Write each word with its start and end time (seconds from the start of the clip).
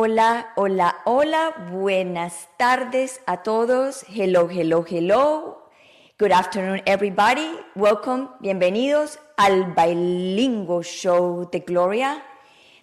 Hola, 0.00 0.52
hola, 0.54 0.96
hola, 1.04 1.70
buenas 1.72 2.48
tardes 2.56 3.20
a 3.26 3.42
todos. 3.42 4.04
Hello, 4.08 4.48
hello, 4.48 4.84
hello. 4.88 5.70
Good 6.18 6.32
afternoon, 6.32 6.82
everybody. 6.86 7.48
Welcome, 7.74 8.28
bienvenidos 8.40 9.18
al 9.36 9.74
Bilingual 9.74 10.84
Show 10.84 11.48
de 11.50 11.60
Gloria, 11.60 12.22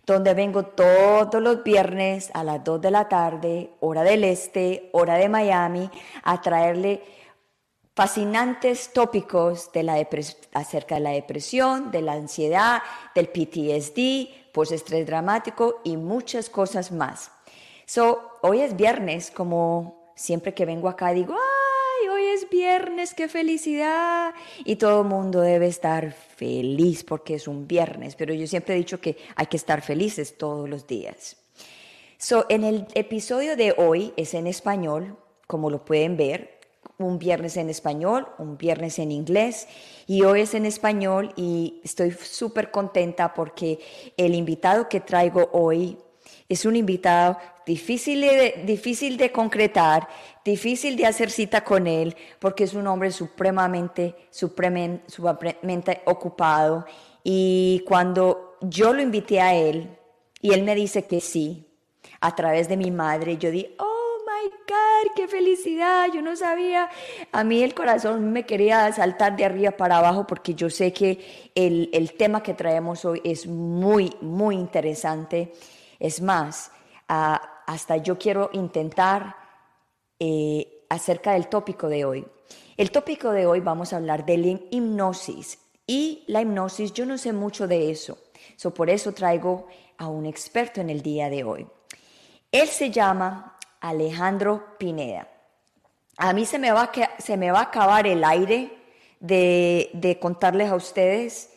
donde 0.06 0.34
vengo 0.34 0.64
todos 0.64 1.42
los 1.42 1.64
viernes 1.64 2.32
a 2.34 2.44
las 2.44 2.64
2 2.64 2.82
de 2.82 2.92
la 2.92 3.08
tarde, 3.08 3.72
hora 3.80 4.04
del 4.04 4.24
este, 4.24 4.90
hora 4.92 5.16
de 5.16 5.30
Miami, 5.30 5.90
a 6.24 6.42
traerle 6.42 7.02
fascinantes 7.96 8.92
tópicos 8.92 9.72
de 9.72 9.84
la 9.84 10.08
acerca 10.54 10.96
de 10.96 11.02
la 11.02 11.12
depresión, 11.12 11.92
de 11.92 12.02
la 12.02 12.14
ansiedad, 12.14 12.82
del 13.16 13.30
PTSD, 13.30 14.46
estrés 14.72 15.06
dramático 15.06 15.82
y 15.84 15.98
muchas 15.98 16.50
cosas 16.50 16.92
más. 16.92 17.32
So, 17.86 18.32
hoy 18.42 18.62
es 18.62 18.76
viernes, 18.76 19.32
como 19.32 20.12
siempre 20.16 20.54
que 20.54 20.66
vengo 20.66 20.88
acá 20.88 21.12
digo, 21.12 21.34
¡ay, 21.34 22.08
hoy 22.08 22.26
es 22.28 22.50
viernes, 22.50 23.14
qué 23.14 23.28
felicidad! 23.28 24.34
Y 24.64 24.78
todo 24.78 25.02
el 25.02 25.08
mundo 25.08 25.42
debe 25.42 25.68
estar 25.68 26.12
feliz 26.14 27.04
porque 27.04 27.36
es 27.36 27.48
un 27.48 27.68
viernes, 27.68 28.16
pero 28.16 28.34
yo 28.34 28.48
siempre 28.48 28.76
he 28.76 28.78
dicho 28.78 29.02
que 29.02 29.18
hay 29.36 29.48
que 29.48 29.58
estar 29.58 29.82
felices 29.82 30.38
todos 30.38 30.70
los 30.70 30.88
días. 30.88 31.38
So, 32.18 32.46
en 32.50 32.64
el 32.64 32.88
episodio 32.94 33.56
de 33.56 33.76
hoy 33.78 34.14
es 34.16 34.34
en 34.34 34.48
español, 34.48 35.18
como 35.48 35.70
lo 35.70 35.86
pueden 35.86 36.18
ver, 36.18 36.55
un 36.98 37.20
viernes 37.20 37.58
en 37.58 37.70
español, 37.70 38.28
un 38.38 38.58
viernes 38.58 39.00
en 39.00 39.12
inglés 39.12 39.68
y 40.08 40.24
hoy 40.24 40.42
es 40.42 40.54
en 40.54 40.66
español 40.66 41.34
y 41.36 41.82
estoy 41.84 42.12
súper 42.12 42.72
contenta 42.72 43.34
porque 43.34 43.80
el 44.18 44.36
invitado 44.36 44.88
que 44.88 45.00
traigo 45.00 45.50
hoy 45.52 45.98
es 46.48 46.66
un 46.66 46.76
invitado 46.76 47.38
difícil 47.66 48.22
de, 48.22 48.64
difícil 48.66 49.18
de 49.18 49.32
concretar, 49.32 50.08
difícil 50.44 50.96
de 50.96 51.06
hacer 51.06 51.32
cita 51.32 51.64
con 51.64 51.88
él 51.88 52.16
porque 52.40 52.64
es 52.64 52.74
un 52.74 52.88
hombre 52.88 53.12
supremamente, 53.12 54.16
supremamente 54.30 56.02
ocupado. 56.06 56.86
Y 57.24 57.84
cuando 57.88 58.58
yo 58.62 58.94
lo 58.94 59.02
invité 59.02 59.42
a 59.42 59.56
él 59.56 59.98
y 60.42 60.54
él 60.54 60.64
me 60.64 60.76
dice 60.76 61.06
que 61.06 61.20
sí, 61.20 61.66
a 62.22 62.36
través 62.36 62.70
de 62.70 62.78
mi 62.78 62.92
madre, 62.92 63.38
yo 63.38 63.52
di, 63.52 63.76
oh, 63.80 63.95
qué 65.16 65.28
felicidad, 65.28 66.08
yo 66.14 66.22
no 66.22 66.36
sabía. 66.36 66.90
A 67.32 67.44
mí 67.44 67.64
el 67.64 67.74
corazón 67.74 68.32
me 68.32 68.46
quería 68.46 68.92
saltar 68.92 69.36
de 69.36 69.46
arriba 69.46 69.72
para 69.72 69.98
abajo 69.98 70.28
porque 70.28 70.54
yo 70.54 70.70
sé 70.70 70.94
que 70.94 71.52
el, 71.56 72.14
tema 72.18 72.44
que 72.44 72.54
traemos 72.54 73.06
hoy 73.06 73.22
es 73.24 73.48
muy, 73.48 74.16
muy 74.22 74.56
interesante. 74.56 75.54
Es 76.00 76.22
más, 76.22 76.72
hasta 77.08 77.98
yo 77.98 78.18
quiero 78.18 78.50
intentar 78.54 79.36
eh, 80.20 80.86
acerca 80.90 81.34
del 81.34 81.48
tópico 81.48 81.88
de 81.88 82.06
hoy. 82.06 82.28
El 82.78 82.92
tópico 82.92 83.32
de 83.32 83.46
hoy 83.46 83.62
vamos 83.62 83.94
a 83.94 83.98
hablar 83.98 84.26
de 84.26 84.38
la 84.38 84.60
hipnosis. 84.72 85.60
Y 85.88 86.24
la 86.28 86.42
hipnosis, 86.42 86.94
yo 86.94 87.06
no 87.06 87.18
sé 87.18 87.32
mucho 87.32 87.68
de 87.68 87.92
eso. 87.92 88.18
So, 88.56 88.74
por 88.74 88.90
eso 88.90 89.14
traigo 89.14 89.68
a 89.98 90.08
un 90.08 90.26
experto 90.26 90.82
en 90.82 90.90
el 90.90 91.02
día 91.02 91.30
de 91.30 91.44
hoy. 91.44 91.68
Él 92.52 92.68
se 92.68 92.90
llama 92.90 93.55
Alejandro 93.86 94.78
Pineda. 94.80 95.28
A 96.18 96.34
mí 96.34 96.46
se 96.46 96.60
me 96.60 96.72
va 96.72 96.84
a, 96.84 97.22
se 97.22 97.38
me 97.38 97.52
va 97.52 97.60
a 97.60 97.64
acabar 97.64 98.08
el 98.08 98.24
aire 98.24 98.72
de, 99.20 100.18
contarles 100.22 100.72
a 100.72 100.76
ustedes 100.76 101.52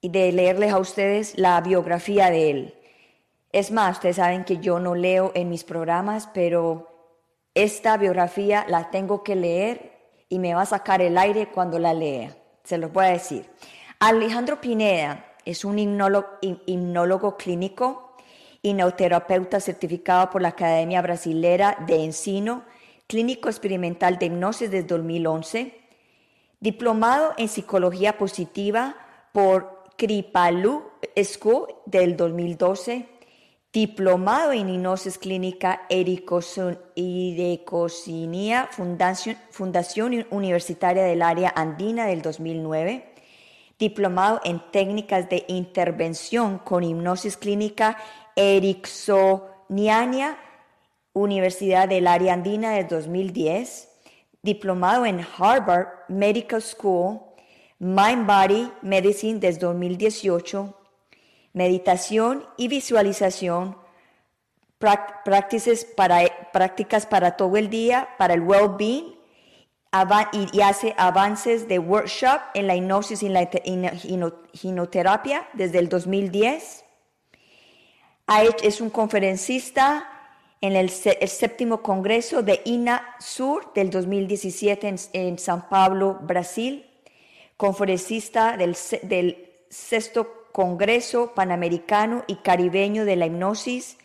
y 0.00 0.10
de 0.10 0.32
leerles 0.32 0.72
a 0.72 0.78
ustedes 0.78 1.36
la 1.38 1.60
biografía 1.60 2.30
de 2.30 2.50
él. 2.50 2.74
Es 3.52 3.70
más, 3.70 3.96
ustedes 3.96 4.16
saben 4.16 4.44
que 4.44 4.58
yo 4.58 4.78
no 4.78 4.94
leo 4.94 5.32
en 5.34 5.48
mis 5.48 5.64
programas, 5.64 6.28
pero 6.32 6.88
esta 7.54 7.96
biografía 7.96 8.64
la 8.68 8.90
tengo 8.90 9.24
que 9.24 9.34
leer 9.34 9.92
y 10.28 10.38
me 10.38 10.54
va 10.54 10.62
a 10.62 10.66
sacar 10.66 11.00
el 11.00 11.16
aire 11.16 11.48
cuando 11.48 11.78
la 11.78 11.94
lea. 11.94 12.36
Se 12.64 12.78
los 12.78 12.92
voy 12.92 13.06
a 13.06 13.10
decir. 13.10 13.48
Alejandro 13.98 14.60
Pineda 14.60 15.24
es 15.44 15.64
un 15.64 15.78
hipnólogo 15.78 17.36
clínico 17.36 18.05
hipnoterapeuta 18.66 19.60
certificado 19.60 20.30
por 20.30 20.42
la 20.42 20.48
Academia 20.48 21.00
Brasilera 21.02 21.78
de 21.86 22.02
Ensino, 22.04 22.64
clínico 23.06 23.48
experimental 23.48 24.18
de 24.18 24.26
hipnosis 24.26 24.70
desde 24.70 24.88
2011, 24.88 25.74
diplomado 26.58 27.32
en 27.36 27.48
psicología 27.48 28.18
positiva 28.18 28.96
por 29.32 29.84
Kripalu 29.96 30.82
School 31.22 31.68
del 31.86 32.16
2012, 32.16 33.08
diplomado 33.72 34.52
en 34.52 34.68
hipnosis 34.68 35.16
clínica 35.18 35.82
Ericosinia 35.88 36.88
Fundación, 38.72 39.36
Fundación 39.50 40.26
Universitaria 40.30 41.04
del 41.04 41.22
Área 41.22 41.52
Andina 41.54 42.06
del 42.06 42.20
2009, 42.20 43.12
diplomado 43.78 44.40
en 44.44 44.60
técnicas 44.72 45.28
de 45.28 45.44
intervención 45.48 46.58
con 46.58 46.82
hipnosis 46.82 47.36
clínica 47.36 47.98
Ericksoniana, 48.36 50.38
Universidad 51.14 51.88
del 51.88 52.06
Área 52.06 52.34
Andina 52.34 52.72
del 52.72 52.86
2010, 52.86 53.88
diplomado 54.42 55.06
en 55.06 55.26
Harvard 55.38 55.88
Medical 56.08 56.60
School, 56.60 57.20
Mind 57.78 58.26
Body 58.26 58.70
Medicine 58.82 59.40
desde 59.40 59.60
2018, 59.60 60.78
meditación 61.54 62.44
y 62.58 62.68
visualización, 62.68 63.78
prácticas 64.78 65.86
para, 65.96 66.50
prácticas 66.52 67.06
para 67.06 67.38
todo 67.38 67.56
el 67.56 67.70
día, 67.70 68.06
para 68.18 68.34
el 68.34 68.42
well-being, 68.42 69.16
y, 70.32 70.60
hace 70.60 70.94
avances 70.98 71.68
de 71.68 71.78
workshop 71.78 72.38
en 72.52 72.66
la 72.66 72.76
hipnosis 72.76 73.22
y 73.22 73.30
la 73.30 73.48
hipnoterapia 74.52 75.48
desde 75.54 75.78
el 75.78 75.88
2010 75.88 76.84
es 78.62 78.80
un 78.80 78.90
conferencista 78.90 80.08
en 80.60 80.74
el, 80.74 80.90
séptimo 80.90 81.82
Congreso 81.82 82.42
de 82.42 82.60
INA 82.64 83.14
Sur 83.20 83.72
del 83.72 83.90
2017 83.90 84.88
en, 84.88 84.96
en 85.12 85.38
San 85.38 85.68
Pablo, 85.68 86.18
Brasil, 86.22 86.86
conferencista 87.56 88.56
del, 88.56 88.74
sexto 89.68 90.48
Congreso 90.52 91.34
Panamericano 91.34 92.24
y 92.26 92.36
Caribeño 92.36 93.04
de 93.04 93.16
la 93.16 93.26
Hipnosis, 93.26 93.98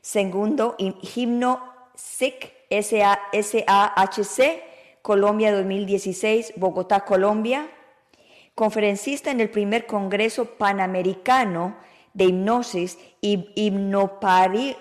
segundo 0.00 0.74
Himno 0.78 1.60
SIC, 1.94 2.52
SAHC, 2.70 4.62
Colombia 5.02 5.52
2016, 5.52 6.54
Bogotá, 6.56 7.04
Colombia, 7.04 7.68
conferencista 8.54 9.30
en 9.30 9.40
el 9.40 9.50
primer 9.50 9.86
Congreso 9.86 10.46
Panamericano 10.56 11.76
de 12.18 12.24
hipnosis 12.24 12.98
y 13.20 13.48
hipnoparío 13.54 14.76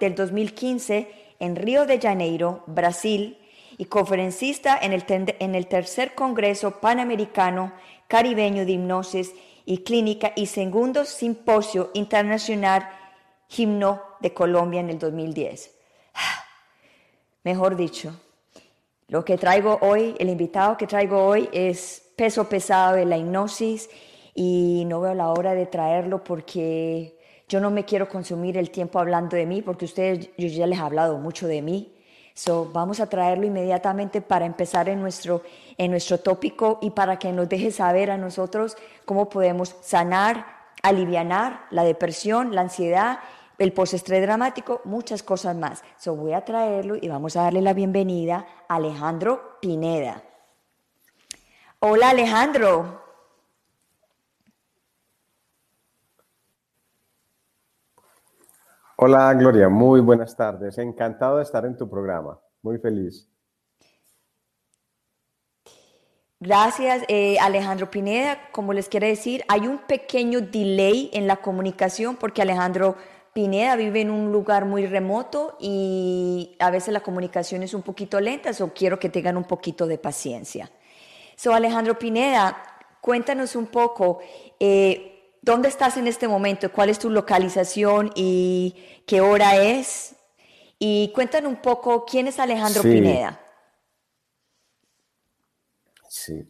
del 0.00 0.14
2015 0.14 1.12
en 1.38 1.54
Río 1.54 1.84
de 1.84 2.00
Janeiro, 2.00 2.64
Brasil, 2.66 3.36
y 3.76 3.84
conferencista 3.84 4.78
en 4.80 4.94
el, 4.94 5.04
en 5.08 5.54
el 5.54 5.66
tercer 5.66 6.14
Congreso 6.14 6.80
Panamericano 6.80 7.74
Caribeño 8.08 8.64
de 8.64 8.72
Hipnosis 8.72 9.34
y 9.66 9.78
Clínica 9.78 10.32
y 10.34 10.46
segundo 10.46 11.04
Simposio 11.04 11.90
Internacional 11.92 12.88
Himno 13.54 14.00
de 14.20 14.32
Colombia 14.32 14.80
en 14.80 14.88
el 14.90 14.98
2010. 14.98 15.74
Mejor 17.44 17.76
dicho, 17.76 18.18
lo 19.08 19.24
que 19.26 19.36
traigo 19.36 19.78
hoy, 19.82 20.14
el 20.18 20.30
invitado 20.30 20.78
que 20.78 20.86
traigo 20.86 21.22
hoy 21.22 21.50
es 21.52 22.02
peso 22.16 22.48
pesado 22.48 22.94
de 22.96 23.04
la 23.04 23.18
hipnosis 23.18 23.90
y 24.34 24.84
no 24.86 25.00
veo 25.00 25.14
la 25.14 25.28
hora 25.28 25.54
de 25.54 25.66
traerlo 25.66 26.24
porque 26.24 27.18
yo 27.48 27.60
no 27.60 27.70
me 27.70 27.84
quiero 27.84 28.08
consumir 28.08 28.56
el 28.56 28.70
tiempo 28.70 28.98
hablando 28.98 29.36
de 29.36 29.46
mí 29.46 29.62
porque 29.62 29.84
ustedes, 29.84 30.30
yo 30.36 30.48
ya 30.48 30.66
les 30.66 30.78
he 30.78 30.82
hablado 30.82 31.18
mucho 31.18 31.46
de 31.46 31.62
mí. 31.62 31.90
So, 32.36 32.68
vamos 32.72 32.98
a 32.98 33.08
traerlo 33.08 33.46
inmediatamente 33.46 34.20
para 34.20 34.44
empezar 34.44 34.88
en 34.88 35.00
nuestro, 35.00 35.42
en 35.78 35.92
nuestro 35.92 36.18
tópico 36.18 36.80
y 36.82 36.90
para 36.90 37.16
que 37.16 37.30
nos 37.30 37.48
deje 37.48 37.70
saber 37.70 38.10
a 38.10 38.18
nosotros 38.18 38.76
cómo 39.04 39.28
podemos 39.28 39.76
sanar, 39.82 40.44
aliviar 40.82 41.66
la 41.70 41.84
depresión, 41.84 42.52
la 42.52 42.62
ansiedad, 42.62 43.20
el 43.56 43.72
postestrés 43.72 44.20
dramático, 44.20 44.80
muchas 44.84 45.22
cosas 45.22 45.54
más. 45.54 45.84
So, 45.96 46.16
voy 46.16 46.32
a 46.32 46.44
traerlo 46.44 46.96
y 47.00 47.08
vamos 47.08 47.36
a 47.36 47.42
darle 47.42 47.62
la 47.62 47.72
bienvenida 47.72 48.44
a 48.68 48.76
Alejandro 48.76 49.58
Pineda. 49.60 50.24
Hola 51.78 52.10
Alejandro. 52.10 53.03
Hola 59.06 59.34
Gloria, 59.34 59.68
muy 59.68 60.00
buenas 60.00 60.34
tardes. 60.34 60.78
Encantado 60.78 61.36
de 61.36 61.42
estar 61.42 61.66
en 61.66 61.76
tu 61.76 61.90
programa. 61.90 62.40
Muy 62.62 62.78
feliz. 62.78 63.28
Gracias, 66.40 67.04
eh, 67.08 67.36
Alejandro 67.38 67.90
Pineda. 67.90 68.38
Como 68.50 68.72
les 68.72 68.88
quiero 68.88 69.06
decir, 69.06 69.44
hay 69.48 69.66
un 69.66 69.76
pequeño 69.86 70.40
delay 70.40 71.10
en 71.12 71.26
la 71.26 71.36
comunicación 71.36 72.16
porque 72.16 72.40
Alejandro 72.40 72.96
Pineda 73.34 73.76
vive 73.76 74.00
en 74.00 74.10
un 74.10 74.32
lugar 74.32 74.64
muy 74.64 74.86
remoto 74.86 75.58
y 75.60 76.56
a 76.58 76.70
veces 76.70 76.94
la 76.94 77.00
comunicación 77.00 77.62
es 77.62 77.74
un 77.74 77.82
poquito 77.82 78.18
lenta, 78.20 78.54
so 78.54 78.72
quiero 78.72 78.98
que 78.98 79.10
tengan 79.10 79.36
un 79.36 79.44
poquito 79.44 79.86
de 79.86 79.98
paciencia. 79.98 80.70
So, 81.36 81.52
Alejandro 81.52 81.98
Pineda, 81.98 82.56
cuéntanos 83.02 83.54
un 83.54 83.66
poco, 83.66 84.20
eh, 84.58 85.13
¿dónde 85.44 85.68
estás 85.68 85.96
en 85.98 86.06
este 86.06 86.26
momento? 86.26 86.72
¿Cuál 86.72 86.88
es 86.88 86.98
tu 86.98 87.10
localización 87.10 88.10
y 88.14 89.02
qué 89.06 89.20
hora 89.20 89.56
es? 89.56 90.16
Y 90.78 91.12
cuéntanos 91.14 91.50
un 91.50 91.60
poco, 91.60 92.04
¿quién 92.04 92.26
es 92.26 92.40
Alejandro 92.40 92.82
Pineda? 92.82 93.40
Sí. 96.08 96.42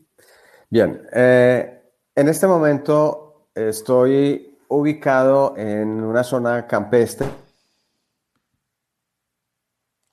Bien, 0.71 1.07
eh, 1.13 1.83
en 2.15 2.29
este 2.29 2.47
momento 2.47 3.49
estoy 3.55 4.59
ubicado 4.69 5.57
en 5.57 6.03
una 6.03 6.23
zona 6.23 6.67
campestre. 6.67 7.27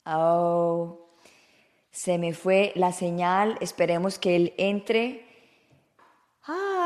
Oh, 0.06 1.16
se 1.92 2.18
me 2.18 2.34
fue 2.34 2.72
la 2.76 2.92
señal. 2.92 3.58
Esperemos 3.62 4.18
que 4.18 4.36
él 4.36 4.54
entre. 4.58 5.26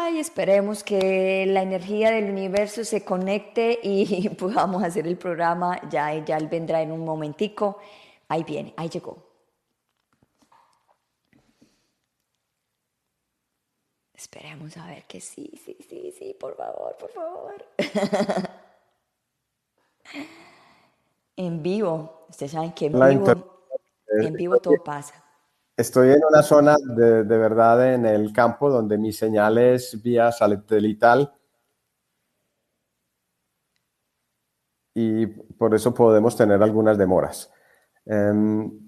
Ay, 0.05 0.19
esperemos 0.19 0.83
que 0.83 1.47
la 1.47 1.63
energía 1.63 2.11
del 2.11 2.29
universo 2.29 2.83
se 2.83 3.03
conecte 3.03 3.79
y 3.81 4.29
podamos 4.37 4.83
hacer 4.83 5.07
el 5.07 5.17
programa. 5.17 5.81
Ya, 5.89 6.13
ya 6.23 6.37
él 6.37 6.47
vendrá 6.47 6.83
en 6.83 6.91
un 6.91 7.03
momentico. 7.03 7.79
Ahí 8.27 8.43
viene, 8.43 8.75
ahí 8.77 8.87
llegó. 8.87 9.17
Esperemos 14.13 14.77
a 14.77 14.85
ver 14.85 15.05
que 15.05 15.19
sí, 15.19 15.51
sí, 15.65 15.75
sí, 15.89 16.13
sí, 16.15 16.37
por 16.39 16.55
favor, 16.55 16.95
por 16.97 17.09
favor. 17.09 17.65
en 21.35 21.63
vivo, 21.63 22.27
ustedes 22.29 22.51
saben 22.51 22.73
que 22.73 22.85
en 22.85 22.93
vivo, 22.93 23.59
en 24.21 24.33
vivo 24.35 24.59
todo 24.59 24.83
pasa. 24.83 25.24
Estoy 25.77 26.09
en 26.09 26.21
una 26.29 26.41
zona 26.41 26.75
de, 26.95 27.23
de, 27.23 27.37
verdad 27.37 27.93
en 27.93 28.05
el 28.05 28.31
campo 28.31 28.69
donde 28.69 28.97
mi 28.97 29.11
señal 29.11 29.57
es 29.57 30.01
vía 30.01 30.31
satelital 30.31 31.33
y 34.93 35.25
por 35.27 35.75
eso 35.75 35.93
podemos 35.93 36.37
tener 36.37 36.63
algunas 36.63 36.97
demoras. 36.97 37.51
Um, 38.05 38.85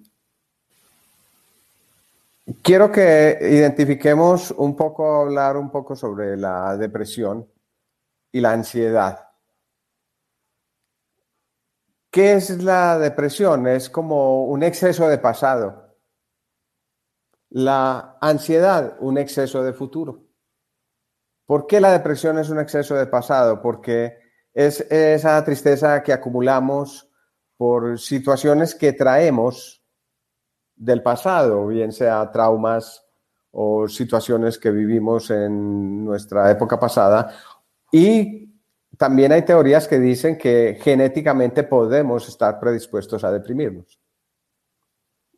Quiero 2.64 2.90
que 2.90 3.38
identifiquemos 3.42 4.52
un 4.52 4.74
poco, 4.76 5.22
hablar 5.22 5.58
un 5.58 5.70
poco 5.70 5.98
sobre 5.98 6.38
la 6.38 6.78
depresión 6.78 7.46
y 8.32 8.40
la 8.40 8.54
ansiedad. 8.54 9.28
¿Qué 12.10 12.36
es 12.36 12.64
la 12.64 12.98
depresión? 13.00 13.68
Es 13.68 13.90
como 13.90 14.46
un 14.46 14.64
exceso 14.64 15.10
de 15.10 15.18
pasado. 15.18 15.87
La 17.50 18.18
ansiedad, 18.22 18.98
un 19.00 19.18
exceso 19.18 19.64
de 19.64 19.74
futuro. 19.74 20.24
¿Por 21.46 21.66
qué 21.66 21.80
la 21.80 21.92
depresión 21.92 22.38
es 22.40 22.50
un 22.50 22.60
exceso 22.60 22.96
de 22.96 23.08
pasado? 23.08 23.62
Porque 23.62 24.18
es 24.54 24.82
esa 24.92 25.44
tristeza 25.46 26.04
que 26.04 26.12
acumulamos 26.12 27.10
por 27.56 28.00
situaciones 28.00 28.76
que 28.76 28.94
traemos 28.94 29.82
del 30.76 31.02
pasado, 31.02 31.68
bien 31.68 31.92
sea 31.92 32.30
traumas 32.32 33.04
o 33.52 33.88
situaciones 33.88 34.60
que 34.60 34.70
vivimos 34.70 35.32
en 35.32 36.06
nuestra 36.06 36.52
época 36.52 36.80
pasada. 36.80 37.34
Y 37.92 38.54
también 38.98 39.32
hay 39.32 39.44
teorías 39.44 39.88
que 39.88 40.00
dicen 40.00 40.38
que 40.38 40.78
genéticamente 40.82 41.64
podemos 41.64 42.28
estar 42.28 42.60
predispuestos 42.60 43.24
a 43.24 43.32
deprimirnos. 43.32 44.00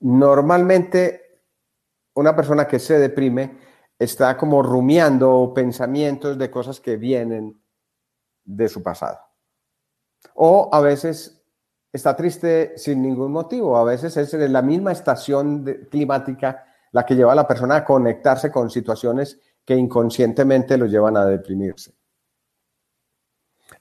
Normalmente, 0.01 1.28
una 2.15 2.35
persona 2.35 2.67
que 2.67 2.79
se 2.79 2.99
deprime 2.99 3.57
está 3.97 4.37
como 4.37 4.61
rumiando 4.61 5.51
pensamientos 5.53 6.37
de 6.37 6.49
cosas 6.49 6.79
que 6.79 6.97
vienen 6.97 7.61
de 8.43 8.69
su 8.69 8.81
pasado. 8.81 9.19
O 10.35 10.69
a 10.71 10.81
veces 10.81 11.43
está 11.91 12.15
triste 12.15 12.77
sin 12.77 13.01
ningún 13.01 13.31
motivo. 13.31 13.77
A 13.77 13.83
veces 13.83 14.15
es 14.17 14.33
la 14.33 14.61
misma 14.61 14.91
estación 14.91 15.63
climática 15.89 16.65
la 16.91 17.05
que 17.05 17.15
lleva 17.15 17.33
a 17.33 17.35
la 17.35 17.47
persona 17.47 17.77
a 17.77 17.85
conectarse 17.85 18.51
con 18.51 18.69
situaciones 18.69 19.39
que 19.63 19.75
inconscientemente 19.75 20.77
lo 20.77 20.87
llevan 20.87 21.17
a 21.17 21.25
deprimirse. 21.25 21.93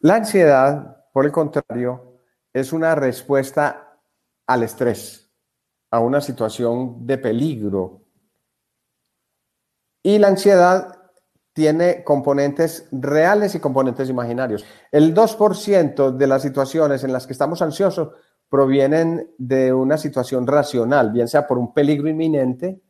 La 0.01 0.17
ansiedad, 0.17 1.07
por 1.13 1.25
el 1.25 1.33
contrario, 1.33 2.21
es 2.53 2.73
una 2.73 2.95
respuesta 2.95 3.99
al 4.47 4.63
estrés, 4.63 5.31
a 5.91 6.01
una 6.01 6.21
situación 6.21 7.07
de 7.07 7.19
peligro. 7.19 8.03
Y 10.09 10.19
la 10.19 10.29
ansiedad 10.29 11.03
tiene 11.53 12.03
componentes 12.03 12.89
reales 12.93 13.55
y 13.55 13.61
componentes 13.61 14.09
imaginarios. 14.09 14.65
El 14.91 15.15
2% 15.15 16.13
de 16.13 16.27
las 16.27 16.41
situaciones 16.41 17.05
en 17.05 17.13
las 17.13 17.27
que 17.27 17.35
estamos 17.35 17.61
ansiosos 17.61 18.15
provienen 18.49 19.35
de 19.37 19.71
una 19.71 19.99
situación 19.99 20.47
racional, 20.47 21.13
bien 21.13 21.29
sea 21.29 21.47
por 21.47 21.59
un 21.59 21.75
peligro 21.75 22.09
inminente 22.09 22.81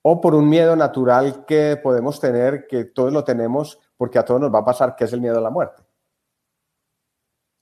o 0.00 0.22
por 0.22 0.34
un 0.34 0.48
miedo 0.48 0.74
natural 0.74 1.44
que 1.44 1.76
podemos 1.76 2.18
tener, 2.18 2.66
que 2.66 2.86
todos 2.86 3.12
lo 3.12 3.24
tenemos, 3.24 3.78
porque 3.98 4.18
a 4.18 4.24
todos 4.24 4.40
nos 4.40 4.54
va 4.54 4.60
a 4.60 4.64
pasar, 4.64 4.96
que 4.96 5.04
es 5.04 5.12
el 5.12 5.20
miedo 5.20 5.36
a 5.36 5.42
la 5.42 5.50
muerte. 5.50 5.82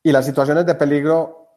Y 0.04 0.12
las 0.12 0.26
situaciones 0.26 0.64
de 0.64 0.76
peligro 0.76 1.48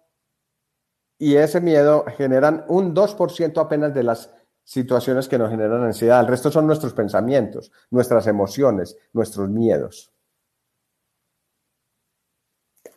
y 1.19 1.35
ese 1.35 1.61
miedo 1.61 2.05
generan 2.17 2.65
un 2.69 2.95
2% 2.95 3.61
apenas 3.61 3.93
de 3.93 4.01
las 4.01 4.33
situaciones 4.69 5.27
que 5.27 5.39
nos 5.39 5.49
generan 5.49 5.83
ansiedad. 5.83 6.19
El 6.19 6.27
resto 6.27 6.51
son 6.51 6.67
nuestros 6.67 6.93
pensamientos, 6.93 7.71
nuestras 7.89 8.27
emociones, 8.27 8.95
nuestros 9.13 9.49
miedos. 9.49 10.13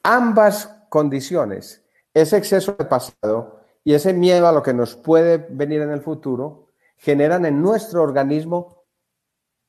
Ambas 0.02 0.66
condiciones, 0.90 1.82
ese 2.12 2.36
exceso 2.36 2.76
de 2.78 2.84
pasado 2.84 3.62
y 3.82 3.94
ese 3.94 4.12
miedo 4.12 4.46
a 4.46 4.52
lo 4.52 4.62
que 4.62 4.74
nos 4.74 4.96
puede 4.96 5.38
venir 5.38 5.80
en 5.80 5.92
el 5.92 6.02
futuro, 6.02 6.68
generan 6.98 7.46
en 7.46 7.62
nuestro 7.62 8.02
organismo 8.02 8.84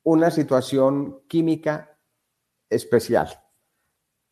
una 0.03 0.29
situación 0.29 1.22
química 1.29 1.98
especial. 2.69 3.29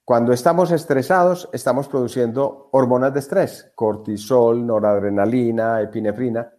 Cuando 0.03 0.33
estamos 0.33 0.71
estresados, 0.71 1.47
estamos 1.53 1.87
produciendo 1.87 2.67
hormonas 2.73 3.13
de 3.13 3.21
estrés, 3.21 3.71
cortisol, 3.75 4.67
noradrenalina, 4.67 5.79
epinefrina, 5.79 6.53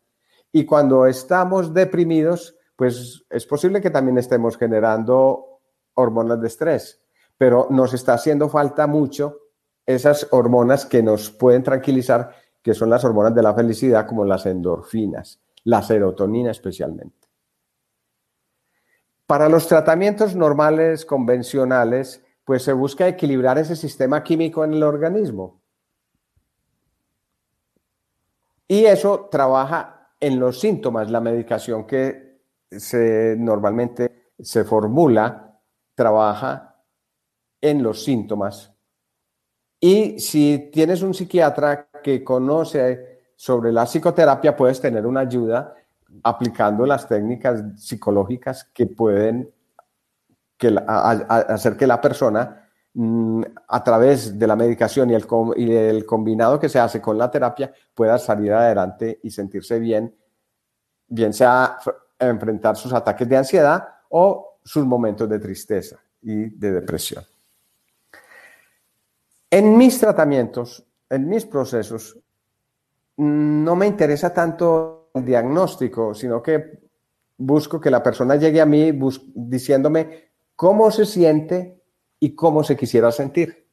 y 0.52 0.66
cuando 0.66 1.06
estamos 1.06 1.73
deprimidos, 1.73 2.56
pues 2.76 3.25
es 3.30 3.47
posible 3.47 3.80
que 3.80 3.90
también 3.90 4.18
estemos 4.18 4.59
generando 4.59 5.61
hormonas 5.94 6.40
de 6.40 6.47
estrés, 6.47 7.02
pero 7.38 7.66
nos 7.71 7.94
está 7.94 8.14
haciendo 8.14 8.49
falta 8.49 8.87
mucho 8.87 9.38
esas 9.87 10.28
hormonas 10.30 10.85
que 10.87 11.02
nos 11.02 11.30
pueden 11.30 11.62
tranquilizar, 11.62 12.35
que 12.62 12.75
son 12.75 12.90
las 12.90 13.04
hormonas 13.04 13.35
de 13.35 13.42
la 13.42 13.54
felicidad, 13.54 14.06
como 14.06 14.25
las 14.25 14.47
endorfinas, 14.47 15.40
la 15.64 15.82
serotonina 15.82 16.50
especialmente. 16.50 17.28
Para 19.26 19.49
los 19.49 19.66
tratamientos 19.66 20.37
normales, 20.37 21.06
convencionales, 21.06 22.23
pues 22.44 22.62
se 22.62 22.75
busca 22.75 23.09
equilibrar 23.09 23.56
ese 23.56 23.76
sistema 23.76 24.23
químico 24.23 24.64
en 24.64 24.75
el 24.75 24.82
organismo. 24.82 25.62
Y 28.68 28.85
eso 28.85 29.28
trabaja 29.30 30.01
en 30.23 30.38
los 30.38 30.61
síntomas, 30.61 31.11
la 31.11 31.21
medicación 31.21 31.85
que 31.85 32.43
se, 32.71 33.35
normalmente 33.37 34.31
se 34.38 34.62
formula 34.62 35.61
trabaja 35.97 36.76
en 37.61 37.83
los 37.83 38.05
síntomas. 38.05 38.73
Y 39.81 40.21
si 40.21 40.71
tienes 40.73 41.02
un 41.02 41.12
psiquiatra 41.12 41.88
que 42.05 42.23
conoce 42.23 43.33
sobre 43.35 43.73
la 43.73 43.85
psicoterapia, 43.85 44.57
puedes 44.57 44.81
tener 44.81 45.05
una 45.09 45.21
ayuda 45.21 45.75
aplicando 46.23 46.87
las 46.87 47.09
técnicas 47.09 47.64
psicológicas 47.76 48.71
que 48.73 48.87
pueden 48.87 49.52
hacer 50.87 51.76
que 51.76 51.88
la 51.88 52.00
persona 52.00 52.62
a 52.94 53.84
través 53.84 54.38
de 54.38 54.46
la 54.46 54.54
medicación 54.54 55.11
y 55.11 55.14
el, 55.14 55.26
y 55.56 55.72
el 55.72 56.04
combinado 56.04 56.61
que 56.61 56.68
se 56.68 56.78
hace 56.78 57.00
con 57.00 57.16
la 57.16 57.30
terapia 57.30 57.72
pueda 57.94 58.18
salir 58.18 58.52
adelante 58.52 59.18
y 59.22 59.30
sentirse 59.30 59.78
bien, 59.78 60.14
bien 61.08 61.32
sea 61.32 61.78
enfrentar 62.18 62.76
sus 62.76 62.92
ataques 62.92 63.28
de 63.28 63.37
ansiedad 63.37 63.88
o 64.11 64.58
sus 64.62 64.84
momentos 64.84 65.28
de 65.28 65.38
tristeza 65.38 65.99
y 66.20 66.50
de 66.50 66.72
depresión. 66.72 67.25
En 69.50 69.76
mis 69.76 69.99
tratamientos, 69.99 70.84
en 71.08 71.28
mis 71.28 71.44
procesos, 71.44 72.18
no 73.16 73.76
me 73.76 73.87
interesa 73.87 74.32
tanto 74.32 75.11
el 75.14 75.25
diagnóstico, 75.25 76.14
sino 76.14 76.42
que 76.42 76.80
busco 77.37 77.80
que 77.80 77.90
la 77.90 78.02
persona 78.02 78.37
llegue 78.37 78.61
a 78.61 78.66
mí 78.66 78.99
diciéndome 79.34 80.30
cómo 80.56 80.90
se 80.90 81.04
siente 81.04 81.81
y 82.23 82.37
cómo 82.37 82.62
se 82.62 82.76
quisiera 82.76 83.11
sentir. 83.11 83.67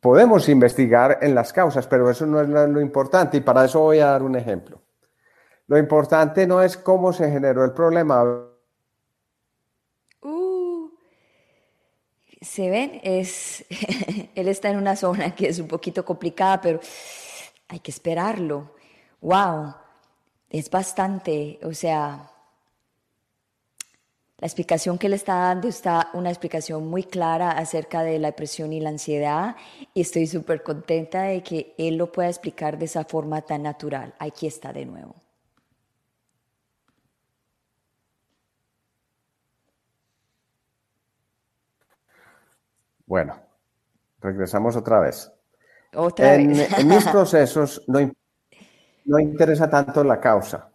Podemos 0.00 0.48
investigar 0.48 1.18
en 1.20 1.34
las 1.34 1.52
causas, 1.52 1.86
pero 1.86 2.08
eso 2.08 2.24
no 2.24 2.40
es 2.40 2.48
lo 2.48 2.80
importante 2.80 3.36
y 3.36 3.40
para 3.42 3.66
eso 3.66 3.80
voy 3.80 3.98
a 3.98 4.06
dar 4.06 4.22
un 4.22 4.34
ejemplo. 4.34 4.80
Lo 5.66 5.76
importante 5.76 6.46
no 6.46 6.62
es 6.62 6.78
cómo 6.78 7.12
se 7.12 7.30
generó 7.30 7.62
el 7.62 7.72
problema. 7.72 8.24
Uh, 10.22 10.88
se 12.40 12.70
ven, 12.70 13.02
es, 13.02 13.66
él 14.34 14.48
está 14.48 14.70
en 14.70 14.78
una 14.78 14.96
zona 14.96 15.34
que 15.34 15.48
es 15.48 15.58
un 15.58 15.68
poquito 15.68 16.06
complicada, 16.06 16.58
pero 16.58 16.80
hay 17.68 17.80
que 17.80 17.90
esperarlo. 17.90 18.76
Wow, 19.20 19.74
es 20.48 20.70
bastante, 20.70 21.60
o 21.62 21.74
sea, 21.74 22.30
la 24.38 24.46
explicación 24.46 24.98
que 24.98 25.08
le 25.08 25.16
está 25.16 25.36
dando 25.36 25.68
está 25.68 26.10
una 26.12 26.28
explicación 26.28 26.86
muy 26.88 27.04
clara 27.04 27.52
acerca 27.52 28.02
de 28.02 28.18
la 28.18 28.28
depresión 28.28 28.72
y 28.72 28.80
la 28.80 28.90
ansiedad 28.90 29.56
y 29.94 30.00
estoy 30.00 30.26
súper 30.26 30.62
contenta 30.62 31.22
de 31.22 31.42
que 31.42 31.74
él 31.78 31.96
lo 31.96 32.10
pueda 32.10 32.28
explicar 32.28 32.76
de 32.78 32.86
esa 32.86 33.04
forma 33.04 33.42
tan 33.42 33.62
natural. 33.62 34.14
Aquí 34.18 34.46
está 34.46 34.72
de 34.72 34.86
nuevo. 34.86 35.14
Bueno, 43.06 43.38
regresamos 44.20 44.74
otra 44.74 44.98
vez. 44.98 45.30
Otra 45.94 46.34
en, 46.34 46.48
vez. 46.48 46.78
en 46.78 46.88
mis 46.88 47.06
procesos 47.06 47.84
no, 47.86 48.00
no 49.04 49.18
interesa 49.20 49.70
tanto 49.70 50.02
la 50.02 50.18
causa, 50.18 50.72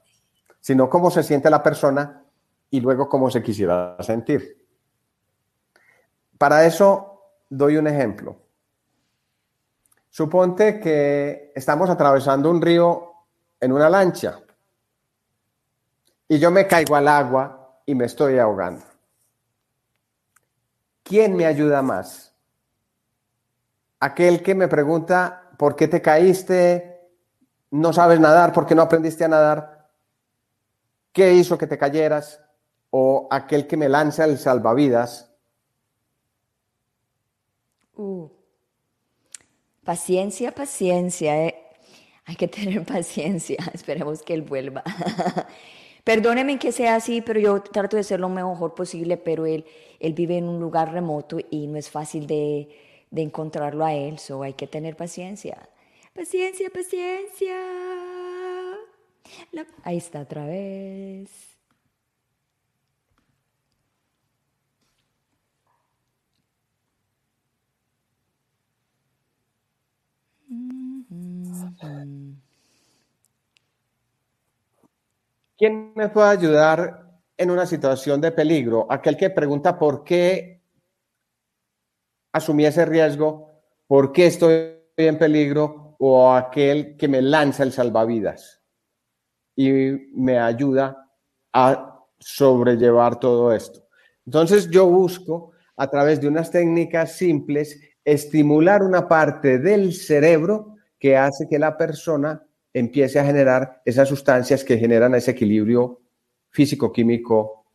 sino 0.61 0.89
cómo 0.89 1.11
se 1.11 1.23
siente 1.23 1.49
la 1.49 1.61
persona 1.61 2.23
y 2.71 2.79
luego 2.79 3.09
cómo 3.09 3.29
se 3.29 3.41
quisiera 3.41 3.97
sentir. 4.01 4.67
Para 6.37 6.65
eso 6.65 7.33
doy 7.49 7.77
un 7.77 7.87
ejemplo. 7.87 8.37
Suponte 10.09 10.79
que 10.79 11.51
estamos 11.55 11.89
atravesando 11.89 12.49
un 12.49 12.61
río 12.61 13.13
en 13.59 13.71
una 13.71 13.89
lancha 13.89 14.39
y 16.27 16.39
yo 16.39 16.51
me 16.51 16.67
caigo 16.67 16.95
al 16.95 17.07
agua 17.07 17.81
y 17.85 17.95
me 17.95 18.05
estoy 18.05 18.37
ahogando. 18.37 18.85
¿Quién 21.03 21.35
me 21.35 21.45
ayuda 21.45 21.81
más? 21.81 22.33
Aquel 23.99 24.43
que 24.43 24.55
me 24.55 24.67
pregunta, 24.67 25.49
¿por 25.57 25.75
qué 25.75 25.87
te 25.87 26.01
caíste? 26.01 27.01
¿No 27.71 27.91
sabes 27.93 28.19
nadar? 28.19 28.53
¿Por 28.53 28.65
qué 28.65 28.75
no 28.75 28.83
aprendiste 28.83 29.25
a 29.25 29.27
nadar? 29.27 29.89
¿Qué 31.11 31.33
hizo 31.33 31.57
que 31.57 31.67
te 31.67 31.77
cayeras? 31.77 32.41
¿O 32.91 33.27
aquel 33.31 33.67
que 33.67 33.77
me 33.77 33.89
lanza 33.89 34.25
el 34.25 34.37
salvavidas? 34.37 35.31
Uh. 37.95 38.29
Paciencia, 39.83 40.53
paciencia. 40.53 41.47
Eh. 41.47 41.55
Hay 42.25 42.35
que 42.35 42.47
tener 42.57 42.85
paciencia. 42.85 43.57
Esperemos 43.73 44.21
que 44.21 44.33
él 44.33 44.41
vuelva. 44.41 44.83
Perdóneme 46.03 46.57
que 46.57 46.71
sea 46.71 46.95
así, 46.95 47.21
pero 47.21 47.39
yo 47.39 47.61
trato 47.61 47.97
de 47.97 48.03
ser 48.03 48.19
lo 48.19 48.29
mejor 48.29 48.73
posible, 48.73 49.17
pero 49.17 49.45
él, 49.45 49.65
él 49.99 50.13
vive 50.13 50.37
en 50.37 50.45
un 50.45 50.59
lugar 50.59 50.91
remoto 50.91 51.37
y 51.51 51.67
no 51.67 51.77
es 51.77 51.89
fácil 51.89 52.25
de, 52.25 52.69
de 53.11 53.21
encontrarlo 53.21 53.85
a 53.85 53.93
él, 53.93 54.17
so 54.17 54.41
hay 54.43 54.53
que 54.53 54.65
tener 54.65 54.95
paciencia. 54.95 55.69
Paciencia, 56.13 56.69
paciencia. 56.69 57.55
Ahí 59.83 59.97
está 59.97 60.21
otra 60.21 60.45
vez. 60.45 61.48
¿Quién 75.59 75.91
me 75.93 76.07
puede 76.07 76.29
ayudar 76.29 77.19
en 77.35 77.51
una 77.51 77.65
situación 77.65 78.21
de 78.21 78.31
peligro? 78.31 78.87
Aquel 78.89 79.17
que 79.17 79.29
pregunta 79.29 79.77
por 79.77 80.05
qué 80.05 80.63
asumí 82.31 82.65
ese 82.65 82.85
riesgo, 82.85 83.51
por 83.85 84.13
qué 84.13 84.27
estoy 84.27 84.77
en 84.95 85.19
peligro, 85.19 85.97
o 85.99 86.31
aquel 86.33 86.95
que 86.95 87.09
me 87.09 87.21
lanza 87.21 87.63
el 87.63 87.73
salvavidas 87.73 88.61
y 89.53 89.69
me 90.13 90.39
ayuda 90.39 91.09
a 91.51 92.05
sobrellevar 92.17 93.19
todo 93.19 93.51
esto. 93.51 93.85
Entonces 94.25 94.69
yo 94.69 94.85
busco 94.85 95.51
a 95.75 95.89
través 95.89 96.21
de 96.21 96.29
unas 96.29 96.51
técnicas 96.51 97.17
simples 97.17 97.77
estimular 98.05 98.81
una 98.81 99.09
parte 99.09 99.59
del 99.59 99.93
cerebro 99.93 100.77
que 100.97 101.17
hace 101.17 101.49
que 101.49 101.59
la 101.59 101.75
persona 101.75 102.41
empiece 102.73 103.19
a 103.19 103.25
generar 103.25 103.81
esas 103.85 104.07
sustancias 104.07 104.63
que 104.63 104.77
generan 104.77 105.15
ese 105.15 105.31
equilibrio 105.31 106.01
físico-químico 106.49 107.65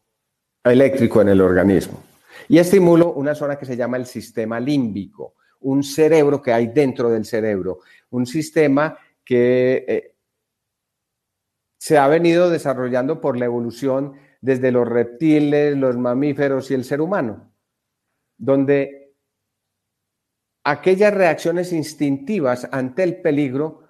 eléctrico 0.62 1.20
en 1.20 1.28
el 1.28 1.40
organismo. 1.40 2.02
Y 2.48 2.58
estimulo 2.58 3.12
una 3.12 3.34
zona 3.34 3.56
que 3.56 3.66
se 3.66 3.76
llama 3.76 3.96
el 3.96 4.06
sistema 4.06 4.58
límbico, 4.60 5.34
un 5.60 5.82
cerebro 5.82 6.42
que 6.42 6.52
hay 6.52 6.68
dentro 6.68 7.08
del 7.10 7.24
cerebro, 7.24 7.80
un 8.10 8.26
sistema 8.26 8.98
que 9.24 9.84
eh, 9.88 10.14
se 11.78 11.98
ha 11.98 12.06
venido 12.08 12.50
desarrollando 12.50 13.20
por 13.20 13.38
la 13.38 13.46
evolución 13.46 14.14
desde 14.40 14.72
los 14.72 14.86
reptiles, 14.86 15.76
los 15.76 15.96
mamíferos 15.96 16.70
y 16.70 16.74
el 16.74 16.84
ser 16.84 17.00
humano, 17.00 17.52
donde 18.36 19.14
aquellas 20.64 21.14
reacciones 21.14 21.72
instintivas 21.72 22.68
ante 22.72 23.02
el 23.02 23.20
peligro 23.20 23.83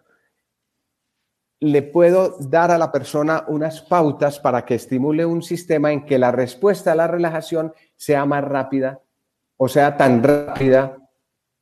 le 1.65 1.83
puedo 1.83 2.37
dar 2.41 2.71
a 2.71 2.77
la 2.77 2.93
persona 2.93 3.45
unas 3.49 3.81
pautas 3.81 4.39
para 4.39 4.67
que 4.67 4.75
estimule 4.75 5.25
un 5.25 5.43
sistema 5.43 5.93
en 5.93 6.05
que 6.05 6.19
la 6.19 6.31
respuesta 6.31 6.93
a 6.93 6.95
la 6.95 7.07
relajación 7.07 7.73
sea 7.97 8.27
más 8.27 8.45
rápida 8.45 9.01
o 9.57 9.67
sea 9.67 9.97
tan 9.97 10.23
rápida 10.23 10.99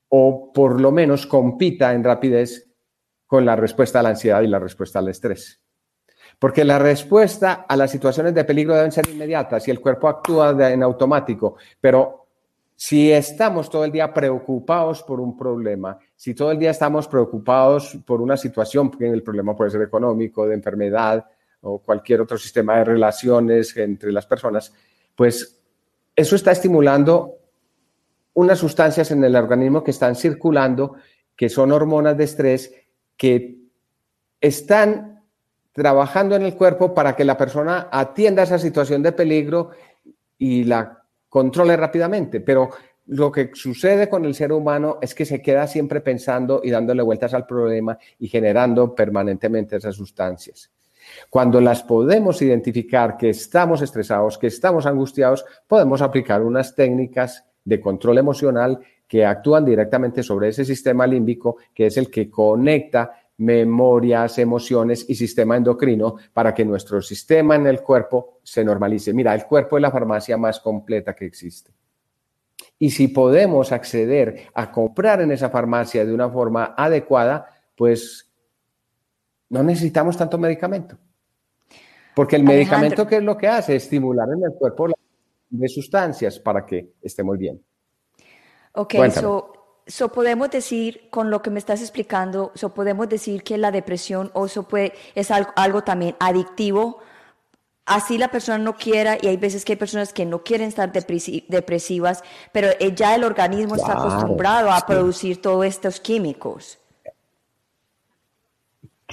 o 0.09 0.53
por 0.53 0.81
lo 0.81 0.91
menos 0.91 1.27
compita 1.27 1.93
en 1.93 2.03
rapidez 2.03 2.69
con 3.27 3.47
la 3.47 3.55
respuesta 3.55 4.01
a 4.01 4.03
la 4.03 4.09
ansiedad 4.09 4.43
y 4.43 4.49
la 4.49 4.59
respuesta 4.59 4.99
al 4.99 5.09
estrés. 5.09 5.61
Porque 6.39 6.65
la 6.65 6.81
respuesta 6.81 7.65
a 7.69 7.77
las 7.77 7.93
situaciones 7.93 8.35
de 8.35 8.45
peligro 8.45 8.75
deben 8.75 8.91
ser 8.91 9.09
inmediatas 9.09 9.69
y 9.69 9.71
el 9.71 9.81
cuerpo 9.81 10.09
actúa 10.09 10.51
en 10.69 10.83
automático, 10.83 11.57
pero 11.81 12.22
si 12.77 13.13
estamos 13.13 13.71
todo 13.71 13.85
el 13.85 13.93
día 13.93 14.13
preocupados 14.13 15.03
por 15.03 15.21
un 15.21 15.37
problema, 15.37 15.99
si 16.17 16.35
todo 16.35 16.51
el 16.51 16.59
día 16.59 16.71
estamos 16.71 17.07
preocupados 17.07 17.99
por 18.05 18.21
una 18.21 18.37
situación, 18.37 18.91
porque 18.91 19.09
el 19.09 19.23
problema 19.23 19.57
puede 19.57 19.71
ser 19.71 19.83
económico, 19.83 20.47
de 20.47 20.55
enfermedad 20.55 21.25
o 21.61 21.79
cualquier 21.79 22.21
otro 22.21 22.37
sistema 22.37 22.79
de 22.79 22.85
relaciones 22.85 23.77
entre 23.77 24.11
las 24.11 24.27
personas, 24.27 24.73
pues 25.15 25.61
eso 26.17 26.37
está 26.37 26.53
estimulando 26.53 27.39
unas 28.35 28.59
sustancias 28.59 29.11
en 29.11 29.23
el 29.25 29.37
organismo 29.37 29.85
que 29.85 29.91
están 29.91 30.17
circulando, 30.17 30.97
que 31.37 31.49
son 31.49 31.73
hormonas 31.73 32.17
de 32.17 32.25
estrés, 32.25 32.75
que 33.17 33.59
están 34.41 35.23
trabajando 35.73 36.35
en 36.37 36.43
el 36.43 36.57
cuerpo 36.57 36.95
para 36.95 37.15
que 37.17 37.25
la 37.25 37.37
persona 37.37 37.89
atienda 37.91 38.43
esa 38.43 38.59
situación 38.59 39.03
de 39.03 39.13
peligro 39.13 39.71
y 40.37 40.65
la 40.65 41.02
controle 41.33 41.79
rápidamente, 41.79 42.43
pero 42.43 42.69
lo 43.07 43.33
que 43.33 43.53
sucede 43.55 44.07
con 44.11 44.27
el 44.27 44.35
ser 44.35 44.53
humano 44.53 44.99
es 45.01 45.15
que 45.15 45.25
se 45.25 45.41
queda 45.41 45.67
siempre 45.67 46.03
pensando 46.03 46.61
y 46.63 46.69
dándole 46.69 47.03
vueltas 47.03 47.33
al 47.33 47.47
problema 47.47 47.97
y 48.19 48.29
generando 48.29 48.95
permanentemente 48.95 49.77
esas 49.77 49.97
sustancias. 49.97 50.71
Cuando 51.31 51.59
las 51.63 51.83
podemos 51.85 52.43
identificar 52.43 53.17
que 53.17 53.31
estamos 53.31 53.81
estresados, 53.81 54.37
que 54.37 54.49
estamos 54.49 54.85
angustiados, 54.85 55.47
podemos 55.67 56.03
aplicar 56.03 56.43
unas 56.43 56.75
técnicas 56.75 57.47
de 57.65 57.81
control 57.81 58.19
emocional 58.19 58.79
que 59.09 59.25
actúan 59.25 59.65
directamente 59.65 60.23
sobre 60.23 60.49
ese 60.49 60.67
sistema 60.67 61.07
límbico, 61.07 61.57
que 61.75 61.87
es 61.87 61.97
el 61.97 62.11
que 62.11 62.31
conecta 62.31 63.22
memorias, 63.39 64.39
emociones 64.39 65.05
y 65.09 65.15
sistema 65.15 65.57
endocrino 65.57 66.17
para 66.33 66.55
que 66.55 66.65
nuestro 66.65 67.01
sistema 67.03 67.57
en 67.57 67.67
el 67.67 67.81
cuerpo 67.81 68.41
se 68.43 68.65
normalice. 68.65 69.13
Mira, 69.13 69.35
el 69.35 69.47
cuerpo 69.47 69.77
es 69.77 69.83
la 69.83 69.91
farmacia 69.91 70.37
más 70.37 70.61
completa 70.61 71.15
que 71.15 71.27
existe. 71.27 71.73
Y 72.79 72.91
si 72.91 73.09
podemos 73.09 73.73
acceder 73.73 74.49
a 74.55 74.71
comprar 74.71 75.21
en 75.21 75.33
esa 75.33 75.51
farmacia 75.51 76.05
de 76.05 76.13
una 76.13 76.29
forma 76.29 76.75
adecuada, 76.77 77.49
pues 77.77 78.31
no 79.49 79.63
necesitamos 79.63 80.17
tanto 80.17 80.39
medicamento. 80.39 80.97
Porque 82.15 82.37
el 82.37 82.45
medicamento, 82.45 83.07
¿qué 83.07 83.17
es 83.17 83.23
lo 83.23 83.37
que 83.37 83.49
hace? 83.49 83.77
Estimular 83.77 84.29
en 84.29 84.45
el 84.45 84.53
cuerpo 84.53 84.89
de 85.49 85.69
sustancias 85.69 86.39
para 86.39 86.67
que 86.67 86.95
estemos 87.01 87.39
bien. 87.39 87.63
Ok, 88.75 88.95
so 89.11 89.52
So 89.87 90.13
podemos 90.13 90.51
decir, 90.51 91.09
con 91.11 91.31
lo 91.31 91.43
que 91.43 91.51
me 91.51 91.59
estás 91.59 91.81
explicando, 91.81 92.53
so 92.55 92.73
podemos 92.73 93.09
decir 93.09 93.43
que 93.43 93.59
la 93.59 93.71
depresión 93.71 94.31
o 94.35 94.47
puede, 94.63 94.93
es 95.15 95.31
algo, 95.31 95.51
algo, 95.57 95.83
también 95.83 96.17
adictivo 96.21 97.01
así 97.87 98.19
la 98.19 98.29
persona 98.29 98.59
no 98.59 98.77
quiera, 98.77 99.19
y 99.21 99.27
hay 99.27 99.37
veces 99.37 99.65
que 99.65 99.73
hay 99.73 99.77
personas 99.77 100.13
que 100.13 100.25
no 100.25 100.43
quieren 100.43 100.69
estar 100.69 100.93
depresivas, 100.93 102.23
pero 102.53 102.69
eh, 102.79 102.95
ya 102.95 103.15
el 103.15 103.25
organismo 103.25 103.77
está 103.77 103.93
acostumbrado 103.93 104.71
a 104.71 104.87
producir 104.87 105.41
todos 105.41 105.67
estos 105.67 106.01
químicos. 106.01 106.79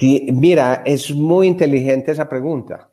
Mira, 0.00 0.82
es 0.86 1.14
muy 1.14 1.46
inteligente 1.46 2.12
esa 2.12 2.28
pregunta, 2.28 2.88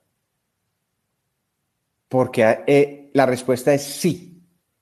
porque 2.09 2.63
eh, 2.67 3.09
la 3.13 3.25
respuesta 3.25 3.73
es 3.73 3.83
sí. 3.83 4.36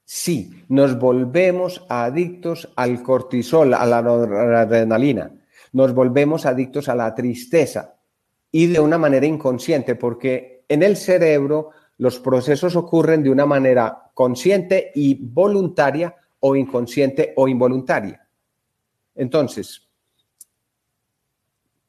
Sí, 0.06 0.64
nos 0.70 0.98
volvemos 1.00 1.84
adictos 1.90 2.72
al 2.76 3.02
cortisol, 3.02 3.74
a 3.74 3.86
la 3.86 3.98
adrenalina, 3.98 5.32
nos 5.74 5.94
volvemos 5.94 6.46
adictos 6.46 6.88
a 6.88 6.96
la 6.96 7.14
tristeza 7.16 7.96
y 8.52 8.68
de 8.68 8.80
una 8.80 8.98
manera 8.98 9.26
inconsciente, 9.26 9.96
porque 9.96 10.64
en 10.70 10.84
el 10.84 10.96
cerebro 10.96 11.72
los 11.98 12.20
procesos 12.20 12.76
ocurren 12.76 13.24
de 13.24 13.32
una 13.32 13.46
manera 13.46 14.12
consciente 14.14 14.92
y 14.94 15.16
voluntaria 15.16 16.16
o 16.40 16.56
inconsciente 16.56 17.34
o 17.36 17.48
involuntaria. 17.48 18.28
Entonces, 19.16 19.90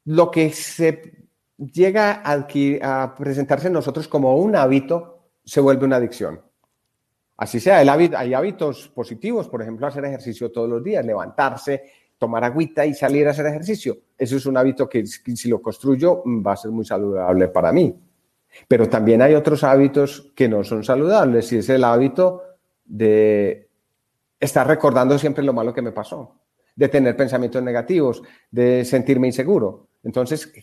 lo 0.05 0.31
que 0.31 0.51
se 0.51 1.27
llega 1.57 2.23
a, 2.23 3.15
presentarse 3.15 3.67
en 3.67 3.73
nosotros 3.73 4.07
como 4.07 4.37
un 4.37 4.55
hábito 4.55 5.29
se 5.43 5.61
vuelve 5.61 5.85
una 5.85 5.97
adicción. 5.97 6.41
Así 7.37 7.59
sea, 7.59 7.77
hay 7.77 8.33
hábitos 8.33 8.89
positivos, 8.89 9.47
por 9.47 9.61
ejemplo, 9.61 9.85
hacer 9.85 10.03
ejercicio 10.05 10.51
todos 10.51 10.67
los 10.67 10.83
días, 10.83 11.05
levantarse, 11.05 11.83
tomar 12.17 12.43
agüita 12.43 12.85
y 12.85 12.95
salir 12.95 13.27
a 13.27 13.31
hacer 13.31 13.45
ejercicio. 13.45 13.97
Eso 14.17 14.37
es 14.37 14.45
un 14.47 14.57
hábito 14.57 14.89
que 14.89 15.05
si 15.05 15.47
lo 15.47 15.61
construyo 15.61 16.23
va 16.25 16.53
a 16.53 16.57
ser 16.57 16.71
muy 16.71 16.83
saludable 16.83 17.47
para 17.49 17.71
mí. 17.71 17.95
Pero 18.67 18.89
también 18.89 19.21
hay 19.21 19.35
otros 19.35 19.63
hábitos 19.63 20.31
que 20.35 20.49
no 20.49 20.63
son 20.63 20.83
saludables 20.83 21.51
y 21.53 21.57
es 21.57 21.69
el 21.69 21.83
hábito 21.83 22.41
de 22.83 23.69
estar 24.39 24.65
recordando 24.65 25.19
siempre 25.19 25.43
lo 25.43 25.53
malo 25.53 25.73
que 25.73 25.83
me 25.83 25.91
pasó, 25.91 26.39
de 26.75 26.87
tener 26.89 27.15
pensamientos 27.15 27.61
negativos, 27.61 28.23
de 28.49 28.83
sentirme 28.83 29.27
inseguro. 29.27 29.86
Entonces, 30.03 30.53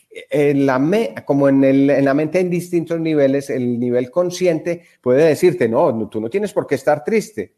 como 1.26 1.49
en, 1.49 1.64
en, 1.64 2.05
la 2.05 2.14
mente 2.14 2.41
en 2.41 2.50
distintos 2.50 2.99
niveles, 3.00 3.50
el 3.50 3.79
nivel 3.79 4.11
consciente 4.11 4.83
puede 5.00 5.26
decirte, 5.29 5.69
no, 5.69 6.09
tú 6.09 6.21
no 6.21 6.31
tienes 6.31 6.53
por 6.53 6.67
qué 6.67 6.76
estar 6.76 7.05
triste, 7.05 7.55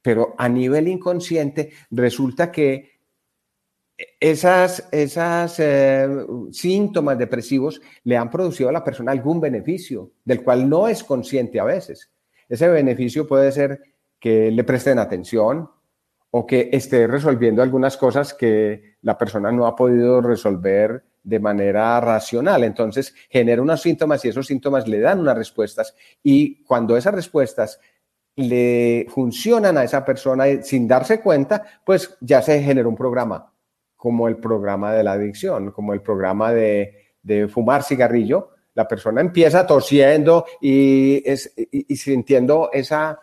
pero 0.00 0.34
a 0.38 0.48
nivel 0.48 0.88
inconsciente 0.88 1.70
resulta 1.90 2.50
que 2.50 2.98
esas, 4.20 4.88
esas 4.92 5.58
eh, 5.58 6.08
síntomas 6.52 7.18
depresivos 7.18 7.80
le 8.04 8.16
han 8.16 8.30
producido 8.30 8.68
a 8.68 8.72
la 8.72 8.84
persona 8.84 9.12
algún 9.12 9.40
beneficio, 9.40 10.12
del 10.24 10.42
cual 10.42 10.68
no 10.68 10.88
es 10.88 11.02
consciente 11.02 11.58
a 11.58 11.64
veces. 11.64 12.10
Ese 12.48 12.68
beneficio 12.68 13.26
puede 13.26 13.50
ser 13.52 13.80
que 14.20 14.50
le 14.50 14.64
presten 14.64 14.98
atención 14.98 15.68
o 16.30 16.46
que 16.46 16.68
esté 16.72 17.06
resolviendo 17.06 17.62
algunas 17.62 17.96
cosas 17.96 18.34
que 18.34 18.96
la 19.02 19.16
persona 19.16 19.50
no 19.50 19.66
ha 19.66 19.74
podido 19.74 20.20
resolver 20.20 21.04
de 21.22 21.40
manera 21.40 22.00
racional. 22.00 22.64
Entonces 22.64 23.14
genera 23.28 23.62
unos 23.62 23.82
síntomas 23.82 24.24
y 24.24 24.28
esos 24.28 24.46
síntomas 24.46 24.88
le 24.88 25.00
dan 25.00 25.20
unas 25.20 25.36
respuestas 25.36 25.94
y 26.22 26.62
cuando 26.64 26.96
esas 26.96 27.14
respuestas 27.14 27.80
le 28.36 29.06
funcionan 29.08 29.76
a 29.78 29.84
esa 29.84 30.04
persona 30.04 30.44
sin 30.62 30.86
darse 30.86 31.20
cuenta, 31.20 31.64
pues 31.84 32.16
ya 32.20 32.40
se 32.40 32.62
genera 32.62 32.88
un 32.88 32.94
programa 32.94 33.52
como 33.96 34.28
el 34.28 34.36
programa 34.36 34.92
de 34.92 35.02
la 35.02 35.12
adicción, 35.12 35.72
como 35.72 35.92
el 35.92 36.00
programa 36.00 36.52
de, 36.52 36.94
fumar 37.50 37.82
cigarrillo. 37.82 38.50
La 38.74 38.86
persona 38.86 39.20
empieza 39.20 39.66
tosiendo 39.66 40.46
y, 40.62 41.24
sintiendo 41.96 42.70
esa 42.72 43.18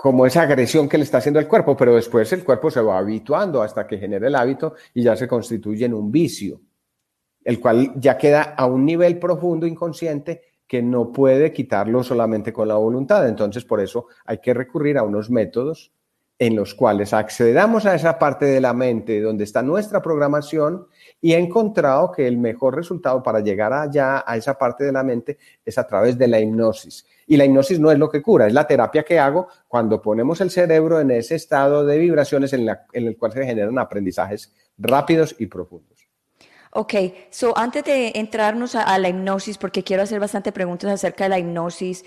como 0.00 0.24
esa 0.24 0.40
agresión 0.40 0.88
que 0.88 0.96
le 0.96 1.04
está 1.04 1.18
haciendo 1.18 1.40
el 1.40 1.46
cuerpo, 1.46 1.76
pero 1.76 1.94
después 1.94 2.32
el 2.32 2.42
cuerpo 2.42 2.70
se 2.70 2.80
va 2.80 2.96
habituando 2.96 3.62
hasta 3.62 3.86
que 3.86 3.98
genera 3.98 4.28
el 4.28 4.34
hábito 4.34 4.72
y 4.94 5.02
ya 5.02 5.14
se 5.14 5.28
constituye 5.28 5.84
en 5.84 5.92
un 5.92 6.10
vicio, 6.10 6.62
el 7.44 7.60
cual 7.60 7.92
ya 7.96 8.16
queda 8.16 8.54
a 8.56 8.64
un 8.64 8.86
nivel 8.86 9.18
profundo 9.18 9.66
inconsciente 9.66 10.40
que 10.66 10.80
no 10.80 11.12
puede 11.12 11.52
quitarlo 11.52 12.02
solamente 12.02 12.50
con 12.50 12.68
la 12.68 12.76
voluntad. 12.76 13.28
Entonces, 13.28 13.62
por 13.66 13.78
eso 13.78 14.06
hay 14.24 14.38
que 14.38 14.54
recurrir 14.54 14.96
a 14.96 15.02
unos 15.02 15.28
métodos 15.28 15.92
en 16.38 16.56
los 16.56 16.74
cuales 16.74 17.12
accedamos 17.12 17.84
a 17.84 17.94
esa 17.94 18.18
parte 18.18 18.46
de 18.46 18.62
la 18.62 18.72
mente 18.72 19.20
donde 19.20 19.44
está 19.44 19.62
nuestra 19.62 20.00
programación 20.00 20.86
y 21.20 21.34
he 21.34 21.38
encontrado 21.38 22.10
que 22.10 22.26
el 22.26 22.38
mejor 22.38 22.74
resultado 22.74 23.22
para 23.22 23.40
llegar 23.40 23.74
allá 23.74 24.24
a 24.26 24.38
esa 24.38 24.56
parte 24.56 24.84
de 24.84 24.92
la 24.92 25.02
mente 25.02 25.36
es 25.62 25.76
a 25.76 25.86
través 25.86 26.16
de 26.16 26.26
la 26.26 26.40
hipnosis. 26.40 27.04
Y 27.30 27.36
la 27.36 27.44
hipnosis 27.44 27.78
no 27.78 27.92
es 27.92 27.98
lo 27.98 28.10
que 28.10 28.20
cura, 28.20 28.48
es 28.48 28.52
la 28.52 28.66
terapia 28.66 29.04
que 29.04 29.20
hago 29.20 29.46
cuando 29.68 30.02
ponemos 30.02 30.40
el 30.40 30.50
cerebro 30.50 30.98
en 30.98 31.12
ese 31.12 31.36
estado 31.36 31.86
de 31.86 31.96
vibraciones 31.96 32.52
en, 32.52 32.68
el 32.92 33.16
cual 33.16 33.32
se 33.32 33.46
generan 33.46 33.78
aprendizajes 33.78 34.52
rápidos 34.76 35.36
y 35.38 35.46
profundos. 35.46 36.08
Ok, 36.72 36.94
so 37.30 37.56
antes 37.56 37.84
de 37.84 38.12
entrarnos 38.16 38.74
a, 38.74 38.98
la 38.98 39.08
hipnosis, 39.08 39.58
porque 39.58 39.84
quiero 39.84 40.02
hacer 40.02 40.18
bastante 40.18 40.50
preguntas 40.50 40.90
acerca 40.90 41.24
de 41.24 41.30
la 41.30 41.38
hipnosis, 41.38 42.04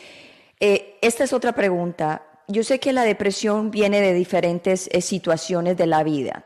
eh, 0.60 0.98
esta 1.02 1.24
es 1.24 1.32
otra 1.32 1.54
pregunta 1.54 2.22
yo 2.48 2.64
sé 2.64 2.80
que 2.80 2.94
la 2.94 3.04
depresión 3.04 3.72
viene 3.72 4.02
de 4.02 4.14
diferentes 4.14 4.90
eh, 4.92 5.02
situaciones 5.02 5.78
de 5.78 5.88
la 5.88 6.04
vida, 6.04 6.46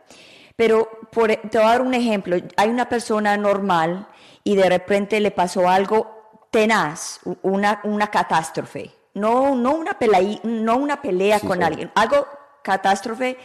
pero 0.55 0.87
por, 1.11 1.35
te 1.35 1.57
voy 1.57 1.67
a 1.67 1.71
dar 1.71 1.81
un 1.81 1.93
ejemplo. 1.93 2.37
Hay 2.55 2.69
una 2.69 2.89
persona 2.89 3.37
normal 3.37 4.07
y 4.43 4.55
de 4.55 4.69
repente 4.69 5.19
le 5.19 5.31
pasó 5.31 5.69
algo 5.69 6.16
tenaz, 6.51 7.19
una, 7.41 7.81
una 7.83 8.07
catástrofe. 8.07 8.91
No, 9.13 9.55
no, 9.55 9.73
una 9.73 9.97
pelea, 9.97 10.39
no 10.43 10.77
una 10.77 11.01
pelea 11.01 11.39
con 11.39 11.63
alguien, 11.63 11.91
algo 11.95 12.27
catástrofe 12.61 13.37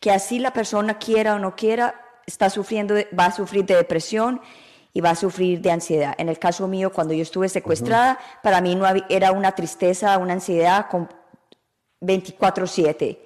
que 0.00 0.10
así 0.10 0.38
la 0.38 0.52
persona 0.52 0.98
quiera 0.98 1.34
o 1.34 1.38
no 1.38 1.54
quiera, 1.54 1.94
está 2.26 2.50
sufriendo, 2.50 2.94
va 3.18 3.26
a 3.26 3.32
sufrir 3.32 3.64
de 3.64 3.76
depresión 3.76 4.40
y 4.92 5.00
va 5.00 5.10
a 5.10 5.14
sufrir 5.14 5.60
de 5.60 5.70
ansiedad. 5.70 6.14
En 6.18 6.28
el 6.28 6.38
caso 6.38 6.66
mío, 6.66 6.92
cuando 6.92 7.14
yo 7.14 7.22
estuve 7.22 7.48
secuestrada, 7.48 8.18
para 8.42 8.60
mí 8.60 8.74
no 8.74 8.86
era 9.08 9.32
una 9.32 9.52
tristeza, 9.52 10.18
una 10.18 10.32
ansiedad 10.32 10.86
24/7. 12.00 13.18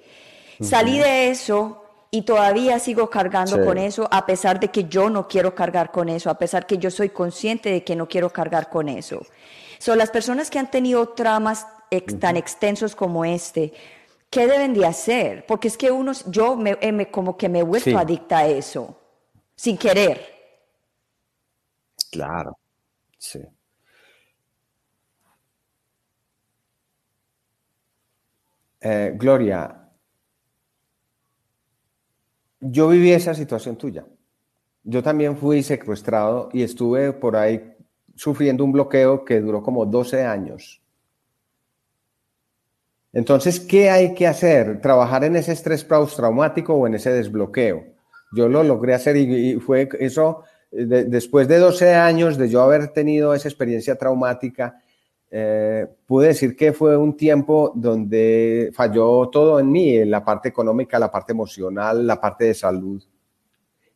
Salí 0.61 0.99
de 0.99 1.29
eso 1.29 1.84
y 2.15 2.21
todavía 2.21 2.79
sigo 2.79 3.09
cargando 3.09 3.61
con 3.65 3.77
eso, 3.77 4.07
a 4.09 4.25
pesar 4.25 4.57
de 4.57 4.69
que 4.69 4.85
yo 4.85 5.09
no 5.09 5.27
quiero 5.27 5.53
cargar 5.53 5.91
con 5.91 6.07
eso, 6.07 6.29
a 6.29 6.37
pesar 6.37 6.65
que 6.65 6.77
yo 6.77 6.89
soy 6.89 7.09
consciente 7.09 7.69
de 7.69 7.83
que 7.83 7.93
no 7.93 8.07
quiero 8.07 8.29
cargar 8.29 8.69
con 8.69 8.87
eso. 8.87 9.25
Son 9.79 9.97
las 9.97 10.11
personas 10.11 10.49
que 10.49 10.57
han 10.57 10.71
tenido 10.71 11.09
traumas 11.09 11.67
tan 12.21 12.37
extensos 12.37 12.95
como 12.95 13.25
este, 13.25 13.73
¿qué 14.29 14.47
deben 14.47 14.73
de 14.73 14.85
hacer? 14.85 15.45
Porque 15.45 15.67
es 15.67 15.75
que 15.75 15.91
uno, 15.91 16.13
yo 16.27 16.55
me, 16.55 16.77
eh, 16.79 17.11
como 17.11 17.35
que 17.35 17.49
me 17.49 17.59
he 17.59 17.63
vuelto 17.63 17.97
adicta 17.97 18.37
a 18.37 18.47
eso, 18.47 18.97
sin 19.53 19.77
querer. 19.77 20.25
Claro, 22.11 22.57
sí. 23.17 23.41
Eh, 28.79 29.11
Gloria, 29.15 29.84
yo 32.71 32.89
viví 32.89 33.11
esa 33.11 33.33
situación 33.33 33.75
tuya. 33.75 34.05
Yo 34.83 35.01
también 35.03 35.37
fui 35.37 35.63
secuestrado 35.63 36.49
y 36.53 36.63
estuve 36.63 37.13
por 37.13 37.35
ahí 37.35 37.75
sufriendo 38.15 38.63
un 38.63 38.71
bloqueo 38.71 39.25
que 39.25 39.41
duró 39.41 39.61
como 39.61 39.85
12 39.85 40.23
años. 40.23 40.81
Entonces, 43.13 43.59
¿qué 43.59 43.89
hay 43.89 44.13
que 44.13 44.27
hacer? 44.27 44.81
Trabajar 44.81 45.23
en 45.23 45.35
ese 45.35 45.53
estrés 45.53 45.83
postraumático 45.83 46.73
o 46.73 46.85
en 46.85 46.95
ese 46.95 47.11
desbloqueo. 47.11 47.83
Yo 48.35 48.49
lo 48.49 48.63
logré 48.63 48.93
hacer 48.93 49.15
y, 49.15 49.55
fue 49.59 49.87
eso, 49.99 50.43
después 50.71 51.47
de 51.47 51.59
12 51.59 51.93
años 51.93 52.37
de 52.37 52.49
yo 52.49 52.61
haber 52.61 52.89
tenido 52.89 53.33
esa 53.33 53.47
experiencia 53.47 53.95
traumática, 53.95 54.81
eh, 55.31 55.87
pude 56.05 56.27
decir 56.29 56.55
que 56.55 56.71
fue 56.71 56.95
un 56.95 57.17
tiempo 57.17 57.73
donde 57.75 58.71
falló 58.73 59.29
todo 59.29 59.59
en 59.59 59.71
mí, 59.71 59.97
en 59.97 60.11
la 60.11 60.23
parte 60.23 60.49
económica, 60.49 60.99
la 60.99 61.11
parte 61.11 61.33
emocional, 61.33 62.05
la 62.05 62.19
parte 62.21 62.45
de 62.45 62.53
salud. 62.53 63.03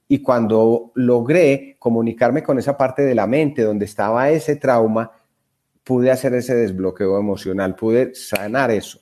Y 0.08 0.22
cuando 0.22 0.92
logré 0.96 1.76
comunicarme 1.78 2.42
con 2.42 2.58
esa 2.58 2.76
parte 2.76 3.04
de 3.04 3.16
la 3.16 3.28
mente 3.28 3.62
donde 3.62 3.86
estaba 3.86 4.30
ese 4.32 4.56
trauma, 4.56 5.12
pude 5.84 6.12
hacer 6.12 6.34
ese 6.34 6.56
desbloqueo 6.56 7.18
emocional, 7.20 7.76
pude 7.76 8.16
sanar 8.16 8.72
eso. 8.72 9.00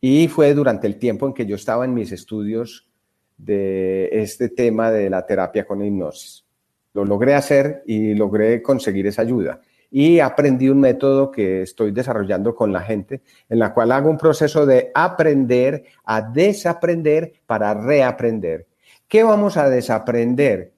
Y 0.00 0.28
fue 0.28 0.54
durante 0.54 0.86
el 0.86 0.98
tiempo 0.98 1.26
en 1.26 1.34
que 1.34 1.46
yo 1.46 1.56
estaba 1.56 1.84
en 1.84 1.94
mis 1.94 2.12
estudios 2.12 2.88
de 3.36 4.08
este 4.12 4.48
tema 4.48 4.90
de 4.90 5.10
la 5.10 5.26
terapia 5.26 5.66
con 5.66 5.84
hipnosis. 5.84 6.44
Lo 6.94 7.04
logré 7.04 7.34
hacer 7.34 7.82
y 7.86 8.14
logré 8.14 8.62
conseguir 8.62 9.06
esa 9.06 9.22
ayuda 9.22 9.60
y 9.90 10.20
aprendí 10.20 10.68
un 10.68 10.80
método 10.80 11.30
que 11.30 11.62
estoy 11.62 11.92
desarrollando 11.92 12.54
con 12.54 12.72
la 12.72 12.80
gente, 12.80 13.22
en 13.48 13.58
la 13.58 13.72
cual 13.72 13.92
hago 13.92 14.10
un 14.10 14.18
proceso 14.18 14.66
de 14.66 14.90
aprender 14.94 15.84
a 16.04 16.20
desaprender 16.20 17.32
para 17.46 17.74
reaprender. 17.74 18.66
¿Qué 19.06 19.22
vamos 19.22 19.56
a 19.56 19.68
desaprender? 19.68 20.72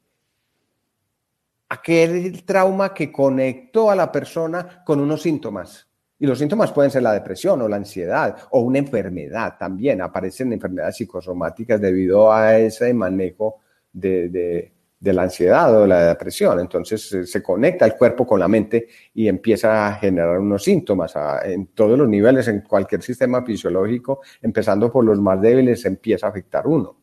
aquel 1.71 2.45
trauma 2.45 2.93
que 2.93 3.11
conectó 3.11 3.91
a 3.91 3.97
la 3.97 4.11
persona 4.11 4.83
con 4.85 5.01
unos 5.01 5.23
síntomas. 5.23 5.87
Y 6.19 6.27
los 6.27 6.39
síntomas 6.39 6.73
pueden 6.73 6.91
ser 6.91 7.03
la 7.03 7.15
depresión 7.15 7.63
o 7.63 7.69
la 7.69 7.77
ansiedad 7.77 8.37
o 8.51 8.61
una 8.61 8.79
enfermedad 8.79 9.57
también. 9.59 10.03
Aparecen 10.03 10.53
enfermedades 10.53 10.97
psicosomáticas 10.97 11.81
debido 11.81 12.31
a 12.31 12.59
ese 12.59 12.93
manejo 12.93 13.61
de, 13.93 14.73
la 15.01 15.23
ansiedad 15.23 15.75
o 15.77 15.83
de 15.83 15.89
la 15.89 16.09
depresión. 16.09 16.61
Entonces 16.61 17.31
se 17.31 17.43
conecta 17.43 17.87
el 17.87 17.95
cuerpo 17.97 18.27
con 18.27 18.41
la 18.41 18.49
mente 18.49 18.89
y 19.15 19.29
empieza 19.29 19.87
a 19.87 19.95
generar 19.95 20.39
unos 20.39 20.63
síntomas 20.63 21.15
en 21.45 21.69
todos 21.69 21.99
los 21.99 22.09
niveles, 22.09 22.49
en 22.49 22.61
cualquier 22.61 23.03
sistema 23.03 23.45
fisiológico, 23.45 24.21
empezando 24.43 24.91
por 24.93 25.05
los 25.05 25.21
más 25.21 25.41
débiles, 25.41 25.85
empieza 25.85 26.27
a 26.27 26.31
afectar 26.31 26.67
uno. 26.67 26.97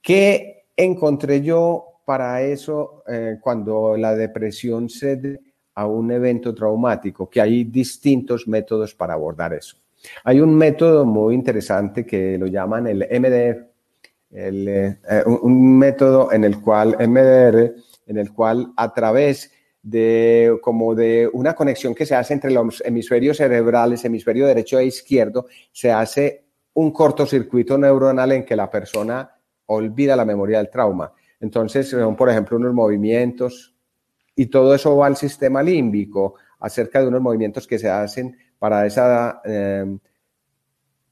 ¿Qué 0.00 0.66
encontré 0.76 1.40
yo 1.42 2.02
para 2.04 2.40
eso 2.42 3.02
eh, 3.06 3.36
cuando 3.40 3.96
la 3.96 4.14
depresión 4.14 4.88
se 4.88 5.38
a 5.78 5.86
un 5.86 6.10
evento 6.10 6.52
traumático, 6.52 7.30
que 7.30 7.40
hay 7.40 7.62
distintos 7.62 8.48
métodos 8.48 8.96
para 8.96 9.14
abordar 9.14 9.54
eso. 9.54 9.76
Hay 10.24 10.40
un 10.40 10.52
método 10.52 11.04
muy 11.04 11.36
interesante 11.36 12.04
que 12.04 12.36
lo 12.36 12.48
llaman 12.48 12.88
el 12.88 13.06
MDR, 14.30 14.98
eh, 15.10 15.24
un 15.26 15.78
método 15.78 16.32
en 16.32 16.44
el 16.44 16.60
cual 16.60 16.96
MDR, 16.98 17.74
en 18.06 18.18
el 18.18 18.32
cual 18.32 18.72
a 18.76 18.92
través 18.92 19.52
de 19.82 20.58
como 20.62 20.94
de 20.94 21.30
una 21.32 21.54
conexión 21.54 21.94
que 21.94 22.04
se 22.04 22.14
hace 22.14 22.34
entre 22.34 22.50
los 22.50 22.82
hemisferios 22.84 23.38
cerebrales, 23.38 24.04
hemisferio 24.04 24.46
derecho 24.46 24.78
e 24.78 24.86
izquierdo, 24.86 25.46
se 25.72 25.90
hace 25.90 26.44
un 26.74 26.92
cortocircuito 26.92 27.78
neuronal 27.78 28.32
en 28.32 28.44
que 28.44 28.56
la 28.56 28.70
persona 28.70 29.30
olvida 29.66 30.16
la 30.16 30.24
memoria 30.24 30.58
del 30.58 30.70
trauma. 30.70 31.12
Entonces, 31.40 31.88
son, 31.88 32.16
por 32.16 32.28
ejemplo, 32.28 32.56
unos 32.56 32.74
movimientos 32.74 33.74
y 34.34 34.46
todo 34.46 34.74
eso 34.74 34.96
va 34.96 35.06
al 35.06 35.16
sistema 35.16 35.62
límbico 35.62 36.34
acerca 36.60 37.00
de 37.00 37.08
unos 37.08 37.20
movimientos 37.20 37.66
que 37.66 37.78
se 37.78 37.88
hacen 37.88 38.36
para 38.58 38.86
esa 38.86 39.40
em, 39.44 39.98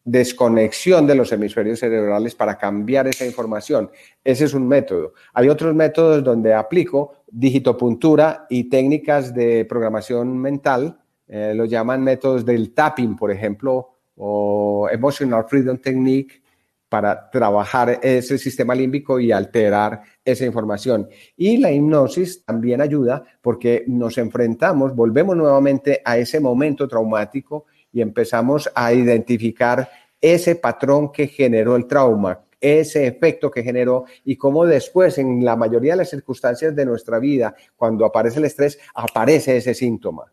desconexión 0.06 1.04
de 1.04 1.16
los 1.16 1.32
hemisferios 1.32 1.80
cerebrales 1.80 2.36
para 2.36 2.56
cambiar 2.56 3.08
esa 3.08 3.26
información. 3.26 3.90
Ese 4.22 4.44
es 4.44 4.54
un 4.54 4.66
método. 4.66 5.14
Hay 5.34 5.48
otros 5.48 5.74
métodos 5.74 6.22
donde 6.22 6.54
aplico 6.54 7.24
digitopuntura 7.26 8.46
y 8.48 8.70
técnicas 8.70 9.34
de 9.34 9.64
programación 9.64 10.38
mental, 10.38 10.96
eh, 11.26 11.52
lo 11.56 11.64
llaman 11.64 12.04
métodos 12.04 12.46
del 12.46 12.72
tapping, 12.72 13.16
por 13.16 13.32
ejemplo, 13.32 13.90
o 14.16 14.88
Emotional 14.90 15.44
Freedom 15.48 15.76
Technique, 15.76 16.40
para 16.88 17.28
trabajar 17.28 17.98
ese 18.00 18.38
sistema 18.38 18.76
límbico 18.76 19.18
y 19.18 19.32
alterar 19.32 20.02
esa 20.24 20.46
información. 20.46 21.08
Y 21.36 21.56
la 21.56 21.72
hipnosis 21.72 22.44
también 22.44 22.80
ayuda 22.80 23.24
porque 23.42 23.82
nos 23.88 24.18
enfrentamos, 24.18 24.94
volvemos 24.94 25.36
nuevamente 25.36 26.00
a 26.04 26.16
ese 26.16 26.38
momento 26.38 26.86
traumático 26.86 27.66
y 27.96 28.02
empezamos 28.02 28.70
a 28.74 28.92
identificar 28.92 29.88
ese 30.20 30.56
patrón 30.56 31.10
que 31.10 31.28
generó 31.28 31.76
el 31.76 31.86
trauma, 31.86 32.44
ese 32.60 33.06
efecto 33.06 33.50
que 33.50 33.62
generó 33.62 34.04
y 34.22 34.36
cómo 34.36 34.66
después, 34.66 35.16
en 35.16 35.42
la 35.42 35.56
mayoría 35.56 35.94
de 35.94 35.96
las 35.96 36.10
circunstancias 36.10 36.76
de 36.76 36.84
nuestra 36.84 37.18
vida, 37.18 37.54
cuando 37.74 38.04
aparece 38.04 38.38
el 38.38 38.44
estrés, 38.44 38.78
aparece 38.94 39.56
ese 39.56 39.72
síntoma. 39.72 40.30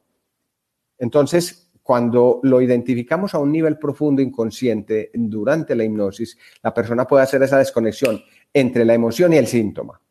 Entonces, 0.98 1.72
cuando 1.82 2.42
lo 2.44 2.60
identificamos 2.60 3.34
a 3.34 3.40
un 3.40 3.54
nivel 3.54 3.80
profundo 3.80 4.22
inconsciente 4.22 5.10
durante 5.14 5.74
la 5.74 5.86
hipnosis, 5.86 6.38
la 6.62 6.74
persona 6.74 7.08
puede 7.08 7.24
hacer 7.24 7.42
esa 7.44 7.60
desconexión 7.60 8.22
entre 8.54 8.84
la 8.84 8.94
emoción 8.94 9.32
y 9.32 9.38
el 9.38 9.48
síntoma. 9.48 10.02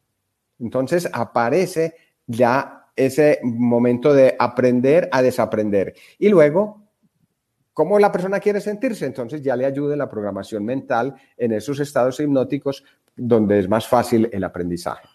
Entonces 0.59 1.07
aparece 1.13 1.97
ya 2.27 2.87
ese 2.97 3.41
momento 3.43 4.15
de 4.15 4.37
aprender 4.39 5.11
a 5.13 5.21
desaprender. 5.21 5.95
Y 6.19 6.31
luego, 6.31 6.82
¿cómo 7.73 7.99
la 7.99 8.13
persona 8.13 8.41
quiere 8.41 8.61
sentirse? 8.61 9.07
Entonces 9.07 9.43
ya 9.43 9.57
le 9.57 9.67
ayuda 9.67 9.97
la 9.97 10.09
programación 10.09 10.65
mental 10.65 11.15
en 11.37 11.53
esos 11.53 11.81
estados 11.81 12.19
hipnóticos 12.21 12.85
donde 13.15 13.59
es 13.59 13.69
más 13.69 13.87
fácil 13.87 14.29
el 14.33 14.45
aprendizaje. 14.45 15.09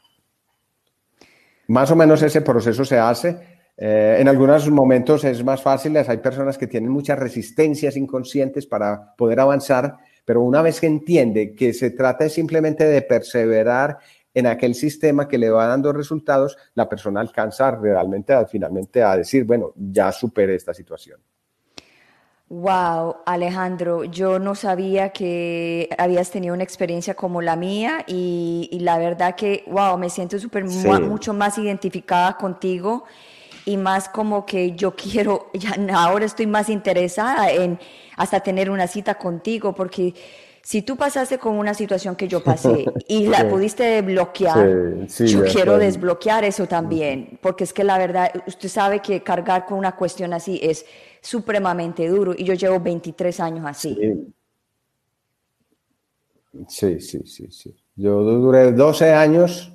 Más 1.67 1.91
o 1.91 1.95
menos 1.95 2.21
ese 2.21 2.41
proceso 2.41 2.85
se 2.85 2.97
hace 2.97 3.57
eh, 3.79 4.17
en 4.19 4.27
algunos 4.27 4.67
momentos 4.71 5.23
es 5.23 5.43
más 5.43 5.61
fácil, 5.61 5.95
hay 5.97 6.17
personas 6.17 6.57
que 6.57 6.65
tienen 6.65 6.89
muchas 6.89 7.19
resistencias 7.19 7.95
inconscientes 7.95 8.65
para 8.65 9.15
poder 9.15 9.39
avanzar, 9.39 9.97
pero 10.25 10.41
una 10.41 10.63
vez 10.63 10.81
que 10.81 10.87
entiende 10.87 11.53
que 11.53 11.73
se 11.73 11.91
trata 11.91 12.27
simplemente 12.27 12.85
de 12.85 13.03
perseverar 13.03 13.99
en 14.33 14.47
aquel 14.47 14.73
sistema 14.73 15.27
que 15.27 15.37
le 15.37 15.51
va 15.51 15.67
dando 15.67 15.93
resultados, 15.93 16.57
la 16.73 16.89
persona 16.89 17.21
alcanza 17.21 17.69
realmente 17.71 18.33
finalmente 18.47 19.03
a 19.03 19.15
decir, 19.15 19.43
bueno, 19.43 19.73
ya 19.75 20.11
superé 20.11 20.55
esta 20.55 20.73
situación. 20.73 21.19
Wow, 22.49 23.17
Alejandro, 23.25 24.05
yo 24.05 24.39
no 24.39 24.55
sabía 24.55 25.09
que 25.09 25.89
habías 25.97 26.31
tenido 26.31 26.53
una 26.53 26.63
experiencia 26.63 27.13
como 27.13 27.41
la 27.41 27.57
mía 27.57 28.05
y, 28.07 28.69
la 28.81 28.97
verdad 28.97 29.35
que, 29.35 29.65
wow, 29.67 29.97
me 29.97 30.09
siento 30.09 30.39
súper 30.39 30.63
mucho 30.63 31.33
más 31.33 31.57
identificada 31.57 32.37
contigo 32.37 33.03
y 33.65 33.75
más 33.75 34.07
como 34.07 34.45
que 34.45 34.71
yo 34.71 34.95
quiero, 34.95 35.51
ya 35.53 35.75
ahora 35.93 36.23
estoy 36.23 36.47
más 36.47 36.69
interesada 36.69 37.51
en 37.51 37.77
hasta 38.15 38.39
tener 38.39 38.69
una 38.71 38.87
cita 38.87 39.15
contigo, 39.15 39.75
porque 39.75 40.13
si 40.67 40.81
tú 40.81 40.97
pasaste 40.97 41.37
con 41.37 41.57
una 41.57 41.73
situación 41.73 42.17
que 42.17 42.27
yo 42.27 42.43
pasé 42.43 42.83
y 43.07 43.27
la 43.27 43.47
pudiste 43.47 43.83
desbloquear, 43.83 45.07
yo 45.07 45.45
quiero 45.45 45.77
desbloquear 45.77 46.43
eso 46.43 46.67
también, 46.67 47.39
porque 47.41 47.63
es 47.63 47.71
que 47.71 47.85
la 47.85 47.97
verdad, 47.97 48.29
usted 48.45 48.67
sabe 48.67 49.01
que 49.01 49.23
cargar 49.23 49.65
con 49.65 49.77
una 49.77 49.95
cuestión 49.95 50.33
así 50.33 50.59
es 50.61 50.85
supremamente 51.21 52.05
duro 52.09 52.33
y 52.37 52.43
yo 52.43 52.53
llevo 52.53 52.81
23 52.81 53.39
años 53.39 53.65
así. 53.65 53.97
Sí, 56.67 56.99
sí, 56.99 57.21
sí, 57.25 57.47
sí. 57.49 57.73
Yo 57.95 58.21
duré 58.23 58.73
12 58.73 59.13
años 59.13 59.71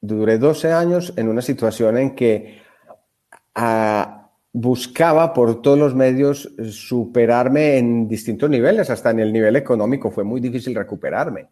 duré 0.00 0.38
12 0.38 0.72
años 0.72 1.12
en 1.14 1.28
una 1.28 1.42
situación 1.42 1.98
en 1.98 2.14
que 2.14 2.62
ah, 3.54 4.19
buscaba 4.52 5.32
por 5.32 5.62
todos 5.62 5.78
los 5.78 5.94
medios 5.94 6.50
superarme 6.70 7.78
en 7.78 8.08
distintos 8.08 8.50
niveles, 8.50 8.90
hasta 8.90 9.10
en 9.10 9.20
el 9.20 9.32
nivel 9.32 9.56
económico 9.56 10.10
fue 10.10 10.24
muy 10.24 10.40
difícil 10.40 10.74
recuperarme. 10.74 11.48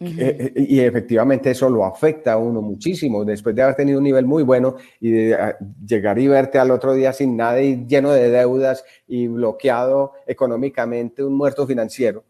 Eh, 0.00 0.52
eh, 0.54 0.64
y 0.68 0.78
efectivamente 0.78 1.50
eso 1.50 1.68
lo 1.68 1.84
afecta 1.84 2.34
a 2.34 2.36
uno 2.36 2.62
muchísimo. 2.62 3.24
Después 3.24 3.54
de 3.54 3.62
haber 3.62 3.74
tenido 3.74 3.98
un 3.98 4.04
nivel 4.04 4.26
muy 4.26 4.44
bueno 4.44 4.76
y 5.00 5.10
de 5.10 5.34
ah, 5.34 5.56
llegar 5.84 6.18
y 6.18 6.28
verte 6.28 6.58
al 6.58 6.70
otro 6.70 6.94
día 6.94 7.12
sin 7.12 7.36
nada 7.36 7.60
y 7.60 7.84
lleno 7.84 8.12
de 8.12 8.30
deudas 8.30 8.84
y 9.08 9.26
bloqueado 9.26 10.12
económicamente, 10.26 11.24
un 11.24 11.34
muerto 11.34 11.66
financiero. 11.66 12.24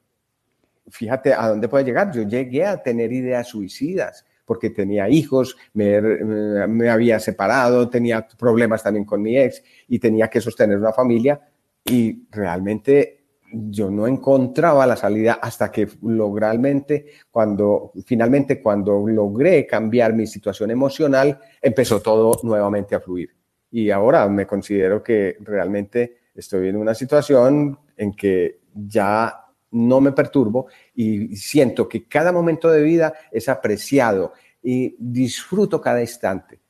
Fíjate 0.89 1.35
a 1.35 1.49
dónde 1.49 1.69
puede 1.69 1.85
llegar. 1.85 2.11
Yo 2.11 2.23
llegué 2.23 2.65
a 2.65 2.83
tener 2.83 3.13
ideas 3.13 3.49
suicidas 3.49 4.25
porque 4.49 4.71
tenía 4.71 5.11
hijos, 5.11 5.59
me, 5.75 6.89
había 6.89 7.21
separado, 7.21 7.91
tenía 7.91 8.27
problemas 8.27 8.83
también 8.83 9.05
con 9.05 9.21
mi 9.21 9.37
ex 9.37 9.63
y 9.87 9.99
tenía 9.99 10.29
que 10.29 10.41
sostener 10.41 10.79
una 10.79 10.95
familia 10.95 11.39
y 11.85 12.27
realmente 12.31 13.27
yo 13.53 13.91
no 13.91 14.07
encontraba 14.07 14.87
la 14.87 14.97
salida 14.97 15.35
hasta 15.35 15.71
que 15.71 15.87
logralmente, 16.03 17.07
cuando 17.31 17.93
finalmente 18.07 18.63
cuando 18.63 19.07
logré 19.07 19.67
cambiar 19.67 20.15
mi 20.15 20.27
situación 20.27 20.71
emocional, 20.71 21.39
empezó 21.61 22.01
todo 22.01 22.33
nuevamente 22.43 22.95
a 22.95 23.01
fluir. 23.01 23.37
Y 23.71 23.91
ahora 23.91 24.27
me 24.29 24.47
considero 24.47 25.03
que 25.03 25.37
realmente 25.41 26.21
estoy 26.35 26.69
en 26.69 26.77
una 26.77 26.95
situación 26.95 27.79
en 27.99 28.15
que 28.15 28.61
ya 28.73 29.48
no 29.71 30.01
me 30.01 30.13
perturbo 30.13 30.67
y 30.95 31.37
siento 31.37 31.89
que 31.89 32.05
cada 32.07 32.33
momento 32.33 32.71
de 32.71 32.83
vida 32.83 33.15
es 33.31 33.49
apreciado 33.49 34.33
y 34.63 34.97
disfruto 34.99 35.81
cada 35.81 36.01
instante. 36.01 36.61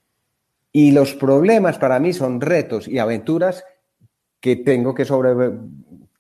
Y 0.73 0.93
los 0.93 1.15
problemas 1.15 1.79
para 1.79 1.99
mí 1.99 2.13
son 2.13 2.41
retos 2.41 2.89
y 2.89 2.99
aventuras 2.99 3.65
que 4.41 4.57
tengo 4.57 4.95
que, 4.95 5.05
sobre, 5.05 5.51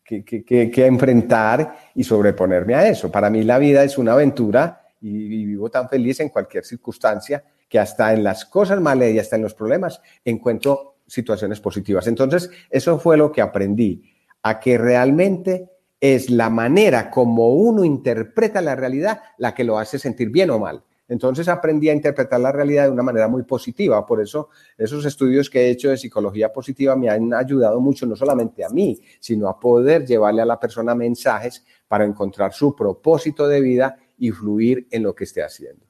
que, 0.05 0.87
enfrentar 0.87 1.77
y 1.95 2.03
sobreponerme 2.03 2.75
a 2.75 2.88
eso. 2.88 3.11
Para 3.11 3.31
mí 3.31 3.43
la 3.43 3.59
vida 3.59 3.85
es 3.85 3.99
una 3.99 4.14
aventura 4.14 4.83
y, 5.01 5.47
vivo 5.47 5.71
tan 5.71 5.88
feliz 5.88 6.21
en 6.21 6.31
cualquier 6.31 6.64
circunstancia 6.64 7.45
que 7.69 7.79
hasta 7.79 8.12
en 8.12 8.25
las 8.25 8.45
cosas 8.47 8.81
malas 8.81 9.11
y 9.11 9.19
hasta 9.19 9.37
en 9.37 9.43
los 9.43 9.55
problemas 9.55 10.01
encuentro 10.25 10.97
situaciones 11.07 11.61
positivas. 11.61 12.07
Entonces, 12.07 12.51
eso 12.71 12.99
fue 12.99 13.17
lo 13.17 13.31
que 13.31 13.43
aprendí, 13.43 14.03
a 14.43 14.59
que 14.59 14.79
realmente 14.79 15.69
es 16.00 16.30
la 16.30 16.50
manera 16.50 17.11
como 17.11 17.54
uno 17.54 17.84
interpreta 17.84 18.61
la 18.61 18.76
realidad 18.76 19.20
la 19.37 19.54
que 19.54 19.64
lo 19.64 19.78
hace 19.78 19.98
sentir 19.98 20.30
bien 20.30 20.50
o 20.50 20.58
mal. 20.58 20.82
Entonces 21.08 21.48
aprendí 21.48 21.88
a 21.88 21.94
interpretar 21.94 22.38
la 22.38 22.52
realidad 22.52 22.84
de 22.84 22.90
una 22.90 23.02
manera 23.02 23.28
muy 23.28 23.42
positiva. 23.42 24.04
Por 24.04 24.20
eso 24.20 24.50
esos 24.76 25.04
estudios 25.06 25.48
que 25.48 25.61
he 25.62 25.70
hecho 25.70 25.88
de 25.88 25.96
psicología 25.96 26.52
positiva 26.52 26.94
me 26.96 27.08
han 27.08 27.32
ayudado 27.32 27.80
mucho, 27.80 28.04
no 28.04 28.14
solamente 28.14 28.62
a 28.62 28.68
mí, 28.68 29.00
sino 29.18 29.48
a 29.48 29.58
poder 29.58 30.06
llevarle 30.06 30.42
a 30.42 30.46
la 30.46 30.61
persona 30.61 30.94
mensajes 30.94 31.64
para 31.88 32.04
encontrar 32.04 32.52
su 32.52 32.76
propósito 32.76 33.48
de 33.48 33.61
vida 33.62 33.96
y 34.18 34.30
fluir 34.30 34.87
en 34.90 35.02
lo 35.02 35.14
que 35.14 35.24
esté 35.24 35.42
haciendo. 35.42 35.87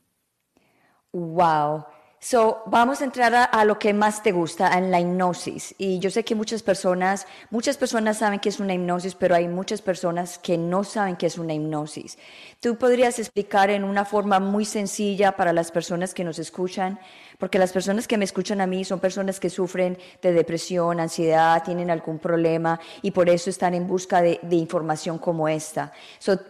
Wow. 1.13 1.85
So, 2.21 2.65
vamos 2.67 3.01
a 3.01 3.05
entrar 3.05 3.49
a, 3.53 3.65
lo 3.65 3.79
que 3.79 3.95
más 3.95 4.25
te 4.25 4.33
gusta, 4.33 4.77
en 4.77 4.91
la 4.91 4.99
hipnosis. 4.99 5.77
Y 5.79 6.01
yo 6.01 6.11
sé 6.11 6.25
que 6.25 6.35
muchas 6.35 6.65
personas, 6.65 7.29
muchas 7.51 7.77
personas 7.77 8.19
saben 8.19 8.41
que 8.41 8.49
es 8.49 8.59
una 8.59 8.75
hipnosis, 8.75 9.15
pero 9.15 9.37
hay 9.37 9.47
muchas 9.47 9.83
personas 9.83 10.37
que 10.37 10.59
no 10.59 10.83
saben 10.83 11.15
que 11.15 11.27
es 11.27 11.39
una 11.39 11.55
hipnosis. 11.55 12.19
¿Tú 12.59 12.77
podrías 12.77 13.21
explicar 13.21 13.71
en 13.71 13.85
una 13.85 14.05
forma 14.05 14.41
muy 14.41 14.65
sencilla 14.65 15.37
para 15.37 15.53
las 15.53 15.71
personas 15.71 16.13
que 16.13 16.25
nos 16.25 16.41
escuchan 16.41 16.99
porque 17.39 17.59
las 17.59 17.73
personas 17.73 18.09
que 18.09 18.19
me 18.19 18.25
escuchan 18.25 18.61
a 18.61 18.67
mí 18.67 18.85
son 18.85 18.99
personas 18.99 19.39
que 19.39 19.49
sufren 19.49 19.97
de 20.21 20.33
depresión, 20.33 20.99
ansiedad, 20.99 21.63
tienen 21.65 21.89
algún 21.89 22.19
problema 22.19 22.81
y 23.01 23.13
por 23.13 23.29
eso 23.29 23.49
están 23.49 23.75
en 23.75 23.87
busca 23.87 24.21
de, 24.21 24.41
información 24.51 25.19
como 25.19 25.49
esta. 25.49 25.93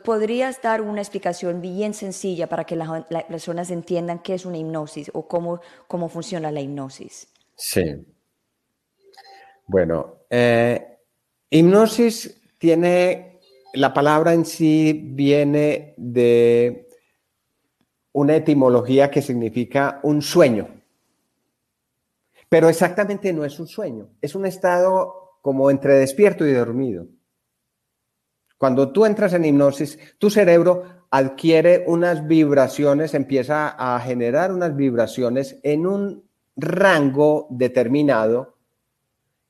¿Podrías 0.03 0.61
dar 0.63 0.81
una 0.81 1.03
explicación 1.03 1.61
bien 1.61 1.93
sencilla 1.93 2.47
para 2.47 2.65
que 2.65 2.75
las 2.75 3.25
personas 3.29 3.71
entiendan 3.71 4.21
qué 4.21 4.35
es 4.35 4.47
una 4.47 4.57
hipnosis 4.57 5.11
o 5.13 5.29
cómo, 5.29 5.61
cómo 5.87 6.09
funciona 6.09 6.51
la 6.51 6.61
hipnosis? 6.61 7.29
Sí. 7.55 8.07
Bueno, 9.67 10.23
eh, 10.31 10.99
hipnosis 11.51 12.41
tiene, 12.57 13.41
la 13.75 13.93
palabra 13.93 14.33
en 14.33 14.47
sí 14.47 14.99
viene 15.05 15.93
de 15.99 16.89
una 18.13 18.37
etimología 18.37 19.11
que 19.11 19.21
significa 19.21 20.01
un 20.03 20.23
sueño. 20.23 20.78
Pero 22.49 22.69
exactamente 22.69 23.33
no 23.33 23.45
es 23.45 23.61
un 23.61 23.67
sueño, 23.67 24.09
es 24.21 24.35
un 24.35 24.47
estado 24.47 25.39
como 25.43 25.71
entre 25.71 25.95
despierto 25.95 26.47
y 26.47 26.53
dormido. 26.53 27.07
Cuando 28.57 28.91
tú 28.91 29.07
entras 29.07 29.35
en 29.35 29.45
hipnosis, 29.45 29.99
tu 30.19 30.31
cerebro 30.31 30.83
adquiere 31.11 31.85
unas 31.87 32.27
vibraciones, 32.27 33.15
empieza 33.15 33.69
a 33.69 34.01
generar 34.01 34.53
unas 34.53 34.75
vibraciones 34.75 35.59
en 35.63 35.87
un 35.87 36.25
rango 36.57 37.47
determinado 37.51 38.57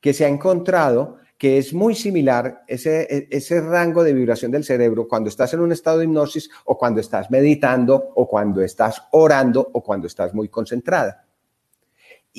que 0.00 0.12
se 0.12 0.24
ha 0.24 0.28
encontrado 0.28 1.16
que 1.38 1.56
es 1.56 1.72
muy 1.72 1.94
similar 1.94 2.64
ese, 2.66 3.28
ese 3.30 3.60
rango 3.60 4.02
de 4.02 4.12
vibración 4.12 4.50
del 4.50 4.64
cerebro 4.64 5.06
cuando 5.06 5.28
estás 5.28 5.54
en 5.54 5.60
un 5.60 5.70
estado 5.70 5.98
de 5.98 6.04
hipnosis 6.04 6.50
o 6.64 6.76
cuando 6.76 7.00
estás 7.00 7.30
meditando 7.30 8.10
o 8.16 8.28
cuando 8.28 8.60
estás 8.60 9.02
orando 9.12 9.68
o 9.72 9.82
cuando 9.82 10.08
estás 10.08 10.34
muy 10.34 10.48
concentrada. 10.48 11.27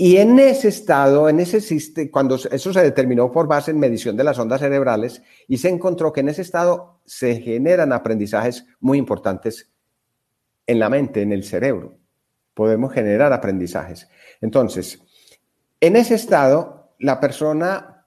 Y 0.01 0.15
en 0.15 0.39
ese 0.39 0.69
estado, 0.69 1.27
en 1.27 1.41
ese 1.41 1.59
cuando 2.09 2.35
eso 2.35 2.71
se 2.71 2.81
determinó 2.81 3.33
por 3.33 3.47
base 3.47 3.71
en 3.71 3.79
medición 3.79 4.15
de 4.15 4.23
las 4.23 4.39
ondas 4.39 4.61
cerebrales, 4.61 5.21
y 5.45 5.57
se 5.57 5.67
encontró 5.67 6.13
que 6.13 6.21
en 6.21 6.29
ese 6.29 6.41
estado 6.41 7.01
se 7.03 7.41
generan 7.41 7.91
aprendizajes 7.91 8.65
muy 8.79 8.97
importantes 8.97 9.69
en 10.65 10.79
la 10.79 10.87
mente, 10.87 11.21
en 11.21 11.33
el 11.33 11.43
cerebro. 11.43 11.97
Podemos 12.53 12.93
generar 12.93 13.33
aprendizajes. 13.33 14.07
Entonces, 14.39 15.01
en 15.81 15.97
ese 15.97 16.15
estado, 16.15 16.93
la 16.99 17.19
persona 17.19 18.05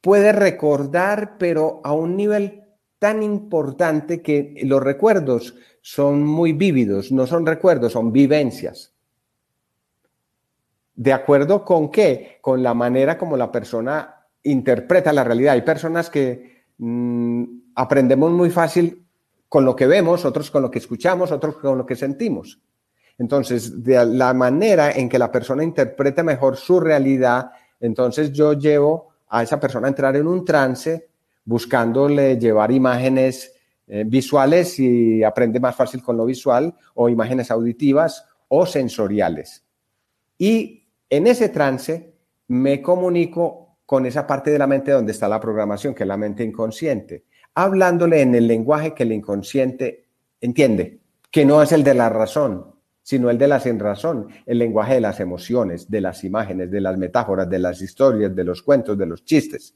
puede 0.00 0.30
recordar, 0.30 1.36
pero 1.36 1.80
a 1.82 1.94
un 1.94 2.16
nivel 2.16 2.62
tan 3.00 3.24
importante 3.24 4.22
que 4.22 4.54
los 4.62 4.80
recuerdos 4.80 5.56
son 5.80 6.24
muy 6.24 6.52
vívidos, 6.52 7.10
no 7.10 7.26
son 7.26 7.44
recuerdos, 7.44 7.90
son 7.94 8.12
vivencias. 8.12 8.93
¿De 10.94 11.12
acuerdo 11.12 11.64
con 11.64 11.90
qué? 11.90 12.38
Con 12.40 12.62
la 12.62 12.74
manera 12.74 13.18
como 13.18 13.36
la 13.36 13.50
persona 13.50 14.26
interpreta 14.44 15.12
la 15.12 15.24
realidad. 15.24 15.54
Hay 15.54 15.62
personas 15.62 16.10
que 16.10 16.64
mm, 16.78 17.44
aprendemos 17.74 18.30
muy 18.30 18.50
fácil 18.50 19.04
con 19.48 19.64
lo 19.64 19.74
que 19.74 19.86
vemos, 19.86 20.24
otros 20.24 20.50
con 20.50 20.62
lo 20.62 20.70
que 20.70 20.78
escuchamos, 20.78 21.32
otros 21.32 21.56
con 21.56 21.78
lo 21.78 21.86
que 21.86 21.96
sentimos. 21.96 22.60
Entonces, 23.18 23.82
de 23.82 24.04
la 24.04 24.34
manera 24.34 24.90
en 24.92 25.08
que 25.08 25.18
la 25.18 25.30
persona 25.30 25.62
interpreta 25.62 26.22
mejor 26.22 26.56
su 26.56 26.80
realidad, 26.80 27.50
entonces 27.80 28.32
yo 28.32 28.54
llevo 28.54 29.10
a 29.28 29.42
esa 29.42 29.60
persona 29.60 29.86
a 29.86 29.90
entrar 29.90 30.16
en 30.16 30.26
un 30.26 30.44
trance 30.44 31.08
buscándole 31.44 32.38
llevar 32.38 32.72
imágenes 32.72 33.52
eh, 33.86 34.04
visuales 34.06 34.78
y 34.78 35.22
aprende 35.22 35.60
más 35.60 35.76
fácil 35.76 36.02
con 36.02 36.16
lo 36.16 36.24
visual 36.24 36.74
o 36.94 37.08
imágenes 37.08 37.50
auditivas 37.50 38.24
o 38.48 38.64
sensoriales. 38.66 39.64
Y 40.38 40.83
en 41.10 41.26
ese 41.26 41.48
trance 41.48 42.14
me 42.48 42.82
comunico 42.82 43.78
con 43.86 44.06
esa 44.06 44.26
parte 44.26 44.50
de 44.50 44.58
la 44.58 44.66
mente 44.66 44.92
donde 44.92 45.12
está 45.12 45.28
la 45.28 45.40
programación, 45.40 45.94
que 45.94 46.04
es 46.04 46.08
la 46.08 46.16
mente 46.16 46.42
inconsciente, 46.42 47.24
hablándole 47.54 48.22
en 48.22 48.34
el 48.34 48.46
lenguaje 48.46 48.94
que 48.94 49.02
el 49.02 49.12
inconsciente 49.12 50.06
entiende, 50.40 51.00
que 51.30 51.44
no 51.44 51.62
es 51.62 51.72
el 51.72 51.84
de 51.84 51.94
la 51.94 52.08
razón, 52.08 52.74
sino 53.02 53.28
el 53.28 53.36
de 53.36 53.48
la 53.48 53.60
sin 53.60 53.78
razón, 53.78 54.28
el 54.46 54.58
lenguaje 54.58 54.94
de 54.94 55.00
las 55.00 55.20
emociones, 55.20 55.90
de 55.90 56.00
las 56.00 56.24
imágenes, 56.24 56.70
de 56.70 56.80
las 56.80 56.96
metáforas, 56.96 57.48
de 57.48 57.58
las 57.58 57.82
historias, 57.82 58.34
de 58.34 58.44
los 58.44 58.62
cuentos, 58.62 58.96
de 58.96 59.06
los 59.06 59.24
chistes. 59.24 59.74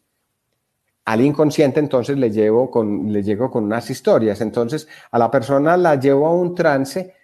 Al 1.05 1.21
inconsciente 1.21 1.81
entonces 1.81 2.17
le 2.17 2.31
llevo 2.31 2.71
con, 2.71 3.13
le 3.13 3.23
llego 3.23 3.51
con 3.51 3.65
unas 3.65 3.89
historias, 3.91 4.41
entonces 4.41 4.89
a 5.11 5.19
la 5.19 5.31
persona 5.31 5.77
la 5.77 5.97
llevo 5.97 6.27
a 6.27 6.35
un 6.35 6.55
trance 6.55 7.15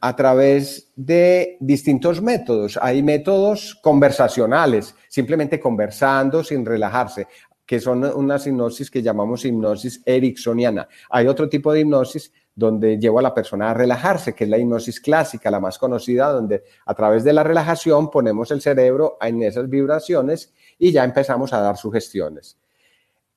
a 0.00 0.16
través 0.16 0.92
de 0.94 1.56
distintos 1.60 2.22
métodos. 2.22 2.78
Hay 2.80 3.02
métodos 3.02 3.78
conversacionales, 3.82 4.94
simplemente 5.08 5.58
conversando 5.58 6.44
sin 6.44 6.64
relajarse, 6.64 7.26
que 7.66 7.80
son 7.80 8.04
unas 8.04 8.46
hipnosis 8.46 8.90
que 8.90 9.02
llamamos 9.02 9.44
hipnosis 9.44 10.02
ericksoniana. 10.04 10.86
Hay 11.10 11.26
otro 11.26 11.48
tipo 11.48 11.72
de 11.72 11.80
hipnosis 11.80 12.32
donde 12.54 12.98
llevo 12.98 13.18
a 13.18 13.22
la 13.22 13.34
persona 13.34 13.70
a 13.70 13.74
relajarse, 13.74 14.34
que 14.34 14.44
es 14.44 14.50
la 14.50 14.58
hipnosis 14.58 15.00
clásica, 15.00 15.50
la 15.50 15.58
más 15.60 15.78
conocida, 15.78 16.30
donde 16.30 16.64
a 16.84 16.94
través 16.94 17.24
de 17.24 17.32
la 17.32 17.42
relajación 17.42 18.10
ponemos 18.10 18.50
el 18.50 18.60
cerebro 18.60 19.16
en 19.20 19.42
esas 19.42 19.68
vibraciones 19.68 20.52
y 20.78 20.92
ya 20.92 21.02
empezamos 21.02 21.52
a 21.52 21.60
dar 21.60 21.76
sugestiones. 21.76 22.58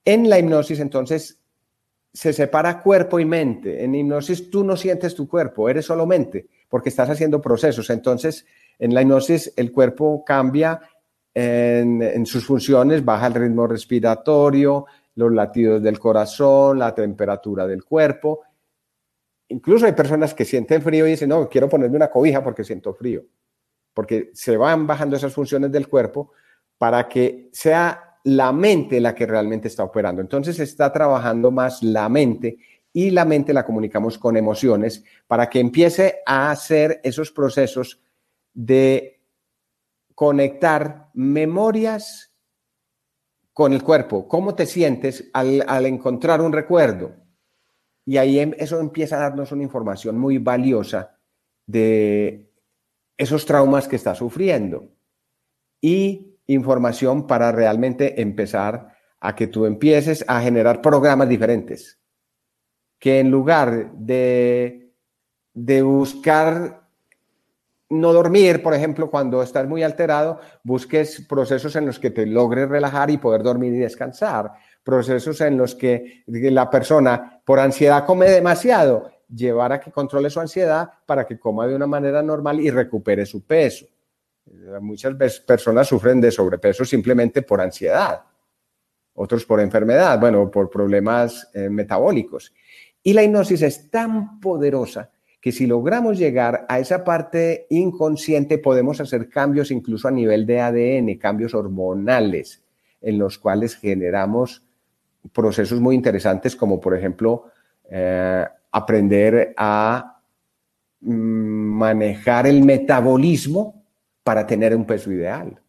En 0.04 0.30
la 0.30 0.38
hipnosis, 0.38 0.80
entonces, 0.80 1.40
se 2.16 2.32
separa 2.32 2.82
cuerpo 2.82 3.20
y 3.20 3.26
mente. 3.26 3.84
En 3.84 3.94
hipnosis 3.94 4.50
tú 4.50 4.64
no 4.64 4.78
sientes 4.78 5.14
tu 5.14 5.28
cuerpo, 5.28 5.68
eres 5.68 5.86
solo 5.86 6.06
mente, 6.06 6.48
porque 6.70 6.88
estás 6.88 7.10
haciendo 7.10 7.42
procesos. 7.42 7.90
Entonces, 7.90 8.46
en 8.80 8.94
la 8.94 9.02
hipnosis 9.02 9.54
el 9.58 9.74
cuerpo 9.74 10.24
cambia 10.26 10.80
en, 11.34 12.26
sus 12.26 12.46
funciones, 12.46 13.04
baja 13.04 13.28
el 13.28 13.34
ritmo 13.34 13.68
respiratorio, 13.68 14.86
los 15.16 15.34
latidos 15.34 15.84
del 15.84 16.00
corazón, 16.00 16.80
la 16.80 16.96
temperatura 16.96 17.68
del 17.68 17.84
cuerpo. 17.84 18.44
Incluso 19.50 19.86
hay 19.86 19.92
personas 19.92 20.34
que 20.34 20.46
sienten 20.46 20.82
frío 20.82 21.06
y 21.06 21.12
dicen, 21.12 21.28
no, 21.30 21.50
quiero 21.50 21.68
ponerme 21.68 21.98
una 21.98 22.10
cobija 22.10 22.42
porque 22.42 22.64
siento 22.64 22.94
frío, 22.94 23.26
porque 23.94 24.32
se 24.34 24.56
van 24.56 24.88
bajando 24.88 25.18
esas 25.18 25.34
funciones 25.34 25.70
del 25.70 25.90
cuerpo 25.90 26.32
para 26.78 27.10
que 27.10 27.50
sea 27.52 28.05
la 28.26 28.52
mente 28.52 29.00
la 29.00 29.14
que 29.14 29.28
realmente 29.28 29.68
está 29.68 29.84
operando. 29.84 30.22
Entonces 30.22 30.60
está 30.60 30.92
trabajando 30.92 31.52
más 31.52 31.84
la 31.84 32.10
mente 32.10 32.58
y 32.92 33.12
la 33.12 33.24
mente 33.24 33.54
la 33.54 33.64
comunicamos 33.64 34.18
con 34.18 34.36
emociones 34.36 35.04
para 35.28 35.48
que 35.48 35.60
empiece 35.60 36.18
a 36.26 36.50
hacer 36.50 37.02
esos 37.04 37.32
procesos 37.32 38.02
de 38.54 39.22
conectar 40.16 41.10
memorias 41.14 42.34
con 43.54 43.74
el 43.74 43.84
cuerpo. 43.84 44.28
¿Cómo 44.28 44.56
te 44.56 44.66
sientes 44.66 45.30
al, 45.32 45.86
encontrar 45.86 46.42
un 46.42 46.52
recuerdo? 46.52 47.16
Y 48.06 48.18
ahí 48.18 48.40
em, 48.40 48.54
eso 48.58 48.80
empieza 48.80 49.18
a 49.18 49.30
darnos 49.30 49.52
una 49.52 49.64
información 49.64 50.18
muy 50.18 50.40
valiosa 50.40 51.20
de 51.68 52.52
esos 53.18 53.46
traumas 53.46 53.88
que 53.88 53.98
está 53.98 54.16
sufriendo. 54.16 54.90
Y 55.80 56.35
información 56.48 57.28
para 57.28 57.52
realmente 57.52 58.22
empezar 58.22 58.96
a 59.20 59.36
que 59.36 59.48
tú 59.48 59.66
empieces 59.66 60.24
a 60.28 60.42
generar 60.42 60.82
programas 60.82 61.28
diferentes. 61.28 62.00
Que 63.00 63.20
en 63.20 63.32
lugar 63.32 63.92
de, 63.94 64.92
de 65.54 65.82
buscar 65.82 66.86
no 67.90 68.14
dormir, 68.14 68.64
por 68.64 68.74
ejemplo, 68.74 69.10
cuando 69.10 69.42
estás 69.42 69.68
muy 69.68 69.84
alterado, 69.84 70.40
busques 70.64 71.26
procesos 71.28 71.76
en 71.76 71.86
los 71.86 72.00
que 72.00 72.10
te 72.10 72.26
logres 72.26 72.68
relajar 72.68 73.10
y 73.10 73.18
poder 73.18 73.44
dormir 73.44 73.74
y 73.74 73.78
descansar. 73.78 74.52
Procesos 74.84 75.40
en 75.42 75.58
los 75.58 75.76
que 75.76 76.24
la 76.28 76.70
persona 76.70 77.42
por 77.46 77.60
ansiedad 77.60 78.06
come 78.06 78.30
demasiado, 78.30 79.12
llevar 79.34 79.74
a 79.74 79.80
que 79.80 79.92
controle 79.92 80.30
su 80.30 80.40
ansiedad 80.40 80.90
para 81.06 81.26
que 81.26 81.40
coma 81.40 81.68
de 81.68 81.76
una 81.76 81.88
manera 81.88 82.22
normal 82.22 82.60
y 82.60 82.70
recupere 82.70 83.26
su 83.26 83.46
peso. 83.46 83.86
Muchas 84.82 85.40
personas 85.40 85.88
sufren 85.88 86.22
de 86.22 86.32
sobrepeso 86.32 86.86
simplemente 86.86 87.42
por 87.42 87.62
ansiedad, 87.62 88.22
otros 89.16 89.46
por 89.46 89.60
enfermedad, 89.60 90.20
bueno, 90.20 90.52
por 90.52 90.70
problemas 90.70 91.50
eh, 91.54 91.70
metabólicos. 91.70 92.54
Y 93.02 93.14
la 93.14 93.24
hipnosis 93.24 93.62
es 93.64 93.90
tan 93.90 94.40
poderosa 94.40 95.12
que 95.42 95.52
si 95.52 95.68
logramos 95.68 96.18
llegar 96.18 96.66
a 96.70 96.80
esa 96.80 97.04
parte 97.04 97.68
inconsciente 97.70 98.58
podemos 98.58 99.00
hacer 99.00 99.30
cambios 99.30 99.72
incluso 99.72 100.08
a 100.08 100.12
nivel 100.12 100.46
de 100.46 100.60
ADN, 100.60 101.18
cambios 101.18 101.54
hormonales, 101.54 102.64
en 103.02 103.20
los 103.20 103.38
cuales 103.38 103.76
generamos 103.76 104.64
procesos 105.32 105.80
muy 105.80 105.96
interesantes 105.96 106.56
como 106.56 106.80
por 106.80 106.96
ejemplo 106.96 107.46
eh, 107.90 108.46
aprender 108.72 109.54
a 109.58 110.20
mm, 111.02 111.08
manejar 111.10 112.48
el 112.48 112.64
metabolismo 112.64 113.85
para 114.26 114.48
tener 114.48 114.76
un 114.76 114.86
peso 114.86 115.12
ideal. 115.12 115.62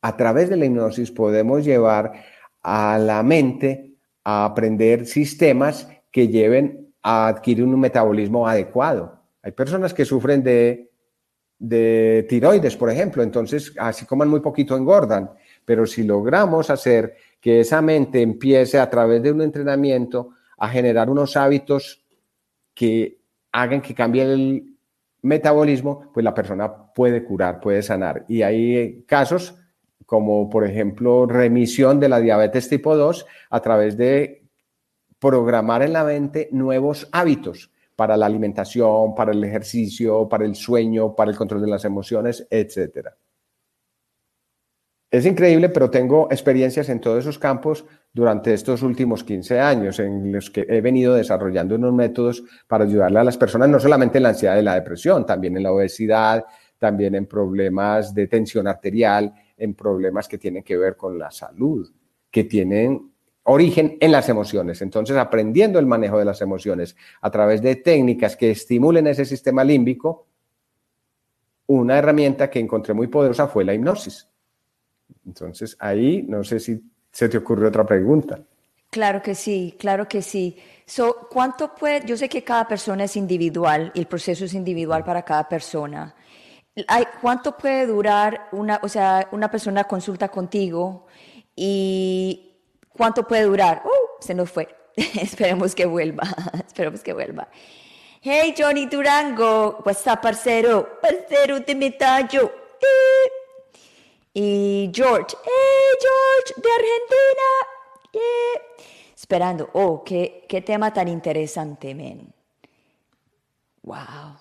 A 0.00 0.16
través 0.16 0.48
de 0.48 0.56
la 0.56 0.64
hipnosis 0.64 1.10
podemos 1.10 1.66
llevar 1.66 2.14
a 2.62 2.96
la 2.96 3.22
mente 3.22 3.92
a 4.24 4.46
aprender 4.46 5.04
sistemas 5.04 5.86
que 6.10 6.28
lleven 6.28 6.94
a 7.02 7.28
adquirir 7.28 7.62
un 7.62 7.78
metabolismo 7.78 8.48
adecuado. 8.48 9.20
Hay 9.42 9.52
personas 9.52 9.92
que 9.92 10.06
sufren 10.06 10.42
de, 10.42 10.90
de 11.58 12.24
tiroides, 12.26 12.74
por 12.74 12.88
ejemplo, 12.88 13.22
entonces 13.22 13.74
así 13.78 14.06
coman 14.06 14.30
muy 14.30 14.40
poquito 14.40 14.74
engordan, 14.78 15.30
pero 15.66 15.84
si 15.84 16.04
logramos 16.04 16.70
hacer 16.70 17.14
que 17.38 17.60
esa 17.60 17.82
mente 17.82 18.22
empiece 18.22 18.78
a 18.78 18.88
través 18.88 19.22
de 19.22 19.30
un 19.30 19.42
entrenamiento 19.42 20.30
a 20.56 20.70
generar 20.70 21.10
unos 21.10 21.36
hábitos 21.36 22.02
que 22.72 23.18
hagan 23.52 23.82
que 23.82 23.94
cambie 23.94 24.22
el 24.22 24.73
metabolismo, 25.24 26.10
pues 26.12 26.22
la 26.22 26.34
persona 26.34 26.92
puede 26.94 27.24
curar, 27.24 27.60
puede 27.60 27.82
sanar. 27.82 28.24
Y 28.28 28.42
hay 28.42 29.02
casos 29.06 29.54
como, 30.06 30.48
por 30.48 30.64
ejemplo, 30.64 31.26
remisión 31.26 31.98
de 31.98 32.08
la 32.08 32.20
diabetes 32.20 32.68
tipo 32.68 32.96
2 32.96 33.26
a 33.50 33.60
través 33.60 33.96
de 33.96 34.44
programar 35.18 35.82
en 35.82 35.94
la 35.94 36.04
mente 36.04 36.48
nuevos 36.52 37.08
hábitos 37.10 37.70
para 37.96 38.16
la 38.16 38.26
alimentación, 38.26 39.14
para 39.14 39.32
el 39.32 39.42
ejercicio, 39.42 40.28
para 40.28 40.44
el 40.44 40.54
sueño, 40.54 41.14
para 41.14 41.30
el 41.30 41.36
control 41.36 41.62
de 41.62 41.68
las 41.68 41.84
emociones, 41.84 42.46
etc. 42.50 43.08
Es 45.14 45.24
increíble, 45.26 45.68
pero 45.68 45.90
tengo 45.90 46.26
experiencias 46.28 46.88
en 46.88 47.00
todos 47.00 47.20
esos 47.20 47.38
campos 47.38 47.84
durante 48.12 48.52
estos 48.52 48.82
últimos 48.82 49.22
15 49.22 49.60
años 49.60 50.00
en 50.00 50.32
los 50.32 50.50
que 50.50 50.66
he 50.68 50.80
venido 50.80 51.14
desarrollando 51.14 51.76
unos 51.76 51.94
métodos 51.94 52.42
para 52.66 52.82
ayudarle 52.82 53.20
a 53.20 53.22
las 53.22 53.36
personas, 53.36 53.68
no 53.68 53.78
solamente 53.78 54.18
en 54.18 54.24
la 54.24 54.30
ansiedad 54.30 54.58
y 54.58 54.62
la 54.64 54.74
depresión, 54.74 55.24
también 55.24 55.56
en 55.56 55.62
la 55.62 55.70
obesidad, 55.70 56.44
también 56.80 57.14
en 57.14 57.26
problemas 57.26 58.12
de 58.12 58.26
tensión 58.26 58.66
arterial, 58.66 59.32
en 59.56 59.74
problemas 59.74 60.26
que 60.26 60.36
tienen 60.36 60.64
que 60.64 60.76
ver 60.76 60.96
con 60.96 61.16
la 61.16 61.30
salud, 61.30 61.88
que 62.28 62.42
tienen 62.42 63.12
origen 63.44 63.96
en 64.00 64.10
las 64.10 64.28
emociones. 64.28 64.82
Entonces, 64.82 65.16
aprendiendo 65.16 65.78
el 65.78 65.86
manejo 65.86 66.18
de 66.18 66.24
las 66.24 66.40
emociones 66.40 66.96
a 67.20 67.30
través 67.30 67.62
de 67.62 67.76
técnicas 67.76 68.34
que 68.34 68.50
estimulen 68.50 69.06
ese 69.06 69.24
sistema 69.24 69.62
límbico, 69.62 70.26
una 71.68 71.98
herramienta 71.98 72.50
que 72.50 72.58
encontré 72.58 72.94
muy 72.94 73.06
poderosa 73.06 73.46
fue 73.46 73.64
la 73.64 73.74
hipnosis. 73.74 74.33
Entonces, 75.26 75.76
ahí 75.78 76.22
no 76.28 76.44
sé 76.44 76.60
si 76.60 76.80
se 77.10 77.28
te 77.28 77.38
ocurre 77.38 77.68
otra 77.68 77.84
pregunta. 77.84 78.40
Claro 78.90 79.22
que 79.22 79.34
sí, 79.34 79.76
claro 79.78 80.08
que 80.08 80.22
sí. 80.22 80.56
So, 80.86 81.28
¿cuánto 81.30 81.74
puede, 81.74 82.06
yo 82.06 82.16
sé 82.16 82.28
que 82.28 82.44
cada 82.44 82.68
persona 82.68 83.04
es 83.04 83.16
individual 83.16 83.90
y 83.94 84.00
el 84.00 84.06
proceso 84.06 84.44
es 84.44 84.54
individual 84.54 85.04
para 85.04 85.22
cada 85.22 85.48
persona. 85.48 86.14
¿Cuánto 87.20 87.56
puede 87.56 87.86
durar 87.86 88.48
una, 88.52 88.80
o 88.82 88.88
sea, 88.88 89.28
una 89.32 89.50
persona 89.50 89.84
consulta 89.84 90.28
contigo 90.28 91.06
y 91.54 92.54
¿Cuánto 92.96 93.26
puede 93.26 93.42
durar? 93.42 93.82
Uh, 93.84 94.22
se 94.22 94.34
nos 94.34 94.50
fue. 94.50 94.68
Esperemos 94.96 95.74
que 95.74 95.84
vuelva. 95.86 96.22
Esperemos 96.66 97.02
que 97.02 97.12
vuelva. 97.12 97.48
Hey, 98.20 98.54
Johnny 98.56 98.86
Durango. 98.86 99.82
What's 99.84 100.06
up, 100.06 100.20
parcero? 100.22 101.00
Parcero 101.02 101.60
de 101.60 101.74
metallo. 101.74 102.52
Eh. 102.80 103.43
Y 104.34 104.90
George. 104.92 105.36
Hey, 105.44 105.98
George, 106.00 106.60
de 106.60 106.68
Argentina. 106.72 107.48
Eh. 108.12 108.84
Esperando. 109.14 109.70
Oh, 109.74 110.02
qué, 110.04 110.44
qué 110.48 110.60
tema 110.60 110.92
tan 110.92 111.08
interesante, 111.08 111.94
men. 111.94 112.34
Wow. 113.82 114.36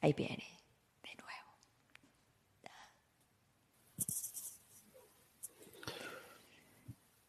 Ahí 0.00 0.12
viene. 0.14 0.58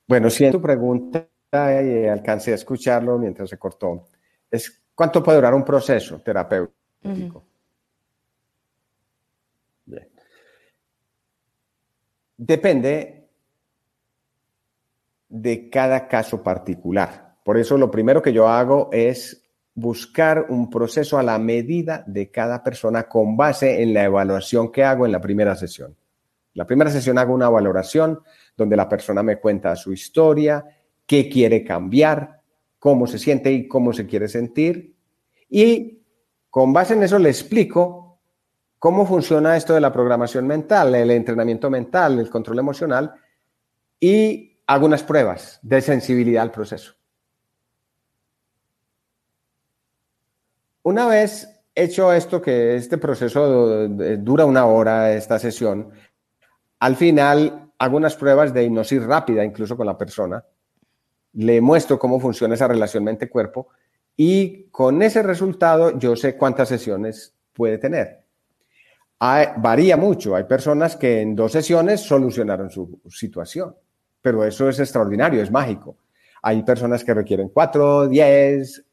Bueno, 0.10 0.32
si 0.32 0.44
en 0.44 0.52
tu 0.54 0.60
pregunta 0.60 1.30
y 1.52 2.08
alcancé 2.08 2.52
a 2.52 2.56
escucharlo 2.56 3.20
mientras 3.20 3.48
se 3.48 3.60
cortó, 3.60 4.08
es 4.50 4.82
¿cuánto 4.96 5.22
puede 5.22 5.38
durar 5.38 5.54
un 5.54 5.64
proceso 5.64 6.20
terapéutico? 6.20 7.49
Depende 12.42 13.28
de 15.28 15.70
cada 15.70 16.08
caso 16.08 16.42
particular. 16.42 17.36
Por 17.44 17.58
eso 17.58 17.78
lo 17.78 17.92
primero 17.92 18.22
que 18.22 18.32
yo 18.32 18.48
hago 18.48 18.88
es 18.94 19.46
buscar 19.74 20.46
un 20.48 20.70
proceso 20.70 21.18
a 21.18 21.24
la 21.24 21.38
medida 21.38 22.02
de 22.08 22.32
cada 22.32 22.64
persona 22.64 23.10
con 23.10 23.36
base 23.36 23.84
en 23.84 23.94
la 23.94 24.06
evaluación 24.06 24.72
que 24.72 24.86
hago 24.86 25.06
en 25.06 25.12
la 25.12 25.20
primera 25.20 25.54
sesión. 25.58 25.98
La 26.54 26.66
primera 26.66 26.90
sesión 26.90 27.18
hago 27.18 27.34
una 27.34 27.50
valoración 27.50 28.22
donde 28.56 28.78
la 28.78 28.88
persona 28.88 29.22
me 29.22 29.36
cuenta 29.36 29.76
su 29.76 29.92
historia, 29.92 30.64
qué 31.06 31.28
quiere 31.28 31.62
cambiar, 31.66 32.40
cómo 32.80 33.06
se 33.06 33.20
siente 33.20 33.52
y 33.52 33.68
cómo 33.68 33.92
se 33.92 34.06
quiere 34.08 34.30
sentir. 34.30 34.96
Y 35.50 36.04
con 36.50 36.72
base 36.72 36.94
en 36.94 37.04
eso 37.04 37.20
le 37.20 37.28
explico 37.28 38.09
cómo 38.80 39.06
funciona 39.06 39.58
esto 39.58 39.74
de 39.74 39.82
la 39.82 39.92
programación 39.92 40.48
mental, 40.48 40.96
el 40.96 41.12
entrenamiento 41.12 41.70
mental, 41.70 42.18
el 42.18 42.30
control 42.30 42.60
emocional 42.60 43.14
y 44.00 44.62
hago 44.66 44.86
unas 44.86 45.04
pruebas 45.04 45.60
de 45.62 45.82
sensibilidad 45.82 46.44
al 46.44 46.52
proceso. 46.52 46.94
Una 50.84 51.08
vez 51.08 51.62
hecho 51.76 52.12
esto, 52.14 52.42
que 52.42 52.76
este 52.76 52.98
proceso 52.98 53.88
dura 53.90 54.46
una 54.46 54.66
hora, 54.66 55.14
esta 55.14 55.38
sesión, 55.38 55.92
al 56.80 56.96
final 56.96 57.72
hago 57.78 57.98
unas 57.98 58.16
pruebas 58.16 58.54
de 58.54 58.64
hipnosis 58.64 59.04
rápida, 59.04 59.44
incluso 59.44 59.76
con 59.76 59.88
la 59.88 59.98
persona, 59.98 60.44
le 61.34 61.62
muestro 61.62 62.00
cómo 62.00 62.20
funciona 62.20 62.56
esa 62.56 62.68
relación 62.68 63.04
mente-cuerpo 63.04 63.68
y 64.16 64.66
con 64.70 65.02
ese 65.02 65.22
resultado 65.22 65.98
yo 66.00 66.16
sé 66.16 66.36
cuántas 66.36 66.70
sesiones 66.70 67.36
puede 67.54 67.78
tener. 67.78 68.29
Varía 69.20 69.98
mucho, 69.98 70.36
hay 70.36 70.46
personas 70.46 70.96
que 70.96 71.22
en 71.22 71.36
dos 71.36 71.52
sesiones 71.52 72.02
solucionaron 72.02 72.70
su 72.70 73.02
situación, 73.10 73.76
pero 74.22 74.46
eso 74.46 74.70
es 74.70 74.80
extraordinario, 74.80 75.42
es 75.42 75.52
mágico. 75.52 75.98
Hay 76.42 76.64
personas 76.64 77.04
que 77.04 77.14
requieren 77.14 77.50
cuatro, 77.50 78.08
diez, 78.08 78.84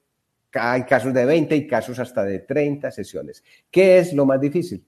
hay 0.53 0.85
casos 0.85 1.15
de 1.15 1.25
20 1.25 1.55
y 1.55 1.67
casos 1.67 1.99
hasta 1.99 2.25
de 2.25 2.41
30 2.41 2.91
sesiones. 2.91 3.45
¿Qué 3.71 3.99
es 3.99 4.13
lo 4.13 4.27
más 4.27 4.41
difícil? 4.41 4.85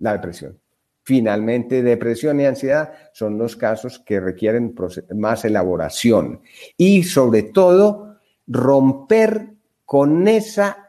La 0.00 0.12
depresión. 0.12 0.58
Finalmente, 1.02 1.82
depresión 1.82 2.40
y 2.40 2.46
ansiedad 2.46 2.92
son 3.12 3.38
los 3.38 3.56
casos 3.56 3.98
que 4.00 4.20
requieren 4.20 4.74
más 5.14 5.44
elaboración 5.44 6.40
y 6.76 7.04
sobre 7.04 7.44
todo 7.44 8.16
romper 8.46 9.48
con 9.84 10.28
esa 10.28 10.88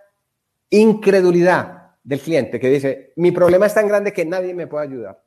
incredulidad 0.69 1.80
del 2.03 2.19
cliente 2.19 2.59
que 2.59 2.69
dice, 2.69 3.13
mi 3.15 3.31
problema 3.31 3.65
es 3.65 3.73
tan 3.73 3.87
grande 3.87 4.13
que 4.13 4.25
nadie 4.25 4.53
me 4.53 4.67
puede 4.67 4.87
ayudar. 4.87 5.23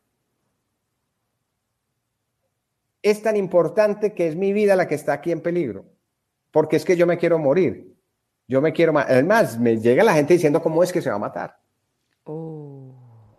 Es 3.02 3.22
tan 3.22 3.36
importante 3.36 4.14
que 4.14 4.28
es 4.28 4.36
mi 4.36 4.52
vida 4.52 4.76
la 4.76 4.88
que 4.88 4.94
está 4.94 5.12
aquí 5.12 5.30
en 5.30 5.40
peligro, 5.40 5.84
porque 6.50 6.76
es 6.76 6.84
que 6.84 6.96
yo 6.96 7.06
me 7.06 7.18
quiero 7.18 7.38
morir. 7.38 7.94
Yo 8.46 8.60
me 8.60 8.72
quiero, 8.72 8.96
además, 8.98 9.58
me 9.58 9.78
llega 9.78 10.04
la 10.04 10.14
gente 10.14 10.34
diciendo 10.34 10.62
cómo 10.62 10.82
es 10.82 10.92
que 10.92 11.00
se 11.00 11.10
va 11.10 11.16
a 11.16 11.18
matar. 11.18 11.58
Oh. 12.24 12.94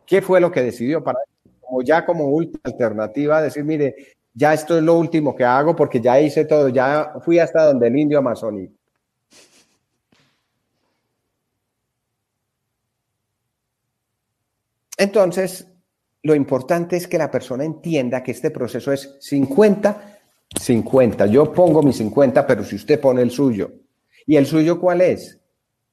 ¿Qué 0.06 0.22
fue 0.22 0.40
lo 0.40 0.52
que 0.52 0.64
decidió 0.64 1.04
para 1.04 1.20
como 1.66 1.82
ya 1.82 2.06
como 2.06 2.26
última 2.26 2.62
alternativa, 2.64 3.42
decir, 3.42 3.64
mire, 3.64 3.96
ya 4.34 4.54
esto 4.54 4.78
es 4.78 4.84
lo 4.84 4.96
último 4.96 5.36
que 5.36 5.44
hago 5.44 5.76
porque 5.76 6.00
ya 6.00 6.20
hice 6.20 6.46
todo, 6.46 6.70
ya 6.70 7.14
fui 7.24 7.40
hasta 7.40 7.66
donde 7.66 7.88
el 7.88 7.98
indio 7.98 8.20
amazónico. 8.20 8.74
Entonces, 14.98 15.68
lo 16.24 16.36
importante 16.36 16.98
es 16.98 17.08
que 17.08 17.18
la 17.18 17.30
persona 17.30 17.64
entienda 17.64 18.24
que 18.24 18.32
este 18.32 18.52
proceso 18.52 18.92
es 18.92 19.16
50, 19.20 20.20
50. 20.60 21.26
Yo 21.28 21.52
pongo 21.52 21.84
mi 21.84 21.94
50, 21.94 22.46
pero 22.48 22.64
si 22.64 22.76
usted 22.76 23.00
pone 23.00 23.22
el 23.22 23.32
suyo. 23.32 23.72
¿Y 24.26 24.36
el 24.38 24.46
suyo 24.46 24.80
cuál 24.80 25.02
es? 25.02 25.40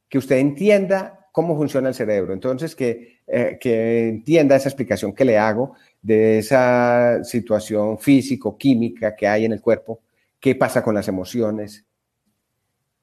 Que 0.08 0.18
usted 0.18 0.36
entienda 0.36 1.28
cómo 1.32 1.56
funciona 1.56 1.88
el 1.88 1.94
cerebro. 1.94 2.32
Entonces, 2.32 2.74
que 2.74 3.12
eh, 3.34 3.56
que 3.58 4.08
entienda 4.08 4.56
esa 4.56 4.68
explicación 4.68 5.14
que 5.14 5.24
le 5.24 5.38
hago 5.38 5.74
de 6.02 6.38
esa 6.38 7.24
situación 7.24 7.98
físico-química 7.98 9.16
que 9.16 9.26
hay 9.26 9.46
en 9.46 9.52
el 9.52 9.62
cuerpo, 9.62 10.00
qué 10.38 10.56
pasa 10.56 10.82
con 10.82 10.94
las 10.94 11.08
emociones, 11.08 11.86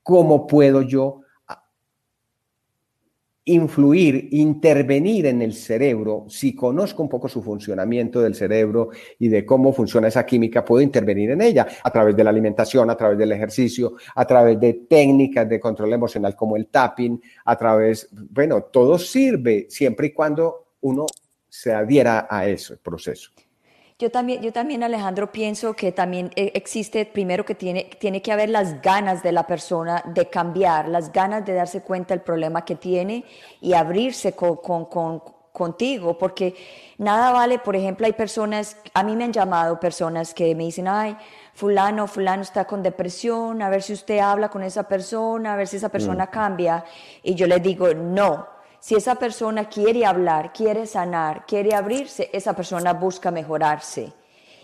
cómo 0.03 0.45
puedo 0.45 0.83
yo 0.83 1.21
influir, 3.49 4.29
intervenir 4.31 5.25
en 5.25 5.41
el 5.41 5.53
cerebro, 5.53 6.25
si 6.29 6.55
conozco 6.55 7.01
un 7.01 7.09
poco 7.09 7.27
su 7.27 7.41
funcionamiento 7.41 8.21
del 8.21 8.35
cerebro 8.35 8.89
y 9.17 9.27
de 9.27 9.45
cómo 9.45 9.73
funciona 9.73 10.07
esa 10.07 10.25
química, 10.25 10.63
puedo 10.63 10.81
intervenir 10.81 11.31
en 11.31 11.41
ella 11.41 11.67
a 11.83 11.91
través 11.91 12.15
de 12.15 12.23
la 12.23 12.29
alimentación, 12.29 12.89
a 12.89 12.95
través 12.95 13.17
del 13.17 13.31
ejercicio, 13.31 13.93
a 14.15 14.25
través 14.25 14.59
de 14.59 14.73
técnicas 14.87 15.49
de 15.49 15.59
control 15.59 15.93
emocional 15.93 16.35
como 16.35 16.55
el 16.55 16.67
tapping, 16.67 17.19
a 17.45 17.57
través, 17.57 18.07
bueno, 18.11 18.63
todo 18.63 18.99
sirve 18.99 19.65
siempre 19.69 20.07
y 20.07 20.11
cuando 20.11 20.73
uno 20.81 21.05
se 21.47 21.73
adhiera 21.73 22.27
a 22.29 22.47
ese 22.47 22.77
proceso. 22.77 23.31
Yo 23.99 24.09
también, 24.09 24.41
yo 24.41 24.53
también, 24.53 24.81
Alejandro, 24.81 25.29
pienso 25.29 25.73
que 25.73 25.91
también 25.91 26.31
eh, 26.37 26.53
existe, 26.55 27.05
primero 27.05 27.43
que 27.43 27.53
tiene, 27.53 27.89
tiene 27.99 28.21
que 28.21 28.31
haber 28.31 28.49
las 28.49 28.81
ganas 28.81 29.21
de 29.23 29.33
la 29.33 29.45
persona 29.45 30.01
de 30.05 30.29
cambiar, 30.29 30.87
las 30.87 31.11
ganas 31.11 31.45
de 31.45 31.53
darse 31.53 31.81
cuenta 31.81 32.13
del 32.13 32.23
problema 32.23 32.63
que 32.63 32.77
tiene 32.77 33.25
y 33.59 33.73
abrirse 33.73 34.31
con, 34.31 34.55
con, 34.55 34.85
con, 34.85 35.21
contigo, 35.51 36.17
porque 36.17 36.55
nada 36.97 37.33
vale, 37.33 37.59
por 37.59 37.75
ejemplo, 37.75 38.05
hay 38.05 38.13
personas, 38.13 38.77
a 38.93 39.03
mí 39.03 39.17
me 39.17 39.25
han 39.25 39.33
llamado 39.33 39.81
personas 39.81 40.33
que 40.33 40.55
me 40.55 40.63
dicen, 40.63 40.87
ay, 40.87 41.17
fulano, 41.53 42.07
fulano 42.07 42.41
está 42.41 42.63
con 42.63 42.81
depresión, 42.81 43.61
a 43.61 43.67
ver 43.67 43.81
si 43.81 43.91
usted 43.91 44.19
habla 44.19 44.47
con 44.47 44.63
esa 44.63 44.83
persona, 44.83 45.51
a 45.51 45.55
ver 45.57 45.67
si 45.67 45.75
esa 45.75 45.89
persona 45.89 46.27
mm. 46.27 46.29
cambia, 46.29 46.85
y 47.21 47.35
yo 47.35 47.47
les 47.47 47.61
digo, 47.61 47.93
no 47.93 48.58
si 48.79 48.95
esa 48.95 49.15
persona 49.15 49.67
quiere 49.67 50.05
hablar, 50.05 50.53
quiere 50.53 50.85
sanar, 50.85 51.45
quiere 51.45 51.75
abrirse, 51.75 52.29
esa 52.33 52.53
persona 52.53 52.93
busca 52.93 53.31
mejorarse. 53.31 54.13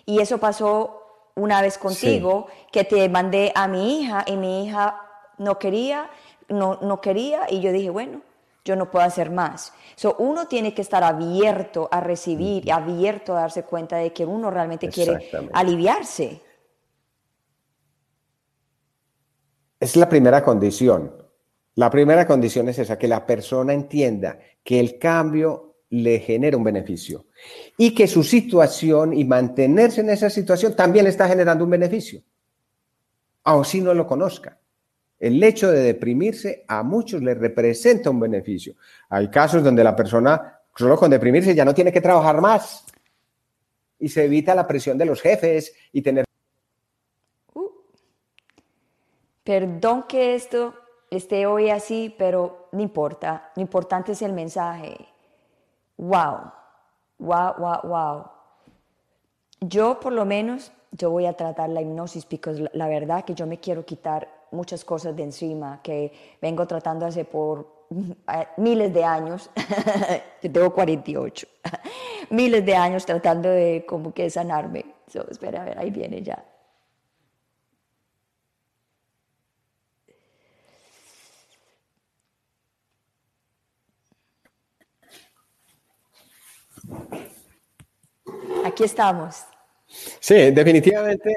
Y 0.05 0.19
eso 0.19 0.37
pasó 0.37 1.01
una 1.35 1.61
vez 1.61 1.77
contigo, 1.77 2.47
que 2.71 2.85
te 2.85 3.09
mandé 3.09 3.51
a 3.53 3.67
mi 3.67 3.99
hija 3.99 4.23
y 4.25 4.37
mi 4.37 4.65
hija 4.65 5.01
no 5.37 5.59
quería, 5.59 6.09
no, 6.47 6.79
no 6.81 7.01
quería, 7.01 7.47
y 7.49 7.59
yo 7.59 7.73
dije, 7.73 7.89
bueno, 7.89 8.21
yo 8.63 8.75
no 8.75 8.89
puedo 8.89 9.05
hacer 9.05 9.31
más. 9.31 9.73
So, 9.95 10.15
uno 10.17 10.47
tiene 10.47 10.73
que 10.73 10.81
estar 10.81 11.03
abierto 11.03 11.89
a 11.91 11.99
recibir, 11.99 12.65
y 12.65 12.71
abierto 12.71 13.35
a 13.35 13.41
darse 13.41 13.63
cuenta 13.63 13.97
de 13.97 14.13
que 14.13 14.25
uno 14.25 14.49
realmente 14.49 14.87
quiere 14.89 15.29
aliviarse. 15.53 16.41
Es 19.79 19.95
la 19.97 20.07
primera 20.07 20.41
condición. 20.41 21.24
La 21.75 21.89
primera 21.89 22.25
condición 22.25 22.69
es 22.69 22.79
esa, 22.79 22.97
que 22.97 23.07
la 23.07 23.25
persona 23.25 23.73
entienda 23.73 24.39
que 24.63 24.79
el 24.79 24.97
cambio 24.97 25.75
le 25.89 26.19
genera 26.19 26.57
un 26.57 26.63
beneficio 26.63 27.25
y 27.77 27.93
que 27.93 28.07
su 28.07 28.23
situación 28.23 29.13
y 29.13 29.25
mantenerse 29.25 30.01
en 30.01 30.09
esa 30.09 30.29
situación 30.29 30.75
también 30.75 31.03
le 31.03 31.11
está 31.11 31.27
generando 31.27 31.65
un 31.65 31.69
beneficio, 31.69 32.21
aun 33.43 33.65
si 33.65 33.81
no 33.81 33.93
lo 33.93 34.07
conozca. 34.07 34.57
El 35.19 35.41
hecho 35.43 35.71
de 35.71 35.81
deprimirse 35.81 36.65
a 36.67 36.83
muchos 36.83 37.21
le 37.21 37.33
representa 37.33 38.09
un 38.09 38.19
beneficio. 38.19 38.75
Hay 39.09 39.29
casos 39.29 39.63
donde 39.63 39.83
la 39.83 39.95
persona 39.95 40.59
solo 40.75 40.97
con 40.97 41.11
deprimirse 41.11 41.55
ya 41.55 41.65
no 41.65 41.73
tiene 41.73 41.91
que 41.91 42.01
trabajar 42.01 42.41
más 42.41 42.85
y 43.99 44.09
se 44.09 44.25
evita 44.25 44.55
la 44.55 44.67
presión 44.67 44.97
de 44.97 45.05
los 45.05 45.21
jefes 45.21 45.73
y 45.91 46.01
tener... 46.01 46.25
Uh. 47.53 47.69
perdón 49.43 50.03
que 50.07 50.35
esto 50.35 50.73
esté 51.17 51.45
hoy 51.45 51.69
así, 51.69 52.13
pero 52.17 52.67
no 52.71 52.81
importa, 52.81 53.51
lo 53.55 53.61
importante 53.61 54.13
es 54.13 54.21
el 54.21 54.33
mensaje. 54.33 54.97
Wow, 55.97 56.51
wow, 57.19 57.53
wow, 57.57 57.79
wow. 57.83 58.25
Yo 59.61 59.99
por 59.99 60.13
lo 60.13 60.25
menos, 60.25 60.71
yo 60.91 61.09
voy 61.09 61.25
a 61.25 61.33
tratar 61.33 61.69
la 61.69 61.81
hipnosis 61.81 62.25
porque 62.25 62.69
la 62.73 62.87
verdad 62.87 63.25
que 63.25 63.33
yo 63.33 63.47
me 63.47 63.59
quiero 63.59 63.85
quitar 63.85 64.27
muchas 64.51 64.85
cosas 64.85 65.15
de 65.15 65.23
encima 65.23 65.81
que 65.81 66.11
vengo 66.41 66.65
tratando 66.65 67.05
hace 67.05 67.25
por 67.25 67.85
eh, 67.91 68.47
miles 68.57 68.93
de 68.93 69.03
años, 69.03 69.49
yo 70.41 70.51
tengo 70.51 70.73
48, 70.73 71.47
miles 72.29 72.65
de 72.65 72.75
años 72.75 73.05
tratando 73.05 73.49
de 73.49 73.85
como 73.87 74.13
que 74.13 74.29
sanarme. 74.29 74.85
espera, 75.29 75.61
a 75.61 75.65
ver, 75.65 75.79
ahí 75.79 75.91
viene 75.91 76.21
ya. 76.21 76.43
Aquí 88.65 88.83
estamos. 88.83 89.43
Sí, 90.19 90.51
definitivamente, 90.51 91.33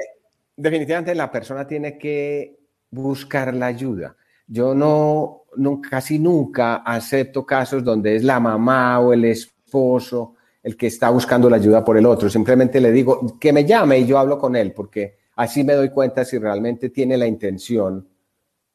definitivamente 0.55 1.13
la 1.15 1.31
persona 1.31 1.65
tiene 1.67 1.97
que 1.97 2.59
buscar 2.91 3.53
la 3.53 3.67
ayuda. 3.67 4.15
Yo 4.47 4.73
no, 4.73 5.43
casi 5.87 6.17
nunca 6.17 6.77
acepto 6.77 7.45
casos 7.45 7.83
donde 7.83 8.15
es 8.15 8.23
la 8.23 8.39
mamá 8.39 8.99
o 8.99 9.13
el 9.13 9.25
esposo 9.25 10.35
el 10.61 10.75
que 10.75 10.87
está 10.87 11.09
buscando 11.11 11.49
la 11.49 11.57
ayuda 11.57 11.85
por 11.85 11.97
el 11.97 12.05
otro. 12.05 12.29
Simplemente 12.29 12.81
le 12.81 12.91
digo 12.91 13.37
que 13.39 13.53
me 13.53 13.63
llame 13.63 13.99
y 13.99 14.05
yo 14.05 14.17
hablo 14.17 14.37
con 14.37 14.55
él, 14.55 14.73
porque 14.73 15.19
así 15.35 15.63
me 15.63 15.73
doy 15.73 15.89
cuenta 15.89 16.25
si 16.25 16.37
realmente 16.37 16.89
tiene 16.89 17.15
la 17.15 17.27
intención 17.27 18.07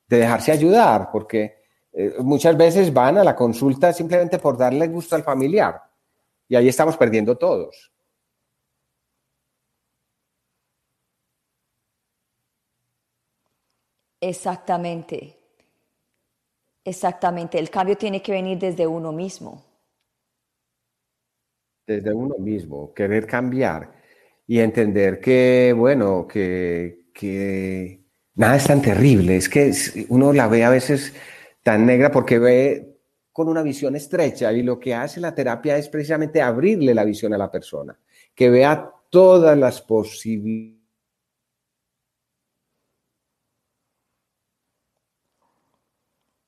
de 0.08 0.16
dejarse 0.16 0.52
ayudar, 0.52 1.10
porque 1.12 1.56
eh, 1.92 2.14
muchas 2.20 2.56
veces 2.56 2.92
van 2.92 3.18
a 3.18 3.24
la 3.24 3.34
consulta 3.34 3.92
simplemente 3.92 4.38
por 4.38 4.56
darle 4.56 4.86
gusto 4.86 5.16
al 5.16 5.24
familiar 5.24 5.82
y 6.48 6.56
ahí 6.56 6.68
estamos 6.68 6.96
perdiendo 6.96 7.36
todos. 7.36 7.92
Exactamente. 14.20 15.36
Exactamente. 16.84 17.58
El 17.58 17.70
cambio 17.70 17.96
tiene 17.96 18.22
que 18.22 18.32
venir 18.32 18.58
desde 18.58 18.86
uno 18.86 19.12
mismo. 19.12 19.64
Desde 21.86 22.14
uno 22.14 22.36
mismo, 22.38 22.94
querer 22.94 23.26
cambiar 23.26 23.92
y 24.46 24.60
entender 24.60 25.20
que, 25.20 25.74
bueno, 25.76 26.26
que, 26.26 27.10
que 27.12 28.00
nada 28.34 28.56
es 28.56 28.66
tan 28.66 28.80
terrible. 28.80 29.36
Es 29.36 29.48
que 29.48 29.72
uno 30.08 30.32
la 30.32 30.48
ve 30.48 30.64
a 30.64 30.70
veces 30.70 31.14
tan 31.62 31.84
negra 31.84 32.10
porque 32.10 32.38
ve 32.38 32.93
con 33.34 33.48
una 33.48 33.62
visión 33.62 33.96
estrecha 33.96 34.52
y 34.52 34.62
lo 34.62 34.78
que 34.78 34.94
hace 34.94 35.18
la 35.18 35.34
terapia 35.34 35.76
es 35.76 35.88
precisamente 35.88 36.40
abrirle 36.40 36.94
la 36.94 37.02
visión 37.02 37.34
a 37.34 37.36
la 37.36 37.50
persona, 37.50 37.98
que 38.32 38.48
vea 38.48 38.92
todas 39.10 39.58
las 39.58 39.82
posibilidades. 39.82 40.80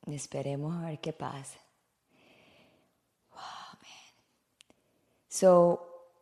Esperemos 0.05 0.81
a 0.81 0.85
ver 0.85 0.99
qué 1.01 1.11
pasa. 1.11 1.59
So, 5.27 6.13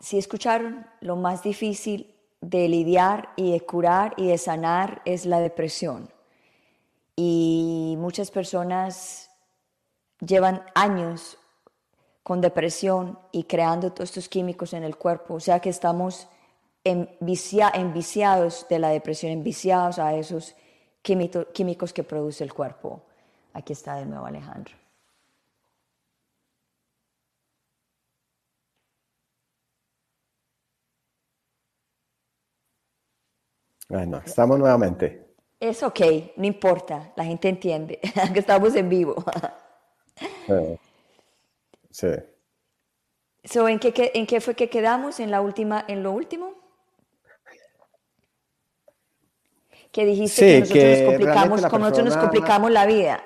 si 0.00 0.18
escucharon, 0.18 0.86
lo 1.00 1.16
más 1.16 1.42
difícil 1.42 2.14
de 2.42 2.68
lidiar 2.68 3.32
y 3.36 3.52
de 3.52 3.60
curar 3.62 4.12
y 4.18 4.26
de 4.26 4.36
sanar 4.36 5.00
es 5.06 5.24
la 5.24 5.40
depresión 5.40 6.10
y 7.20 7.96
muchas 7.98 8.30
personas 8.30 9.28
llevan 10.20 10.62
años 10.76 11.36
con 12.22 12.40
depresión 12.40 13.18
y 13.32 13.42
creando 13.42 13.92
todos 13.92 14.10
estos 14.10 14.28
químicos 14.28 14.72
en 14.72 14.84
el 14.84 14.96
cuerpo, 14.96 15.34
o 15.34 15.40
sea 15.40 15.58
que 15.58 15.68
estamos 15.68 16.28
enviciados 16.84 18.66
de 18.70 18.78
la 18.78 18.90
depresión, 18.90 19.32
enviciados 19.32 19.98
a 19.98 20.14
esos 20.14 20.54
químicos 21.02 21.92
que 21.92 22.04
produce 22.04 22.44
el 22.44 22.54
cuerpo. 22.54 23.02
Aquí 23.52 23.72
está 23.72 23.96
de 23.96 24.06
nuevo 24.06 24.24
Alejandro. 24.24 24.76
Bueno, 33.88 34.22
estamos 34.24 34.56
nuevamente. 34.56 35.27
Es 35.60 35.82
ok, 35.82 36.00
no 36.36 36.46
importa, 36.46 37.12
la 37.16 37.24
gente 37.24 37.48
entiende 37.48 37.98
que 38.32 38.38
estamos 38.38 38.74
en 38.76 38.88
vivo. 38.88 39.16
sí. 41.90 42.06
¿en, 43.54 43.78
qué, 43.80 44.12
¿En 44.14 44.26
qué 44.26 44.40
fue 44.40 44.54
que 44.54 44.70
quedamos 44.70 45.18
en 45.18 45.30
la 45.30 45.40
última, 45.40 45.84
en 45.88 46.02
lo 46.02 46.12
último? 46.12 46.54
Que 49.90 50.04
dijiste 50.04 50.42
que 50.42 50.60
nosotros 50.60 50.98
nos 51.00 51.08
complicamos, 51.08 51.66
como 51.66 51.78
nosotros 51.78 52.04
nos 52.06 52.16
complicamos 52.16 52.70
la 52.70 52.86
vida. 52.86 53.24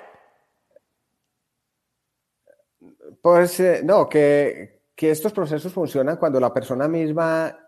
Pues 3.21 3.59
eh, 3.59 3.81
no, 3.83 4.09
que, 4.09 4.85
que 4.95 5.11
estos 5.11 5.31
procesos 5.33 5.71
funcionan 5.71 6.17
cuando 6.17 6.39
la 6.39 6.53
persona 6.53 6.87
misma 6.87 7.62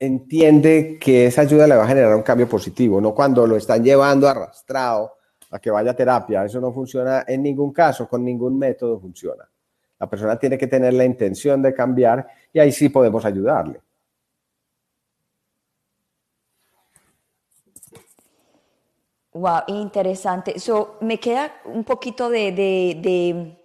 entiende 0.00 0.98
que 0.98 1.26
esa 1.26 1.42
ayuda 1.42 1.66
le 1.66 1.76
va 1.76 1.84
a 1.84 1.88
generar 1.88 2.16
un 2.16 2.22
cambio 2.22 2.48
positivo, 2.48 3.00
no 3.00 3.14
cuando 3.14 3.46
lo 3.46 3.56
están 3.56 3.84
llevando 3.84 4.26
arrastrado 4.26 5.12
a 5.50 5.58
que 5.58 5.70
vaya 5.70 5.90
a 5.90 5.96
terapia. 5.96 6.44
Eso 6.44 6.60
no 6.60 6.72
funciona 6.72 7.24
en 7.28 7.42
ningún 7.42 7.72
caso, 7.72 8.08
con 8.08 8.24
ningún 8.24 8.58
método 8.58 8.98
funciona. 8.98 9.48
La 9.98 10.08
persona 10.08 10.38
tiene 10.38 10.56
que 10.56 10.66
tener 10.66 10.94
la 10.94 11.04
intención 11.04 11.60
de 11.60 11.74
cambiar 11.74 12.26
y 12.52 12.58
ahí 12.58 12.72
sí 12.72 12.88
podemos 12.88 13.24
ayudarle. 13.24 13.80
Wow, 19.32 19.62
interesante. 19.68 20.58
So, 20.58 20.96
me 21.02 21.20
queda 21.20 21.52
un 21.66 21.84
poquito 21.84 22.30
de, 22.30 22.50
de, 22.50 22.98
de, 23.00 23.59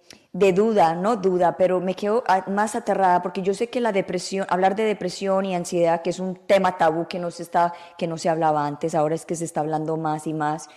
duda, 0.52 0.94
no 0.94 1.16
duda, 1.16 1.56
pero 1.56 1.80
me 1.80 1.94
quedo 1.94 2.22
más 2.48 2.74
aterrada 2.74 3.22
porque 3.22 3.42
yo 3.42 3.54
sé 3.54 3.68
que 3.68 3.80
la 3.80 3.92
depresión, 3.92 4.46
hablar 4.50 4.76
de 4.76 4.84
depresión 4.84 5.44
y 5.44 5.54
ansiedad, 5.54 6.02
que 6.02 6.10
es 6.10 6.20
un 6.20 6.36
tema 6.46 6.76
tabú 6.76 7.06
que 7.08 7.18
no 7.18 7.30
se, 7.30 7.42
está, 7.42 7.72
que 7.96 8.06
no 8.06 8.18
se 8.18 8.28
hablaba 8.28 8.66
antes, 8.66 8.94
ahora 8.94 9.14
es 9.14 9.24
que 9.24 9.34
se 9.34 9.44
está 9.44 9.60
hablando 9.60 9.96
más 9.96 10.26
y 10.26 10.34
más. 10.34 10.68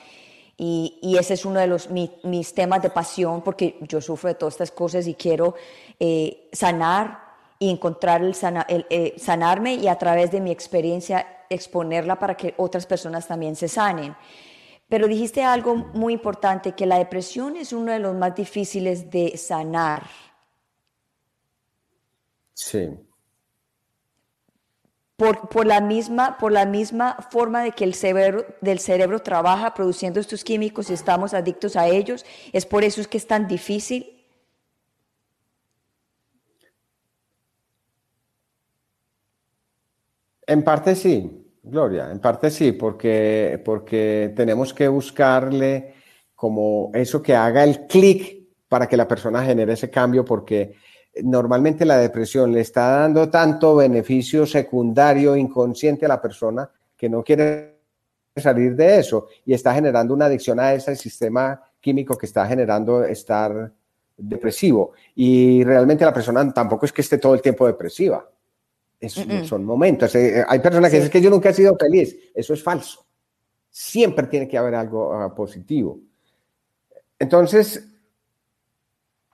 Y, 0.57 1.15
ese 1.17 1.35
es 1.35 1.45
uno 1.45 1.59
de 1.59 1.67
los, 1.67 1.89
mis 1.89 2.53
temas 2.53 2.81
de 2.81 2.89
pasión 2.89 3.41
porque 3.41 3.77
yo 3.81 4.01
sufro 4.01 4.27
de 4.27 4.35
todas 4.35 4.55
estas 4.55 4.71
cosas 4.71 5.07
y 5.07 5.13
quiero 5.13 5.55
eh, 5.99 6.49
sanar 6.51 7.19
y 7.57 7.69
encontrar 7.69 8.21
el, 8.21 8.35
el 8.67 8.85
eh, 8.89 9.15
sanarme 9.17 9.75
y 9.75 9.87
a 9.87 9.97
través 9.97 10.31
de 10.31 10.41
mi 10.41 10.51
experiencia 10.51 11.25
exponerla 11.49 12.17
para 12.17 12.35
que 12.35 12.53
otras 12.57 12.85
personas 12.85 13.27
también 13.27 13.55
se 13.55 13.67
sanen. 13.67 14.15
Pero 14.89 15.07
dijiste 15.07 15.43
algo 15.43 15.75
muy 15.75 16.13
importante, 16.13 16.73
que 16.73 16.87
la 16.87 16.97
depresión 16.97 17.55
es 17.55 17.71
uno 17.71 17.91
de 17.91 17.99
los 17.99 18.15
más 18.15 18.35
difíciles 18.35 19.09
de 19.11 19.37
sanar. 19.37 20.03
Sí. 22.55 22.89
Por, 25.15 25.67
la, 25.67 25.79
misma, 25.81 26.37
por 26.37 26.51
la 26.51 26.65
misma 26.65 27.17
forma 27.29 27.61
de 27.61 27.71
que 27.71 27.83
el 27.83 27.93
cerebro, 27.93 28.45
del 28.61 28.79
cerebro 28.79 29.19
trabaja 29.19 29.73
produciendo 29.73 30.19
estos 30.19 30.43
químicos 30.43 30.89
y 30.89 30.93
estamos 30.93 31.33
adictos 31.33 31.75
a 31.75 31.87
ellos, 31.87 32.25
es 32.51 32.65
por 32.65 32.83
eso 32.83 32.99
es 32.99 33.07
que 33.07 33.17
es 33.17 33.27
tan 33.27 33.47
difícil. 33.47 34.25
En 40.47 40.63
parte 40.63 40.95
sí. 40.95 41.38
Gloria, 41.63 42.09
en 42.11 42.19
parte 42.19 42.49
sí, 42.49 42.71
porque, 42.71 43.61
porque 43.63 44.33
tenemos 44.35 44.73
que 44.73 44.87
buscarle 44.87 45.93
como 46.33 46.89
eso 46.93 47.21
que 47.21 47.35
haga 47.35 47.63
el 47.63 47.85
clic 47.85 48.47
para 48.67 48.87
que 48.87 48.95
la 48.95 49.07
persona 49.07 49.43
genere 49.43 49.73
ese 49.73 49.89
cambio, 49.89 50.23
porque 50.23 50.75
normalmente 51.23 51.85
la 51.85 51.97
depresión 51.97 52.53
le 52.53 52.61
está 52.61 53.01
dando 53.01 53.29
tanto 53.29 53.75
beneficio 53.75 54.45
secundario 54.45 55.35
inconsciente 55.35 56.05
a 56.05 56.09
la 56.09 56.21
persona 56.21 56.69
que 56.95 57.09
no 57.09 57.23
quiere 57.23 57.79
salir 58.37 58.75
de 58.75 58.99
eso 58.99 59.27
y 59.45 59.53
está 59.53 59.73
generando 59.73 60.13
una 60.13 60.25
adicción 60.25 60.59
a 60.59 60.73
ese 60.73 60.95
sistema 60.95 61.61
químico 61.81 62.17
que 62.17 62.25
está 62.25 62.47
generando 62.47 63.03
estar 63.03 63.71
depresivo. 64.15 64.93
Y 65.15 65.63
realmente 65.65 66.05
la 66.05 66.13
persona 66.13 66.53
tampoco 66.53 66.85
es 66.85 66.93
que 66.93 67.01
esté 67.01 67.17
todo 67.17 67.33
el 67.33 67.41
tiempo 67.41 67.67
depresiva 67.67 68.25
son 69.07 69.63
momentos. 69.63 70.13
Eh, 70.15 70.43
hay 70.47 70.59
personas 70.59 70.91
que 70.91 70.97
dicen 70.97 71.11
que 71.11 71.21
yo 71.21 71.29
nunca 71.29 71.49
he 71.49 71.53
sido 71.53 71.77
feliz. 71.77 72.17
Eso 72.33 72.53
es 72.53 72.61
falso. 72.61 73.05
Siempre 73.69 74.27
tiene 74.27 74.47
que 74.47 74.57
haber 74.57 74.75
algo 74.75 75.13
ah, 75.13 75.33
positivo. 75.33 75.99
Entonces, 77.17 77.87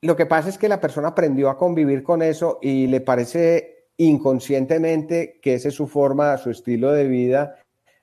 lo 0.02 0.16
que 0.16 0.26
pasa 0.26 0.50
es 0.50 0.58
que 0.58 0.70
la 0.70 0.82
persona 0.82 1.10
aprendió 1.10 1.50
a 1.50 1.58
convivir 1.58 2.04
con 2.04 2.22
eso 2.22 2.60
y 2.62 2.88
le 2.88 3.02
parece 3.02 3.88
inconscientemente 3.98 5.40
que 5.42 5.56
esa 5.56 5.70
es 5.70 5.74
su 5.74 5.88
forma, 5.88 6.38
su 6.38 6.52
estilo 6.52 6.92
de 6.92 7.08
vida, 7.08 7.56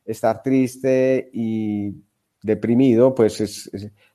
estar 0.05 0.43
triste 0.43 1.31
y 1.33 1.95
deprimido, 2.43 3.15
pues 3.15 3.71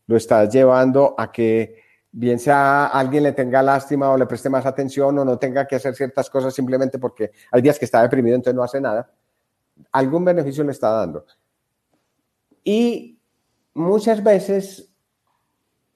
lo 0.08 0.18
está 0.18 0.50
llevando 0.50 1.16
a 1.18 1.32
que 1.32 1.87
bien 2.12 2.40
sea 2.40 2.88
alguien 2.88 3.24
le 3.24 3.34
tenga 3.34 3.62
lástima 3.62 4.10
o 4.10 4.18
le 4.18 4.26
preste 4.26 4.50
más 4.50 4.66
atención 4.66 5.18
o 5.20 5.26
no 5.26 5.38
tenga 5.38 5.68
que 5.68 5.76
hacer 5.76 5.96
ciertas 5.96 6.30
cosas 6.30 6.54
simplemente 6.54 7.00
porque 7.00 7.32
hay 7.52 7.62
días 7.62 7.78
que 7.78 7.86
está 7.86 8.02
deprimido, 8.02 8.36
entonces 8.36 8.56
no 8.56 8.64
hace 8.64 8.82
nada, 8.82 9.10
algún 9.92 10.26
beneficio 10.26 10.64
le 10.64 10.72
está 10.72 10.90
dando. 10.92 11.26
Y 12.64 13.20
muchas 13.74 14.24
veces 14.24 14.90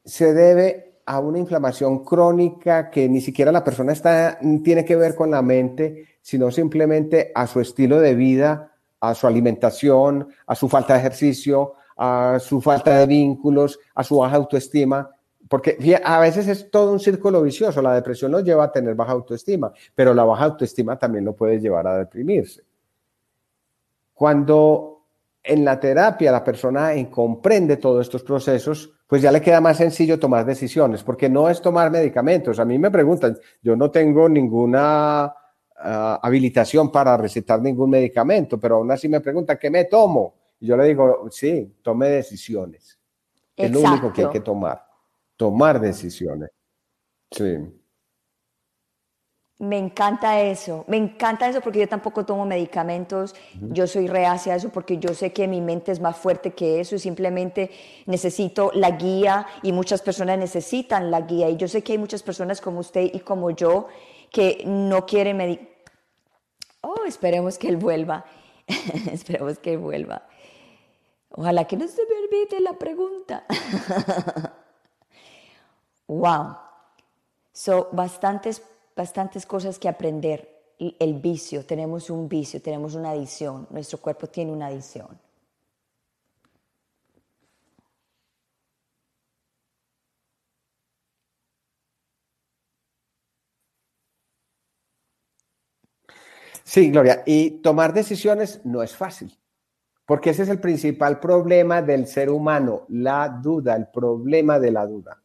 se 0.06 0.34
debe 0.34 1.00
a 1.06 1.20
una 1.20 1.40
inflamación 1.40 2.06
crónica 2.06 2.90
que 2.90 3.10
ni 3.10 3.22
siquiera 3.22 3.52
la 3.52 3.64
persona 3.64 3.92
está, 3.92 4.40
tiene 4.64 4.86
que 4.86 4.96
ver 4.96 5.16
con 5.16 5.32
la 5.32 5.42
mente, 5.42 6.08
sino 6.22 6.52
simplemente 6.52 7.32
a 7.34 7.48
su 7.48 7.60
estilo 7.60 8.00
de 8.00 8.16
vida, 8.16 8.74
a 9.00 9.16
su 9.16 9.28
alimentación, 9.28 10.30
a 10.46 10.56
su 10.56 10.70
falta 10.70 10.94
de 10.94 11.00
ejercicio, 11.00 11.74
a 11.98 12.38
su 12.40 12.62
falta 12.62 13.00
de 13.00 13.08
vínculos, 13.08 13.80
a 13.96 14.04
su 14.04 14.18
baja 14.18 14.36
autoestima 14.36 15.10
porque 15.52 15.78
a 16.02 16.20
veces 16.22 16.48
es 16.48 16.72
todo 16.72 16.94
un 16.94 17.00
círculo 17.02 17.42
vicioso. 17.42 17.82
La 17.82 17.94
depresión 17.94 18.32
nos 18.32 18.42
lleva 18.42 18.64
a 18.64 18.72
tener 18.72 18.96
baja 18.96 19.12
autoestima, 19.12 19.74
pero 19.94 20.14
la 20.14 20.24
baja 20.24 20.46
autoestima 20.46 20.98
también 20.98 21.26
lo 21.26 21.36
puede 21.36 21.60
llevar 21.60 21.86
a 21.88 21.98
deprimirse. 21.98 22.64
Cuando 24.14 25.08
en 25.44 25.66
la 25.66 25.78
terapia 25.78 26.32
la 26.32 26.42
persona 26.42 26.92
comprende 27.12 27.76
todos 27.76 28.08
estos 28.08 28.24
procesos, 28.24 28.94
pues 29.06 29.22
ya 29.22 29.30
le 29.30 29.42
queda 29.42 29.60
más 29.60 29.76
sencillo 29.76 30.18
tomar 30.18 30.46
decisiones, 30.46 31.04
porque 31.04 31.28
no 31.28 31.50
es 31.50 31.62
tomar 31.62 31.92
medicamentos. 31.92 32.58
A 32.58 32.64
mí 32.64 32.80
me 32.80 32.90
preguntan, 32.90 33.38
yo 33.62 33.76
no 33.76 33.92
tengo 33.92 34.30
ninguna 34.30 35.36
ah, 35.76 36.20
habilitación 36.24 36.90
para 36.90 37.18
recetar 37.18 37.62
ningún 37.62 37.90
medicamento, 37.90 38.58
pero 38.58 38.78
aún 38.78 38.90
así 38.90 39.10
me 39.10 39.20
preguntan, 39.20 39.58
¿qué 39.60 39.70
me 39.70 39.84
tomo? 39.84 40.34
Y 40.62 40.68
yo 40.68 40.78
le 40.78 40.86
digo, 40.86 41.28
sí, 41.30 41.76
tome 41.82 42.08
decisiones. 42.08 42.98
Es 43.58 43.70
lo 43.70 43.82
único 43.82 44.14
que 44.14 44.24
hay 44.24 44.30
que 44.30 44.40
tomar 44.40 44.91
tomar 45.42 45.82
decisiones. 45.82 46.52
Sí. 47.32 47.58
Me 49.58 49.80
encanta 49.80 50.40
eso, 50.40 50.86
me 50.88 50.98
encanta 50.98 51.50
eso 51.50 51.62
porque 51.62 51.80
yo 51.80 51.88
tampoco 51.88 52.24
tomo 52.28 52.46
medicamentos, 52.46 53.34
yo 53.60 53.88
soy 53.88 54.08
reacia 54.08 54.54
a 54.54 54.58
eso 54.58 54.70
porque 54.70 55.00
yo 55.00 55.16
sé 55.16 55.34
que 55.34 55.48
mi 55.48 55.60
mente 55.60 55.92
es 55.92 56.00
más 56.00 56.16
fuerte 56.16 56.52
que 56.52 56.80
eso 56.80 56.94
y 56.94 57.00
simplemente 57.00 57.72
necesito 58.06 58.72
la 58.76 58.92
guía 58.92 59.48
y 59.64 59.72
muchas 59.72 60.04
personas 60.04 60.38
necesitan 60.38 61.10
la 61.10 61.22
guía 61.22 61.50
y 61.50 61.58
yo 61.58 61.68
sé 61.68 61.82
que 61.82 61.94
hay 61.94 61.98
muchas 61.98 62.22
personas 62.22 62.62
como 62.62 62.80
usted 62.80 63.10
y 63.12 63.22
como 63.22 63.50
yo 63.50 63.88
que 64.32 64.62
no 64.68 65.08
quieren 65.08 65.38
medicamentos. 65.38 65.76
Oh, 66.82 67.04
esperemos 67.08 67.58
que 67.58 67.68
él 67.68 67.78
vuelva, 67.78 68.26
esperemos 69.12 69.58
que 69.58 69.74
él 69.74 69.80
vuelva. 69.80 70.28
Ojalá 71.32 71.66
que 71.66 71.78
no 71.78 71.88
se 71.88 72.02
me 72.06 72.16
olvide 72.26 72.60
la 72.60 72.74
pregunta. 72.74 73.46
Wow. 76.12 76.58
So, 77.54 77.88
bastantes, 77.94 78.62
bastantes 78.96 79.46
cosas 79.46 79.80
que 79.80 79.88
aprender. 79.88 80.50
El 80.78 81.14
vicio, 81.20 81.66
tenemos 81.66 82.10
un 82.10 82.28
vicio, 82.28 82.62
tenemos 82.62 82.96
una 82.96 83.12
adicción, 83.12 83.68
nuestro 83.70 84.00
cuerpo 84.00 84.28
tiene 84.28 84.52
una 84.52 84.68
adicción. 84.68 85.08
Sí, 96.64 96.90
Gloria, 96.92 97.24
y 97.26 97.62
tomar 97.62 97.94
decisiones 97.94 98.62
no 98.66 98.82
es 98.84 98.96
fácil, 98.96 99.38
porque 100.06 100.32
ese 100.32 100.44
es 100.44 100.50
el 100.50 100.60
principal 100.60 101.20
problema 101.20 101.82
del 101.82 102.08
ser 102.08 102.30
humano, 102.32 102.86
la 102.90 103.30
duda, 103.30 103.76
el 103.76 103.88
problema 103.90 104.60
de 104.60 104.72
la 104.72 104.86
duda. 104.88 105.21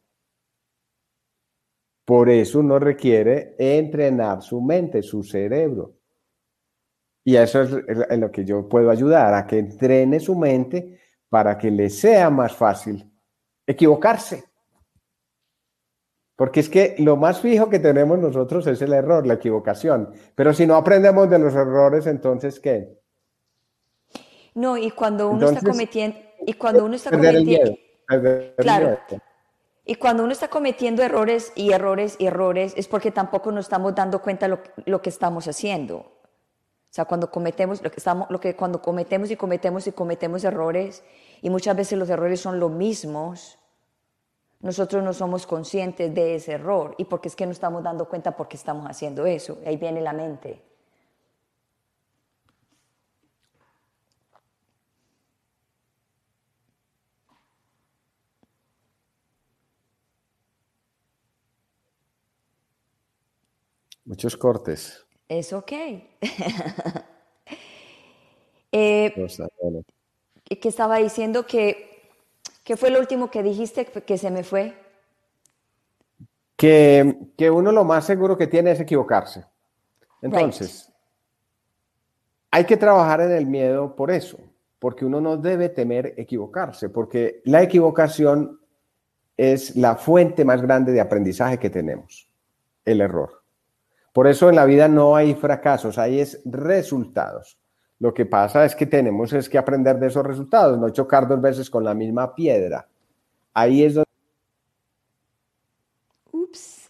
Por 2.07 2.29
eso 2.29 2.61
uno 2.61 2.79
requiere 2.79 3.53
entrenar 3.59 4.41
su 4.41 4.61
mente, 4.61 5.03
su 5.03 5.23
cerebro. 5.23 5.97
Y 7.25 7.35
eso 7.35 7.63
es 7.63 7.71
en 8.09 8.21
lo 8.21 8.31
que 8.31 8.45
yo 8.45 8.69
puedo 8.69 8.89
ayudar, 8.89 9.33
a 9.33 9.45
que 9.45 9.59
entrene 9.59 10.21
su 10.21 10.33
mente 10.33 11.01
para 11.27 11.57
que 11.57 11.69
le 11.69 11.89
sea 11.89 12.29
más 12.29 12.55
fácil 12.55 13.11
equivocarse. 13.65 14.45
Porque 16.37 16.61
es 16.61 16.69
que 16.69 16.95
lo 16.99 17.17
más 17.17 17.41
fijo 17.41 17.67
que 17.67 17.79
tenemos 17.79 18.17
nosotros 18.19 18.65
es 18.67 18.81
el 18.81 18.93
error, 18.93 19.27
la 19.27 19.33
equivocación. 19.33 20.13
Pero 20.33 20.53
si 20.53 20.65
no 20.65 20.77
aprendemos 20.77 21.29
de 21.29 21.39
los 21.39 21.53
errores, 21.55 22.07
entonces 22.07 22.61
¿qué? 22.61 23.01
No, 24.55 24.77
y 24.77 24.91
cuando 24.91 25.29
uno 25.29 25.49
está 25.49 25.59
cometiendo... 25.59 26.17
Y 26.45 26.53
cuando 26.53 26.85
uno 26.85 26.95
está 26.95 27.11
cometiendo... 27.11 27.75
claro. 28.55 28.97
Y 29.89 29.95
cuando 29.95 30.25
uno 30.25 30.33
está 30.33 30.49
cometiendo 30.49 31.01
errores 31.01 31.53
y 31.55 31.71
errores 31.71 32.17
y 32.19 32.25
errores 32.25 32.73
es 32.75 32.89
porque 32.89 33.09
tampoco 33.09 33.53
nos 33.53 33.65
estamos 33.65 33.95
dando 33.95 34.21
cuenta 34.21 34.49
lo, 34.49 34.59
lo 34.83 35.01
que 35.01 35.09
estamos 35.09 35.47
haciendo. 35.47 35.95
O 35.95 36.89
sea, 36.89 37.05
cuando 37.05 37.31
cometemos, 37.31 37.81
lo 37.81 37.89
que 37.89 37.95
estamos, 37.95 38.29
lo 38.29 38.37
que 38.41 38.53
cuando 38.53 38.81
cometemos 38.81 39.31
y 39.31 39.37
cometemos 39.37 39.87
y 39.87 39.93
cometemos 39.93 40.43
errores, 40.43 41.05
y 41.41 41.49
muchas 41.49 41.73
veces 41.77 41.97
los 41.97 42.09
errores 42.09 42.41
son 42.41 42.59
los 42.59 42.69
mismos, 42.69 43.59
nosotros 44.59 45.01
no 45.05 45.13
somos 45.13 45.47
conscientes 45.47 46.13
de 46.13 46.35
ese 46.35 46.51
error. 46.51 46.93
Y 46.97 47.05
porque 47.05 47.29
es 47.29 47.37
que 47.37 47.45
no 47.45 47.53
estamos 47.53 47.81
dando 47.81 48.09
cuenta 48.09 48.35
porque 48.35 48.57
estamos 48.57 48.85
haciendo 48.89 49.25
eso. 49.25 49.57
Ahí 49.65 49.77
viene 49.77 50.01
la 50.01 50.11
mente. 50.11 50.61
Muchos 64.07 64.35
cortes. 64.35 65.05
Es 65.29 65.53
ok. 65.53 65.71
eh, 68.71 69.13
que 70.59 70.69
estaba 70.69 70.97
diciendo 70.97 71.45
que 71.45 71.87
¿Qué 72.67 72.75
fue 72.75 72.89
lo 72.89 72.99
último 72.99 73.31
que 73.31 73.41
dijiste 73.41 73.85
que 73.85 74.17
se 74.17 74.29
me 74.29 74.43
fue? 74.43 74.73
Que, 76.57 77.17
que 77.37 77.49
uno 77.49 77.71
lo 77.71 77.85
más 77.85 78.03
seguro 78.03 78.37
que 78.37 78.47
tiene 78.47 78.71
es 78.71 78.79
equivocarse. 78.81 79.45
Entonces, 80.21 80.91
hay 82.51 82.65
que 82.65 82.75
trabajar 82.75 83.21
en 83.21 83.31
el 83.31 83.45
miedo 83.45 83.95
por 83.95 84.11
eso, 84.11 84.37
porque 84.79 85.05
uno 85.05 85.21
no 85.21 85.37
debe 85.37 85.69
temer 85.69 86.13
equivocarse, 86.17 86.89
porque 86.89 87.41
la 87.45 87.63
equivocación 87.63 88.59
es 89.37 89.77
la 89.77 89.95
fuente 89.95 90.43
más 90.43 90.61
grande 90.61 90.91
de 90.91 90.99
aprendizaje 90.99 91.57
que 91.57 91.69
tenemos, 91.69 92.29
el 92.83 92.99
error. 92.99 93.43
Por 94.17 94.25
eso 94.25 94.49
en 94.49 94.55
la 94.55 94.65
vida 94.65 94.87
no 94.87 95.15
hay 95.15 95.35
fracasos, 95.35 95.99
hay 95.99 96.19
es 96.19 96.41
resultados. 96.43 97.55
Lo 97.99 98.15
que 98.15 98.25
pasa 98.25 98.65
es 98.65 98.75
que 98.75 98.87
tenemos 98.87 99.31
es 99.31 99.47
que 99.47 99.59
aprender 99.59 99.99
de 99.99 100.07
esos 100.07 100.25
resultados, 100.25 100.75
no 100.79 100.89
chocar 100.89 101.27
dos 101.27 101.39
veces 101.39 101.69
con 101.69 101.83
la 101.83 101.93
misma 101.93 102.33
piedra. 102.33 102.87
Ahí 103.53 103.83
es 103.83 103.93
donde... 103.93 104.09
Ups. 106.31 106.89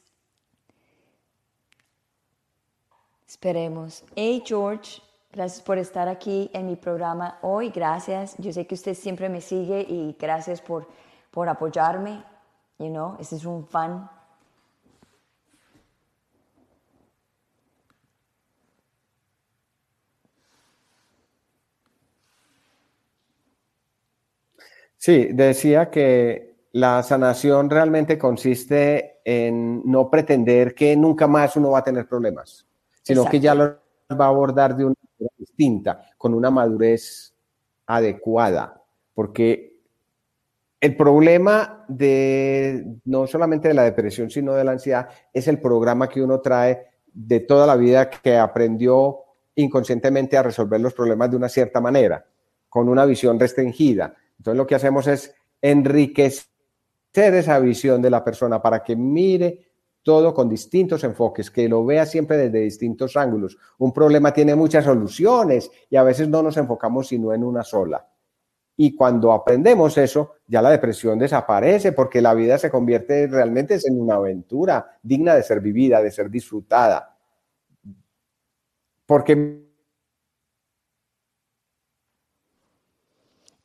Esperemos. 3.27 4.05
Hey 4.15 4.41
George, 4.45 5.01
gracias 5.33 5.61
por 5.61 5.77
estar 5.79 6.07
aquí 6.07 6.49
en 6.53 6.65
mi 6.65 6.77
programa 6.77 7.39
hoy. 7.41 7.71
Gracias. 7.71 8.37
Yo 8.37 8.53
sé 8.53 8.65
que 8.65 8.75
usted 8.75 8.93
siempre 8.93 9.27
me 9.27 9.41
sigue 9.41 9.81
y 9.81 10.15
gracias 10.17 10.61
por, 10.61 10.87
por 11.29 11.49
apoyarme. 11.49 12.23
You 12.79 12.87
know, 12.87 13.17
este 13.19 13.35
es 13.35 13.43
un 13.43 13.67
fan 13.67 14.09
Sí, 25.07 25.29
decía 25.31 25.89
que 25.89 26.57
la 26.73 27.01
sanación 27.01 27.69
realmente 27.69 28.17
consiste 28.17 29.21
en 29.23 29.81
no 29.89 30.09
pretender 30.11 30.75
que 30.75 30.97
nunca 30.97 31.27
más 31.27 31.55
uno 31.55 31.71
va 31.71 31.79
a 31.79 31.83
tener 31.85 32.09
problemas, 32.09 32.67
sino 33.03 33.23
que 33.23 33.39
ya 33.39 33.55
lo 33.55 33.77
va 34.11 34.25
a 34.25 34.27
abordar 34.27 34.75
de 34.75 34.83
una 34.83 34.95
manera 35.17 35.33
distinta, 35.37 36.01
con 36.17 36.33
una 36.33 36.51
madurez 36.51 37.33
adecuada, 37.85 38.83
porque 39.13 39.79
el 40.81 40.97
problema 40.97 41.85
de 41.87 42.99
no 43.05 43.27
solamente 43.27 43.69
de 43.69 43.75
la 43.75 43.83
depresión, 43.83 44.29
sino 44.29 44.55
de 44.55 44.65
la 44.65 44.71
ansiedad, 44.71 45.07
es 45.31 45.47
el 45.47 45.61
programa 45.61 46.09
que 46.09 46.21
uno 46.21 46.41
trae 46.41 46.85
de 47.13 47.39
toda 47.39 47.65
la 47.65 47.77
vida 47.77 48.09
que 48.09 48.35
aprendió 48.35 49.19
inconscientemente 49.55 50.35
a 50.35 50.43
resolver 50.43 50.81
los 50.81 50.93
problemas 50.93 51.31
de 51.31 51.37
una 51.37 51.47
cierta 51.47 51.79
manera, 51.79 52.25
con 52.67 52.89
una 52.89 53.05
visión 53.05 53.39
restringida 53.39 54.13
entonces 54.37 54.57
lo 54.57 54.67
que 54.67 54.75
hacemos 54.75 55.07
es 55.07 55.33
enriquecer 55.61 56.47
esa 57.15 57.59
visión 57.59 58.01
de 58.01 58.09
la 58.09 58.23
persona 58.23 58.61
para 58.61 58.83
que 58.83 58.95
mire 58.95 59.67
todo 60.03 60.33
con 60.33 60.47
distintos 60.47 61.03
enfoques, 61.03 61.51
que 61.51 61.67
lo 61.67 61.85
vea 61.85 62.05
siempre 62.05 62.37
desde 62.37 62.59
distintos 62.59 63.17
ángulos. 63.17 63.57
Un 63.79 63.91
problema 63.91 64.31
tiene 64.31 64.55
muchas 64.55 64.85
soluciones 64.85 65.69
y 65.89 65.97
a 65.97 66.03
veces 66.03 66.29
no 66.29 66.41
nos 66.41 66.55
enfocamos 66.55 67.09
sino 67.09 67.33
en 67.33 67.43
una 67.43 67.63
sola. 67.63 68.07
Y 68.77 68.95
cuando 68.95 69.33
aprendemos 69.33 69.97
eso, 69.97 70.35
ya 70.47 70.61
la 70.61 70.69
depresión 70.69 71.19
desaparece 71.19 71.91
porque 71.91 72.21
la 72.21 72.35
vida 72.35 72.57
se 72.57 72.69
convierte 72.69 73.27
realmente 73.27 73.77
en 73.83 73.99
una 73.99 74.15
aventura 74.15 74.97
digna 75.01 75.35
de 75.35 75.43
ser 75.43 75.59
vivida, 75.59 76.01
de 76.01 76.11
ser 76.11 76.29
disfrutada. 76.29 77.17
Porque 79.05 79.66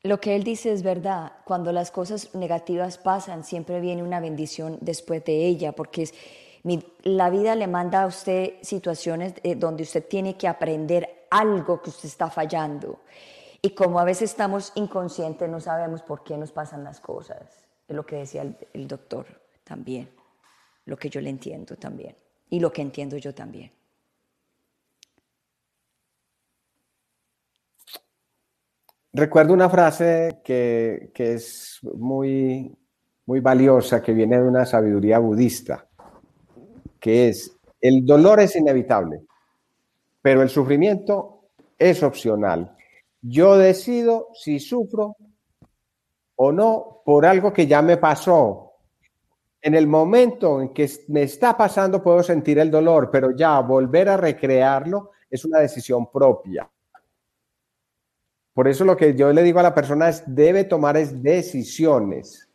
Lo 0.04 0.20
que 0.20 0.34
él 0.34 0.42
dice 0.42 0.72
es 0.72 0.82
verdad. 0.82 1.32
Cuando 1.44 1.70
las 1.70 1.92
cosas 1.92 2.34
negativas 2.34 2.98
pasan, 2.98 3.44
siempre 3.44 3.80
viene 3.80 4.02
una 4.02 4.18
bendición 4.18 4.78
después 4.80 5.24
de 5.24 5.46
ella, 5.46 5.72
porque 5.72 6.02
es, 6.02 6.14
la 7.04 7.30
vida 7.30 7.54
le 7.54 7.68
manda 7.68 8.02
a 8.02 8.06
usted 8.06 8.54
situaciones 8.62 9.34
eh, 9.44 9.54
donde 9.54 9.84
usted 9.84 10.04
tiene 10.08 10.36
que 10.36 10.48
aprender 10.48 11.26
algo 11.30 11.80
que 11.80 11.90
usted 11.90 12.08
está 12.08 12.28
fallando. 12.30 13.00
Y 13.60 13.70
como 13.70 14.00
a 14.00 14.04
veces 14.04 14.30
estamos 14.30 14.72
inconscientes, 14.74 15.48
no 15.48 15.60
sabemos 15.60 16.02
por 16.02 16.24
qué 16.24 16.36
nos 16.36 16.50
pasan 16.50 16.82
las 16.82 16.98
cosas. 16.98 17.64
Es 17.86 17.94
lo 17.94 18.04
que 18.04 18.16
decía 18.16 18.42
el, 18.42 18.56
el 18.72 18.88
doctor 18.88 19.26
también, 19.62 20.10
lo 20.84 20.96
que 20.96 21.10
yo 21.10 21.20
le 21.20 21.30
entiendo 21.30 21.76
también, 21.76 22.16
y 22.50 22.58
lo 22.58 22.72
que 22.72 22.82
entiendo 22.82 23.18
yo 23.18 23.32
también. 23.32 23.70
Recuerdo 29.14 29.52
una 29.52 29.68
frase 29.68 30.40
que, 30.42 31.12
es 31.14 31.80
muy, 31.82 32.74
muy 33.26 33.40
valiosa, 33.40 34.00
que 34.00 34.14
viene 34.14 34.38
de 34.38 34.48
una 34.48 34.64
sabiduría 34.64 35.18
budista, 35.18 35.86
que 36.98 37.28
es, 37.28 37.54
el 37.78 38.06
dolor 38.06 38.40
es 38.40 38.56
inevitable, 38.56 39.20
pero 40.22 40.40
el 40.40 40.48
sufrimiento 40.48 41.50
es 41.78 42.02
opcional. 42.02 42.74
Yo 43.20 43.58
decido 43.58 44.28
si 44.32 44.58
sufro 44.58 45.16
o 46.36 46.50
no 46.50 47.02
por 47.04 47.26
algo 47.26 47.52
que 47.52 47.66
ya 47.66 47.82
me 47.82 47.98
pasó. 47.98 48.72
En 49.60 49.74
el 49.74 49.86
momento 49.86 50.62
en 50.62 50.70
que 50.70 50.90
me 51.08 51.24
está 51.24 51.54
pasando 51.54 52.02
puedo 52.02 52.22
sentir 52.22 52.58
el 52.58 52.70
dolor, 52.70 53.10
pero 53.12 53.36
ya 53.36 53.60
volver 53.60 54.08
a 54.08 54.16
recrearlo 54.16 55.10
es 55.30 55.44
una 55.44 55.58
decisión 55.58 56.10
propia. 56.10 56.71
Por 58.54 58.68
eso 58.68 58.84
lo 58.84 58.96
que 58.96 59.14
yo 59.14 59.32
le 59.32 59.42
digo 59.42 59.60
a 59.60 59.62
la 59.62 59.74
persona 59.74 60.08
es, 60.08 60.22
debe 60.26 60.64
tomar 60.64 60.96
es 60.96 61.22
decisiones, 61.22 62.48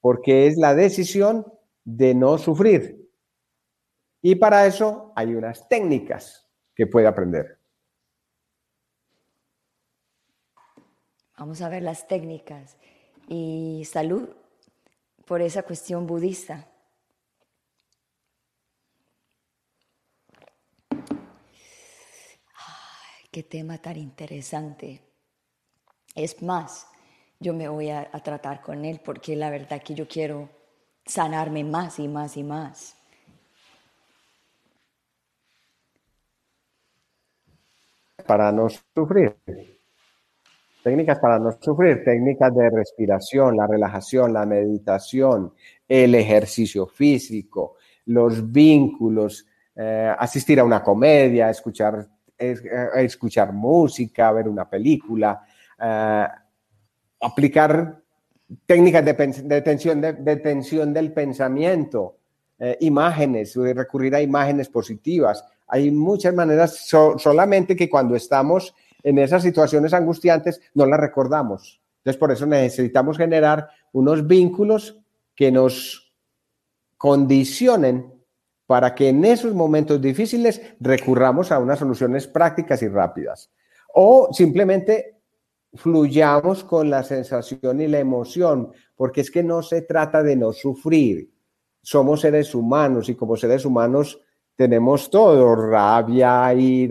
porque 0.00 0.46
es 0.46 0.56
la 0.56 0.74
decisión 0.74 1.46
de 1.84 2.14
no 2.14 2.36
sufrir. 2.38 3.08
Y 4.20 4.34
para 4.34 4.66
eso 4.66 5.12
hay 5.14 5.34
unas 5.34 5.68
técnicas 5.68 6.48
que 6.74 6.86
puede 6.86 7.06
aprender. 7.06 7.58
Vamos 11.38 11.62
a 11.62 11.68
ver 11.68 11.84
las 11.84 12.08
técnicas. 12.08 12.76
Y 13.28 13.84
salud 13.84 14.28
por 15.24 15.40
esa 15.40 15.62
cuestión 15.62 16.06
budista. 16.06 16.66
Qué 23.38 23.44
tema 23.44 23.78
tan 23.78 23.96
interesante. 23.96 25.00
Es 26.12 26.42
más, 26.42 26.88
yo 27.38 27.54
me 27.54 27.68
voy 27.68 27.88
a, 27.88 28.10
tratar 28.24 28.60
con 28.60 28.84
él 28.84 29.00
porque 29.04 29.36
la 29.36 29.48
verdad 29.48 29.80
que 29.80 29.94
yo 29.94 30.08
quiero 30.08 30.48
sanarme 31.06 31.62
más 31.62 32.00
y 32.00 32.08
más 32.08 32.36
y 32.36 32.42
más. 32.42 32.96
Para 38.26 38.50
no 38.50 38.66
sufrir. 38.68 39.36
Técnicas 40.82 41.20
para 41.20 41.38
no 41.38 41.52
sufrir, 41.60 42.02
técnicas 42.02 42.52
de 42.56 42.70
respiración, 42.70 43.56
la 43.56 43.68
relajación, 43.68 44.32
la 44.32 44.46
meditación, 44.46 45.54
el 45.86 46.16
ejercicio 46.16 46.88
físico, 46.88 47.76
los 48.06 48.50
vínculos, 48.50 49.46
eh, 49.76 50.12
asistir 50.18 50.58
a 50.58 50.64
una 50.64 50.82
comedia, 50.82 51.50
escuchar 51.50 52.17
eh, 52.38 52.56
escuchar 52.96 53.52
música, 53.52 54.30
ver 54.32 54.48
una 54.48 54.68
película, 54.68 55.44
aplicar 57.20 58.00
técnicas 58.66 59.04
de, 59.04 59.60
tensión, 59.62 60.00
de, 60.00 60.12
del 60.92 61.12
pensamiento, 61.12 62.16
eh, 62.58 62.76
imágenes, 62.80 63.54
recurrir 63.56 64.14
a 64.14 64.22
imágenes 64.22 64.68
positivas. 64.68 65.44
Hay 65.66 65.90
muchas 65.90 66.34
maneras, 66.34 66.86
solamente 66.86 67.76
que 67.76 67.90
cuando 67.90 68.16
estamos 68.16 68.74
en 69.02 69.18
esas 69.18 69.42
situaciones 69.42 69.92
angustiantes 69.92 70.60
no 70.74 70.86
las 70.86 70.98
recordamos. 70.98 71.80
Entonces, 71.98 72.18
por 72.18 72.32
eso 72.32 72.46
necesitamos 72.46 73.18
generar 73.18 73.68
unos 73.92 74.26
vínculos 74.26 74.98
que 75.34 75.52
nos 75.52 76.12
condicionen 76.96 78.17
para 78.68 78.94
que 78.94 79.08
en 79.08 79.24
esos 79.24 79.54
momentos 79.54 79.98
difíciles 79.98 80.60
recurramos 80.78 81.50
a 81.50 81.58
unas 81.58 81.78
soluciones 81.78 82.26
prácticas 82.26 82.82
y 82.82 82.88
rápidas. 82.88 83.50
O 83.94 84.28
simplemente 84.30 85.22
fluyamos 85.72 86.64
con 86.64 86.90
la 86.90 87.02
sensación 87.02 87.80
y 87.80 87.88
la 87.88 87.98
emoción, 87.98 88.70
porque 88.94 89.22
es 89.22 89.30
que 89.30 89.42
no 89.42 89.62
se 89.62 89.80
trata 89.80 90.22
de 90.22 90.36
no 90.36 90.52
sufrir. 90.52 91.30
Somos 91.80 92.20
seres 92.20 92.54
humanos 92.54 93.08
y 93.08 93.14
como 93.14 93.38
seres 93.38 93.64
humanos 93.64 94.20
tenemos 94.54 95.08
todo, 95.08 95.56
rabia, 95.56 96.52
y 96.52 96.90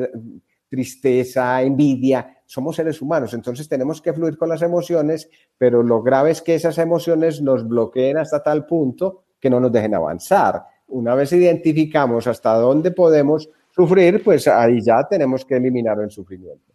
tristeza, 0.67 1.61
envidia. 1.61 2.41
Somos 2.47 2.75
seres 2.75 3.03
humanos, 3.03 3.35
entonces 3.35 3.69
tenemos 3.69 4.01
que 4.01 4.13
fluir 4.13 4.35
con 4.35 4.49
las 4.49 4.63
emociones, 4.63 5.29
pero 5.59 5.83
lo 5.83 6.01
grave 6.01 6.31
es 6.31 6.41
que 6.41 6.55
esas 6.55 6.79
emociones 6.79 7.39
nos 7.39 7.67
bloqueen 7.67 8.17
hasta 8.17 8.41
tal 8.41 8.65
punto 8.65 9.25
que 9.39 9.51
no 9.51 9.59
nos 9.59 9.71
dejen 9.71 9.93
avanzar 9.93 10.65
una 10.87 11.15
vez 11.15 11.31
identificamos 11.33 12.27
hasta 12.27 12.53
dónde 12.55 12.91
podemos 12.91 13.49
sufrir, 13.71 14.23
pues 14.23 14.47
ahí 14.47 14.81
ya 14.81 15.07
tenemos 15.07 15.45
que 15.45 15.55
eliminar 15.55 15.99
el 15.99 16.09
sufrimiento. 16.09 16.73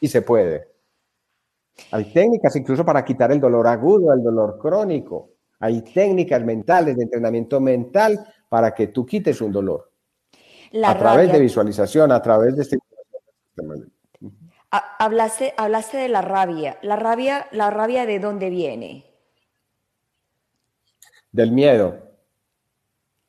Y 0.00 0.08
se 0.08 0.22
puede. 0.22 0.68
Hay 1.92 2.12
técnicas 2.12 2.54
incluso 2.56 2.84
para 2.84 3.04
quitar 3.04 3.32
el 3.32 3.40
dolor 3.40 3.66
agudo, 3.66 4.12
el 4.12 4.22
dolor 4.22 4.58
crónico. 4.58 5.30
Hay 5.58 5.82
técnicas 5.82 6.42
mentales 6.42 6.96
de 6.96 7.02
entrenamiento 7.02 7.60
mental 7.60 8.24
para 8.48 8.74
que 8.74 8.88
tú 8.88 9.04
quites 9.04 9.40
un 9.40 9.52
dolor. 9.52 9.90
a 10.84 10.96
través 10.96 11.32
de 11.32 11.40
visualización, 11.40 12.12
a 12.12 12.22
través 12.22 12.56
de 12.56 12.62
estimulación. 12.62 13.92
Hablaste, 14.70 15.52
hablaste 15.56 15.96
de 15.96 16.08
la 16.08 16.22
rabia. 16.22 16.78
¿La 16.82 16.96
rabia, 16.96 17.46
la 17.50 17.70
rabia 17.70 18.06
de 18.06 18.20
dónde 18.20 18.50
viene? 18.50 19.04
Del 21.32 21.50
miedo. 21.50 22.09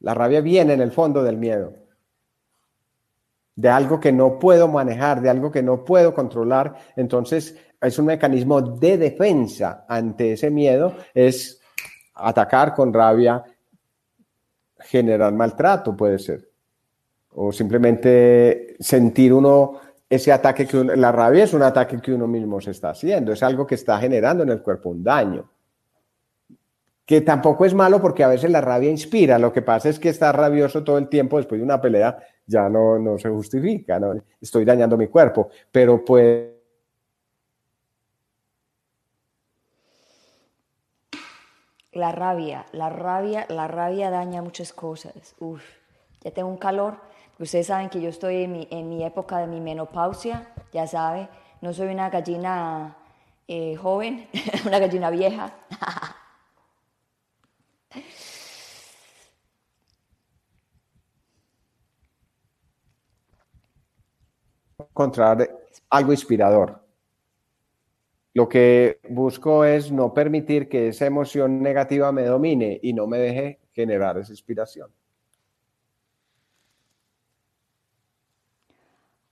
La 0.01 0.13
rabia 0.13 0.41
viene 0.41 0.73
en 0.73 0.81
el 0.81 0.91
fondo 0.91 1.23
del 1.23 1.37
miedo. 1.37 1.73
De 3.55 3.69
algo 3.69 3.99
que 3.99 4.11
no 4.11 4.39
puedo 4.39 4.67
manejar, 4.67 5.21
de 5.21 5.29
algo 5.29 5.51
que 5.51 5.61
no 5.61 5.83
puedo 5.83 6.13
controlar. 6.13 6.75
Entonces, 6.95 7.55
es 7.79 7.99
un 7.99 8.05
mecanismo 8.05 8.61
de 8.61 8.97
defensa 8.97 9.85
ante 9.87 10.33
ese 10.33 10.49
miedo, 10.49 10.95
es 11.13 11.59
atacar 12.13 12.73
con 12.73 12.93
rabia, 12.93 13.43
generar 14.79 15.33
maltrato, 15.33 15.95
puede 15.95 16.19
ser. 16.19 16.49
O 17.33 17.51
simplemente 17.51 18.75
sentir 18.79 19.33
uno 19.33 19.79
ese 20.09 20.31
ataque 20.33 20.67
que 20.67 20.83
la 20.83 21.11
rabia 21.11 21.45
es 21.45 21.53
un 21.53 21.63
ataque 21.63 22.01
que 22.01 22.13
uno 22.13 22.27
mismo 22.27 22.59
se 22.59 22.71
está 22.71 22.89
haciendo, 22.89 23.31
es 23.31 23.41
algo 23.43 23.65
que 23.65 23.75
está 23.75 23.97
generando 23.97 24.43
en 24.43 24.49
el 24.49 24.61
cuerpo 24.61 24.89
un 24.89 25.01
daño. 25.01 25.49
Que 27.05 27.21
tampoco 27.21 27.65
es 27.65 27.73
malo 27.73 28.01
porque 28.01 28.23
a 28.23 28.27
veces 28.27 28.51
la 28.51 28.61
rabia 28.61 28.89
inspira, 28.89 29.37
lo 29.39 29.51
que 29.51 29.61
pasa 29.61 29.89
es 29.89 29.99
que 29.99 30.09
estar 30.09 30.35
rabioso 30.35 30.83
todo 30.83 30.97
el 30.97 31.09
tiempo 31.09 31.37
después 31.37 31.59
de 31.59 31.65
una 31.65 31.81
pelea 31.81 32.17
ya 32.45 32.69
no, 32.69 32.99
no 32.99 33.17
se 33.17 33.29
justifica, 33.29 33.99
¿no? 33.99 34.13
estoy 34.39 34.65
dañando 34.65 34.97
mi 34.97 35.07
cuerpo, 35.07 35.49
pero 35.71 36.03
pues 36.03 36.51
La 41.93 42.13
rabia, 42.13 42.65
la 42.71 42.89
rabia, 42.89 43.45
la 43.49 43.67
rabia 43.67 44.09
daña 44.09 44.41
muchas 44.41 44.71
cosas. 44.71 45.35
Uf, 45.39 45.61
ya 46.21 46.31
tengo 46.31 46.47
un 46.47 46.57
calor. 46.57 46.95
Ustedes 47.37 47.67
saben 47.67 47.89
que 47.89 47.99
yo 47.99 48.07
estoy 48.07 48.43
en 48.43 48.51
mi, 48.53 48.67
en 48.71 48.87
mi 48.87 49.03
época 49.03 49.39
de 49.39 49.47
mi 49.47 49.59
menopausia, 49.59 50.47
ya 50.71 50.87
sabe. 50.87 51.27
No 51.59 51.73
soy 51.73 51.89
una 51.89 52.09
gallina 52.09 52.95
eh, 53.45 53.75
joven, 53.75 54.25
una 54.65 54.79
gallina 54.79 55.09
vieja. 55.09 55.51
Encontrar 64.89 65.49
algo 65.89 66.11
inspirador. 66.11 66.81
Lo 68.33 68.47
que 68.47 68.99
busco 69.09 69.65
es 69.65 69.91
no 69.91 70.13
permitir 70.13 70.69
que 70.69 70.89
esa 70.89 71.05
emoción 71.05 71.61
negativa 71.61 72.11
me 72.11 72.23
domine 72.23 72.79
y 72.81 72.93
no 72.93 73.05
me 73.05 73.17
deje 73.17 73.59
generar 73.73 74.17
esa 74.17 74.31
inspiración. 74.31 74.89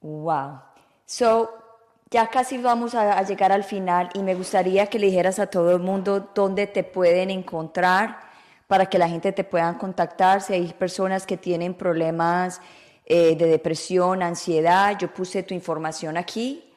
Wow. 0.02 0.62
So, 1.06 1.50
ya 2.10 2.28
casi 2.28 2.58
vamos 2.58 2.96
a, 2.96 3.22
llegar 3.24 3.52
al 3.52 3.64
final 3.64 4.10
y 4.14 4.24
me 4.24 4.36
gustaría 4.36 4.88
que 4.88 5.00
le 5.00 5.08
dijeras 5.08 5.40
a 5.40 5.48
todo 5.48 5.72
el 5.72 5.80
mundo 5.82 6.32
dónde 6.34 6.68
te 6.68 6.84
pueden 6.84 7.30
encontrar 7.30 8.20
para 8.68 8.88
que 8.88 8.98
la 8.98 9.08
gente 9.10 9.32
te 9.32 9.44
pueda 9.44 9.78
contactar. 9.78 10.42
Si 10.42 10.54
hay 10.54 10.74
personas 10.74 11.26
que 11.26 11.38
tienen 11.38 11.74
problemas 11.74 12.62
eh, 13.10 13.36
de 13.36 13.48
depresión, 13.48 14.24
ansiedad, 14.24 14.98
yo 14.98 15.14
puse 15.14 15.44
tu 15.44 15.54
información 15.54 16.16
aquí 16.16 16.70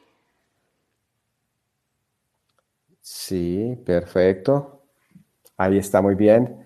Sí, 3.03 3.77
perfecto. 3.85 4.85
Ahí 5.57 5.77
está 5.77 6.01
muy 6.01 6.15
bien. 6.15 6.65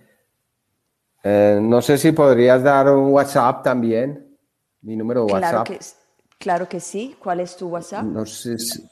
Eh, 1.24 1.60
no 1.60 1.82
sé 1.82 1.98
si 1.98 2.12
podrías 2.12 2.62
dar 2.62 2.90
un 2.92 3.12
WhatsApp 3.12 3.64
también, 3.64 4.38
mi 4.82 4.96
número 4.96 5.22
de 5.22 5.28
claro 5.34 5.58
WhatsApp. 5.58 5.68
Que, 5.68 5.86
claro 6.38 6.70
que 6.70 6.80
sí. 6.80 7.18
¿Cuál 7.22 7.40
es 7.40 7.58
tu 7.58 7.70
WhatsApp? 7.70 8.04
No 8.04 8.26
sé 8.26 8.60
si... 8.60 8.88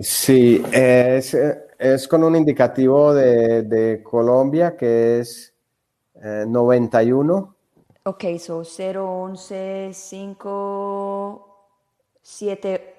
Sí, 0.00 0.62
es, 0.70 2.08
con 2.08 2.22
un 2.22 2.36
indicativo 2.36 3.14
de, 3.14 4.02
Colombia 4.04 4.76
que 4.76 5.20
es 5.20 5.54
91. 6.14 7.55
Ok, 8.06 8.38
so 8.38 8.62
011 8.62 9.90
5 9.92 11.68
7 12.22 12.96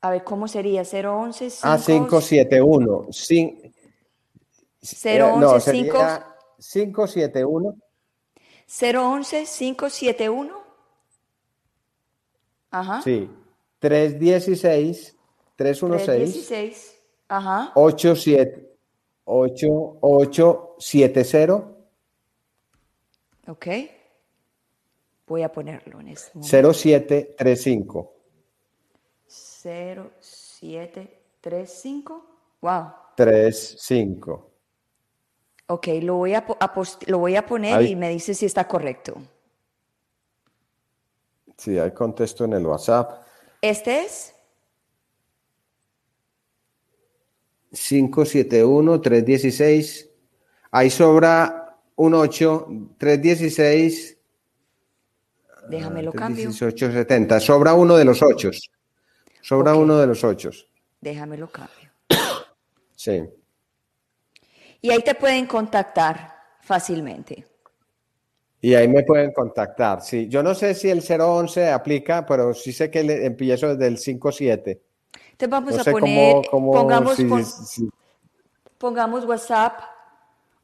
a 0.00 0.10
ver, 0.10 0.22
¿cómo 0.22 0.46
sería? 0.46 0.82
011 0.82 1.50
5... 1.50 1.66
Ah, 1.66 1.76
571. 1.78 3.08
011 3.08 3.72
571. 6.58 7.76
011 8.68 9.46
571. 9.46 10.62
Ajá. 12.70 13.02
Sí. 13.02 13.28
316 13.80 15.16
316 15.56 15.56
316. 15.56 17.02
Ajá. 17.28 17.72
87 17.74 18.70
8870. 19.24 21.77
Ok. 23.48 23.66
Voy 25.26 25.42
a 25.42 25.50
ponerlo 25.50 25.98
en 26.00 26.08
este 26.08 26.38
momento. 26.38 26.72
0735. 26.72 28.14
0735. 29.26 32.26
Wow. 32.60 32.92
35. 33.16 34.50
Ok, 35.66 35.88
lo 36.02 36.16
voy 36.16 36.34
a, 36.34 36.46
lo 37.06 37.18
voy 37.18 37.36
a 37.36 37.44
poner 37.44 37.82
y 37.82 37.94
me 37.94 38.08
dice 38.08 38.32
si 38.32 38.46
está 38.46 38.66
correcto. 38.66 39.16
Sí, 41.58 41.78
hay 41.78 41.90
contesto 41.90 42.44
en 42.44 42.54
el 42.54 42.64
WhatsApp. 42.64 43.26
¿Este 43.60 44.04
es? 44.04 44.34
571-316. 47.72 50.08
Ahí 50.70 50.88
sobra 50.88 51.67
un 51.98 52.14
8, 52.14 52.66
316. 52.98 54.18
Déjame 55.68 56.10
cambio. 56.10 56.48
1870. 56.48 57.40
Sobra 57.40 57.74
uno 57.74 57.96
de 57.96 58.04
los 58.04 58.22
8. 58.22 58.50
Sobra 59.48 59.74
uno 59.74 59.96
de 59.96 60.06
los 60.06 60.22
ocho. 60.24 60.50
Déjamelo 61.00 61.48
cambio. 61.48 61.90
sí. 62.96 63.22
Y 64.80 64.90
ahí 64.90 65.02
te 65.02 65.14
pueden 65.14 65.46
contactar 65.46 66.34
fácilmente. 66.60 67.46
Y 68.60 68.74
ahí 68.74 68.88
me 68.88 69.04
pueden 69.04 69.32
contactar, 69.32 70.02
sí. 70.02 70.28
Yo 70.28 70.42
no 70.42 70.54
sé 70.54 70.74
si 70.74 70.90
el 70.90 71.02
011 71.02 71.70
aplica, 71.70 72.26
pero 72.26 72.52
sí 72.52 72.72
sé 72.72 72.90
que 72.90 73.04
le 73.04 73.24
empiezo 73.24 73.68
desde 73.68 73.86
el 73.86 73.98
57. 73.98 74.82
Te 75.36 75.46
vamos 75.46 75.78
a 75.78 75.90
poner, 75.90 76.42
pongamos, 76.50 77.16
pongamos 78.76 79.24
WhatsApp, 79.24 79.80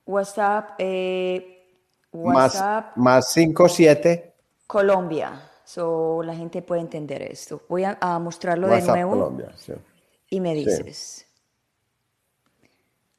WhatsApp, 0.07 0.70
eh, 0.78 1.66
WhatsApp. 2.12 2.96
Más, 2.96 3.24
más 3.24 3.32
57. 3.32 4.34
Colombia. 4.66 5.50
So, 5.64 6.22
la 6.22 6.34
gente 6.34 6.62
puede 6.62 6.82
entender 6.82 7.22
esto. 7.22 7.62
Voy 7.68 7.84
a, 7.84 7.96
mostrarlo 8.18 8.68
de 8.68 8.82
nuevo. 8.82 9.11
Colombia, 9.12 9.55
Y 10.28 10.40
me 10.40 10.55
dices. 10.55 11.26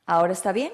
¿Ahora 0.05 0.33
está 0.33 0.51
bien? 0.51 0.71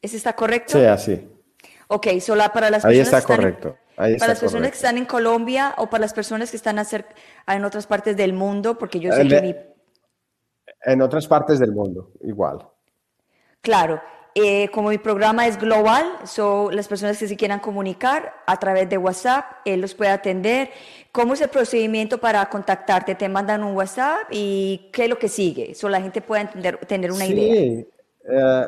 ¿Ese 0.00 0.16
está 0.16 0.34
correcto? 0.34 0.78
Sí, 0.78 0.84
así. 0.84 1.28
Ok, 1.88 2.06
solo 2.20 2.44
para 2.52 2.70
las 2.70 2.82
personas, 2.82 2.84
Ahí 2.84 3.00
está 3.00 3.22
correcto. 3.22 3.76
Ahí 3.96 4.16
para 4.16 4.32
las 4.32 4.40
personas 4.40 4.70
que 4.70 4.76
están 4.76 4.96
en 4.98 5.06
Colombia 5.06 5.74
o 5.78 5.88
para 5.90 6.02
las 6.02 6.14
personas 6.14 6.50
que 6.50 6.56
están 6.56 6.78
en 6.78 7.64
otras 7.64 7.86
partes 7.86 8.16
del 8.16 8.32
mundo, 8.32 8.78
porque 8.78 9.00
yo 9.00 9.12
sé 9.12 9.26
que 9.26 9.40
mi... 9.40 9.56
En 10.84 11.02
otras 11.02 11.26
partes 11.26 11.58
del 11.58 11.72
mundo, 11.72 12.12
igual. 12.20 12.68
Claro, 13.60 14.00
eh, 14.34 14.68
como 14.68 14.90
mi 14.90 14.98
programa 14.98 15.48
es 15.48 15.58
global, 15.58 16.06
son 16.24 16.76
las 16.76 16.86
personas 16.86 17.18
que 17.18 17.26
se 17.26 17.36
quieran 17.36 17.58
comunicar 17.58 18.34
a 18.46 18.56
través 18.58 18.88
de 18.88 18.96
WhatsApp, 18.96 19.44
él 19.64 19.80
los 19.80 19.94
puede 19.94 20.12
atender. 20.12 20.70
¿Cómo 21.10 21.34
es 21.34 21.40
el 21.40 21.48
procedimiento 21.48 22.18
para 22.18 22.48
contactarte? 22.48 23.16
¿Te 23.16 23.28
mandan 23.28 23.64
un 23.64 23.74
WhatsApp 23.74 24.28
y 24.30 24.90
qué 24.92 25.04
es 25.04 25.10
lo 25.10 25.18
que 25.18 25.28
sigue? 25.28 25.74
Solo 25.74 25.92
la 25.92 26.00
gente 26.00 26.20
pueda 26.20 26.42
entender, 26.42 26.78
tener 26.86 27.10
una 27.10 27.26
idea. 27.26 27.54
Sí, 27.54 27.88
eh, 28.30 28.66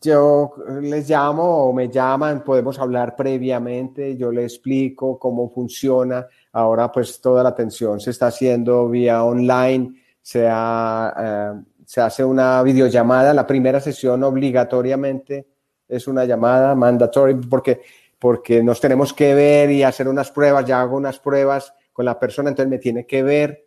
yo 0.00 0.54
les 0.80 1.08
llamo 1.08 1.64
o 1.66 1.72
me 1.72 1.88
llaman, 1.88 2.44
podemos 2.44 2.78
hablar 2.78 3.16
previamente, 3.16 4.16
yo 4.16 4.30
les 4.30 4.52
explico 4.52 5.18
cómo 5.18 5.48
funciona. 5.50 6.26
Ahora 6.52 6.92
pues 6.92 7.20
toda 7.20 7.42
la 7.42 7.50
atención 7.50 8.00
se 8.00 8.10
está 8.10 8.26
haciendo 8.28 8.88
vía 8.88 9.24
online, 9.24 9.94
sea... 10.20 11.14
Eh, 11.18 11.70
se 11.90 12.00
hace 12.00 12.24
una 12.24 12.62
videollamada, 12.62 13.34
la 13.34 13.44
primera 13.44 13.80
sesión 13.80 14.22
obligatoriamente 14.22 15.48
es 15.88 16.06
una 16.06 16.24
llamada 16.24 16.72
mandatory 16.76 17.34
porque, 17.34 17.80
porque 18.16 18.62
nos 18.62 18.80
tenemos 18.80 19.12
que 19.12 19.34
ver 19.34 19.72
y 19.72 19.82
hacer 19.82 20.06
unas 20.06 20.30
pruebas, 20.30 20.64
ya 20.64 20.80
hago 20.80 20.96
unas 20.96 21.18
pruebas 21.18 21.74
con 21.92 22.04
la 22.04 22.16
persona, 22.16 22.50
entonces 22.50 22.70
me 22.70 22.78
tiene 22.78 23.06
que 23.06 23.24
ver 23.24 23.66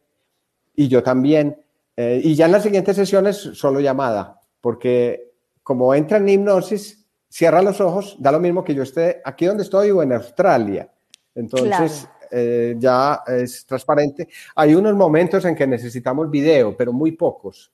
y 0.74 0.88
yo 0.88 1.04
también. 1.04 1.66
Eh, 1.98 2.22
y 2.24 2.34
ya 2.34 2.46
en 2.46 2.54
las 2.54 2.64
siguientes 2.64 2.96
sesiones 2.96 3.36
solo 3.36 3.82
llamada, 3.82 4.40
porque 4.62 5.33
como 5.64 5.96
entra 5.96 6.18
en 6.18 6.30
hipnosis, 6.30 7.06
cierra 7.30 7.62
los 7.62 7.82
ojos, 7.82 8.16
da 8.20 8.32
lo 8.32 8.40
mismo 8.40 8.64
que 8.64 8.76
yo 8.76 8.84
esté 8.84 9.22
aquí 9.26 9.46
donde 9.46 9.64
estoy 9.64 9.90
o 9.92 10.04
en 10.04 10.14
Australia. 10.14 10.92
Entonces, 11.34 12.08
eh, 12.30 12.76
ya 12.78 13.24
es 13.26 13.66
transparente. 13.66 14.28
Hay 14.56 14.76
unos 14.76 14.94
momentos 14.96 15.44
en 15.46 15.56
que 15.56 15.66
necesitamos 15.66 16.30
video, 16.30 16.76
pero 16.78 16.94
muy 16.94 17.14
pocos 17.14 17.72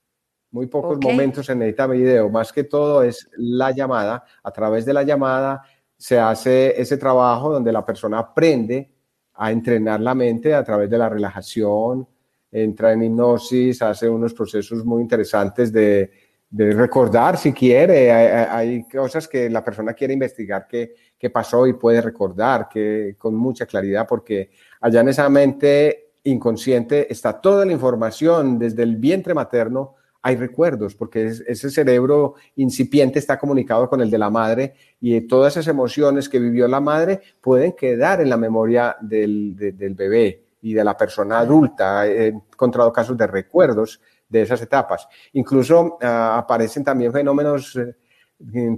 muy 0.51 0.67
pocos 0.67 0.97
momentos 1.01 1.49
en 1.49 1.61
edita 1.61 1.85
video, 1.87 2.29
más 2.29 2.51
que 2.51 2.63
todo 2.63 3.03
es 3.03 3.29
la 3.37 3.71
llamada. 3.71 4.23
A 4.43 4.51
través 4.51 4.85
de 4.85 4.93
la 4.93 5.03
llamada 5.03 5.61
se 5.97 6.17
hace 6.17 6.79
ese 6.79 6.97
trabajo 6.97 7.51
donde 7.51 7.71
la 7.71 7.85
persona 7.85 8.19
aprende 8.19 8.89
a 9.35 9.51
entrenar 9.51 10.01
la 10.01 10.15
mente 10.15 10.53
a 10.53 10.63
través 10.63 10.89
de 10.89 10.97
la 10.97 11.09
relajación, 11.09 12.07
entra 12.51 12.93
en 12.93 13.03
hipnosis, 13.03 13.81
hace 13.81 14.09
unos 14.09 14.33
procesos 14.33 14.83
muy 14.83 15.01
interesantes 15.01 15.71
de, 15.71 16.11
recordar 16.51 17.37
si 17.37 17.53
quiere. 17.53 18.11
Hay, 18.11 18.83
cosas 18.83 19.27
que 19.27 19.49
la 19.49 19.63
persona 19.63 19.93
quiere 19.93 20.13
investigar 20.13 20.67
qué, 20.67 20.95
qué 21.17 21.29
pasó 21.29 21.67
y 21.67 21.73
puede 21.73 22.01
recordar 22.01 22.67
que, 22.69 23.15
con 23.17 23.35
mucha 23.35 23.65
claridad 23.65 24.07
porque 24.07 24.51
allá 24.81 25.01
en 25.01 25.09
esa 25.09 25.29
mente 25.29 26.13
inconsciente 26.23 27.11
está 27.11 27.39
toda 27.39 27.65
la 27.65 27.71
información 27.71 28.59
desde 28.59 28.83
el 28.83 28.97
vientre 28.97 29.33
materno 29.33 29.95
hay 30.21 30.35
recuerdos, 30.35 30.95
porque 30.95 31.27
ese 31.27 31.69
cerebro 31.69 32.35
incipiente 32.57 33.19
está 33.19 33.39
comunicado 33.39 33.89
con 33.89 34.01
el 34.01 34.09
de 34.09 34.17
la 34.17 34.29
madre 34.29 34.73
y 34.99 35.21
todas 35.21 35.53
esas 35.53 35.67
emociones 35.67 36.27
que 36.27 36.39
vivió 36.39 36.67
la 36.67 36.81
madre 36.81 37.21
pueden 37.39 37.71
quedar 37.71 38.19
en 38.19 38.29
la 38.29 38.37
memoria 38.37 38.97
del, 38.99 39.55
bebé 39.95 40.43
y 40.61 40.73
de 40.73 40.83
la 40.83 40.97
persona 40.97 41.39
adulta. 41.39 42.05
He 42.05 42.27
encontrado 42.27 42.91
casos 42.91 43.17
de 43.17 43.27
recuerdos 43.27 44.01
de 44.29 44.43
esas 44.43 44.61
etapas. 44.61 45.07
Incluso 45.33 45.97
ah, 46.01 46.37
aparecen 46.37 46.83
también 46.83 47.11
fenómenos 47.11 47.75
eh, 47.75 47.95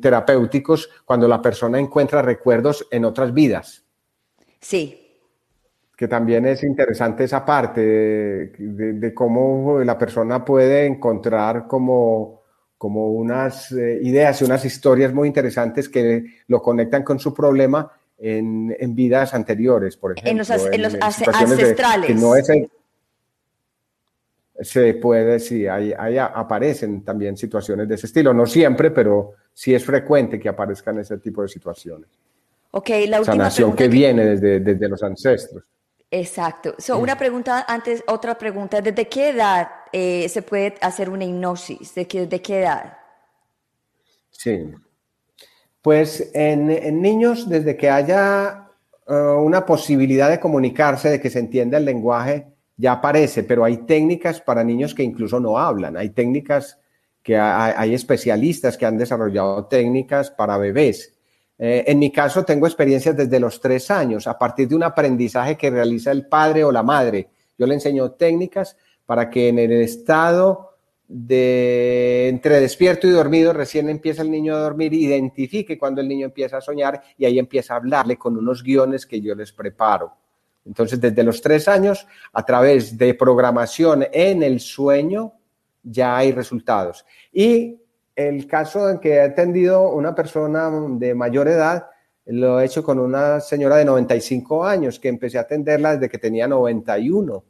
terapéuticos 0.02 0.90
cuando 1.06 1.28
la 1.28 1.42
persona 1.42 1.78
encuentra 1.78 2.22
recuerdos 2.22 2.88
en 2.90 3.06
otras 3.06 3.34
vidas. 3.34 3.86
Sí, 4.60 5.02
que 6.02 6.08
también 6.08 6.48
es 6.48 6.64
interesante 6.64 7.26
esa 7.26 7.46
parte 7.46 7.80
de, 8.58 9.14
cómo 9.14 9.84
la 9.84 10.00
persona 10.00 10.44
puede 10.44 10.88
encontrar 10.88 11.68
como, 11.68 12.42
como 12.76 13.12
unas 13.12 13.72
eh, 13.72 14.00
ideas 14.02 14.42
y 14.42 14.46
unas 14.46 14.66
historias 14.66 15.14
muy 15.14 15.28
interesantes 15.28 15.88
que 15.88 16.24
lo 16.48 16.60
conectan 16.60 17.04
con 17.04 17.20
su 17.20 17.32
problema 17.36 17.92
en, 18.18 18.76
en 18.80 18.96
vidas 18.96 19.36
anteriores, 19.36 19.96
por 19.96 20.14
ejemplo. 20.14 20.32
En 20.32 20.38
los, 20.40 20.50
en 20.50 20.82
los 20.82 20.98
ancestrales. 21.00 22.08
que 22.08 22.16
no 22.16 22.36
es 22.36 22.50
se 24.62 24.94
puede, 24.96 25.40
sí, 25.40 25.68
ahí, 25.68 25.94
aparecen 26.18 27.04
también 27.04 27.36
situaciones 27.38 27.88
de 27.88 27.96
ese 27.96 28.08
estilo. 28.08 28.34
No 28.34 28.46
siempre, 28.46 28.92
pero 28.92 29.34
sí 29.54 29.74
es 29.74 29.84
frecuente 29.84 30.40
que 30.40 30.50
aparezcan 30.50 31.00
ese 31.00 31.18
tipo 31.18 31.42
de 31.42 31.48
situaciones. 31.48 32.10
Ok, 32.72 32.90
la 33.08 33.20
última 33.20 33.36
Sanación 33.36 33.76
que, 33.76 33.88
viene 33.88 34.26
desde, 34.26 34.60
desde 34.60 34.88
los 34.88 35.04
ancestros. 35.04 35.64
Exacto. 36.10 36.76
So, 36.78 36.98
una 36.98 37.18
pregunta 37.18 37.66
antes, 37.68 38.04
otra 38.08 38.38
pregunta. 38.38 38.82
¿Desde 38.82 39.08
qué 39.08 39.30
edad 39.30 39.70
eh, 39.94 40.28
se 40.28 40.42
puede 40.42 40.76
hacer 40.82 41.10
una 41.10 41.24
hipnosis? 41.24 41.96
¿De 41.96 42.06
qué, 42.06 42.28
de 42.28 42.42
qué 42.42 42.60
edad? 42.60 42.98
Sí. 44.30 44.72
Pues 45.82 46.30
en, 46.34 47.02
niños, 47.02 47.48
desde 47.48 47.78
que 47.78 47.90
haya 47.90 48.68
uh, 49.08 49.14
una 49.42 49.66
posibilidad 49.66 50.30
de 50.30 50.40
comunicarse, 50.40 51.10
de 51.10 51.22
que 51.22 51.30
se 51.30 51.40
entienda 51.40 51.78
el 51.78 51.86
lenguaje, 51.86 52.51
ya 52.82 52.94
aparece, 52.94 53.44
pero 53.44 53.64
hay 53.64 53.78
técnicas 53.86 54.42
para 54.42 54.64
niños 54.64 54.96
que 54.96 55.04
incluso 55.04 55.40
no 55.40 55.58
hablan. 55.58 55.96
Hay 55.96 56.10
técnicas 56.10 56.80
que 57.22 57.38
hay 57.38 57.94
especialistas 57.94 58.78
que 58.78 58.86
han 58.88 58.98
desarrollado 58.98 59.66
técnicas 59.66 60.32
para 60.32 60.58
bebés 60.58 61.14
eh, 61.64 61.84
en 61.92 62.00
mi 62.00 62.10
caso, 62.10 62.44
tengo 62.44 62.66
experiencias 62.66 63.16
desde 63.16 63.40
los 63.40 63.62
tres 63.62 63.92
años, 63.92 64.26
a 64.26 64.36
partir 64.36 64.68
de 64.68 64.74
un 64.74 64.82
aprendizaje 64.82 65.56
que 65.56 65.70
realiza 65.70 66.10
el 66.10 66.26
padre 66.26 66.64
o 66.64 66.72
la 66.72 66.82
madre. 66.82 67.30
Yo 67.56 67.68
le 67.68 67.76
enseño 67.76 68.14
técnicas 68.14 68.76
para 69.06 69.30
que 69.30 69.50
en 69.50 69.60
el 69.60 69.72
estado 69.74 70.72
de 71.08 72.30
entre 72.30 72.60
despierto 72.60 73.06
y 73.06 73.12
dormido, 73.12 73.54
recién 73.54 73.90
empieza 73.90 74.24
el 74.24 74.32
niño 74.32 74.56
a 74.56 74.60
dormir, 74.60 74.92
identifique 74.96 75.78
cuando 75.78 76.02
el 76.02 76.08
niño 76.08 76.26
empieza 76.26 76.58
a 76.58 76.62
soñar 76.62 77.00
y 77.16 77.26
ahí 77.26 77.38
empieza 77.38 77.76
a 77.76 77.78
hablarle 77.78 78.18
con 78.18 78.36
unos 78.36 78.64
guiones 78.64 79.06
que 79.06 79.22
yo 79.22 79.36
les 79.36 79.52
preparo. 79.52 80.16
Entonces, 80.66 81.02
desde 81.02 81.24
los 81.24 81.42
tres 81.42 81.68
años, 81.68 82.08
a 82.34 82.46
través 82.46 82.98
de 82.98 83.14
programación 83.14 84.06
en 84.12 84.44
el 84.44 84.60
sueño, 84.60 85.34
ya 85.84 86.18
hay 86.18 86.32
resultados. 86.32 87.06
Y 87.32 87.80
el 88.16 88.46
caso 88.48 88.90
en 88.90 89.00
que 89.00 89.16
he 89.16 89.22
atendido 89.22 89.90
una 89.90 90.14
persona 90.14 90.70
de 90.92 91.16
mayor 91.16 91.48
edad, 91.48 91.88
lo 92.26 92.60
he 92.60 92.66
hecho 92.66 92.84
con 92.84 93.00
una 93.00 93.40
señora 93.40 93.78
de 93.78 93.86
95 93.86 94.64
años 94.64 95.00
que 95.00 95.10
empecé 95.10 95.38
a 95.38 95.42
atenderla 95.42 95.94
desde 95.94 96.10
que 96.10 96.18
tenía 96.18 96.48
91 96.48 97.44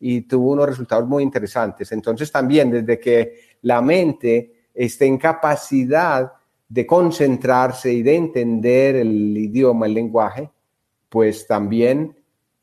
y 0.00 0.22
tuvo 0.22 0.52
unos 0.52 0.66
resultados 0.66 1.06
muy 1.06 1.22
interesantes. 1.22 1.92
Entonces 1.92 2.32
también 2.32 2.70
desde 2.70 2.98
que 2.98 3.34
la 3.62 3.80
mente 3.80 4.66
esté 4.74 5.06
en 5.06 5.18
capacidad 5.18 6.32
de 6.68 6.86
concentrarse 6.86 7.92
y 7.92 8.02
de 8.02 8.16
entender 8.16 8.96
el 8.96 9.36
idioma, 9.36 9.86
el 9.86 9.94
lenguaje, 9.94 10.50
pues 11.08 11.46
también 11.46 12.16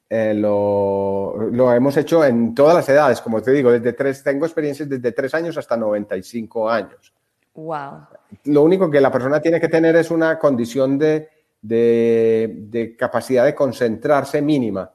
eh, 0.10 0.34
lo, 0.34 1.36
lo, 1.52 1.74
hemos 1.74 1.98
hecho 1.98 2.24
en 2.24 2.56
todas 2.56 2.76
las 2.76 2.88
edades, 2.88 3.20
como 3.20 3.42
te 3.42 3.52
digo, 3.52 3.72
desde 3.72 3.92
tres, 3.92 4.24
tengo 4.24 4.46
experiencias 4.46 4.88
desde 4.88 5.12
tres 5.12 5.34
años 5.34 5.58
hasta 5.58 5.76
95 5.76 6.70
años. 6.70 7.14
Wow. 7.56 8.08
Lo 8.46 8.64
único 8.64 8.90
que 8.90 9.02
la 9.02 9.12
persona 9.12 9.42
tiene 9.42 9.60
que 9.60 9.68
tener 9.68 9.96
es 9.98 10.10
una 10.10 10.40
condición 10.40 10.98
de, 10.98 11.30
de, 11.62 12.96
capacidad 12.98 13.44
de 13.44 13.54
concentrarse 13.54 14.42
mínima. 14.42 14.90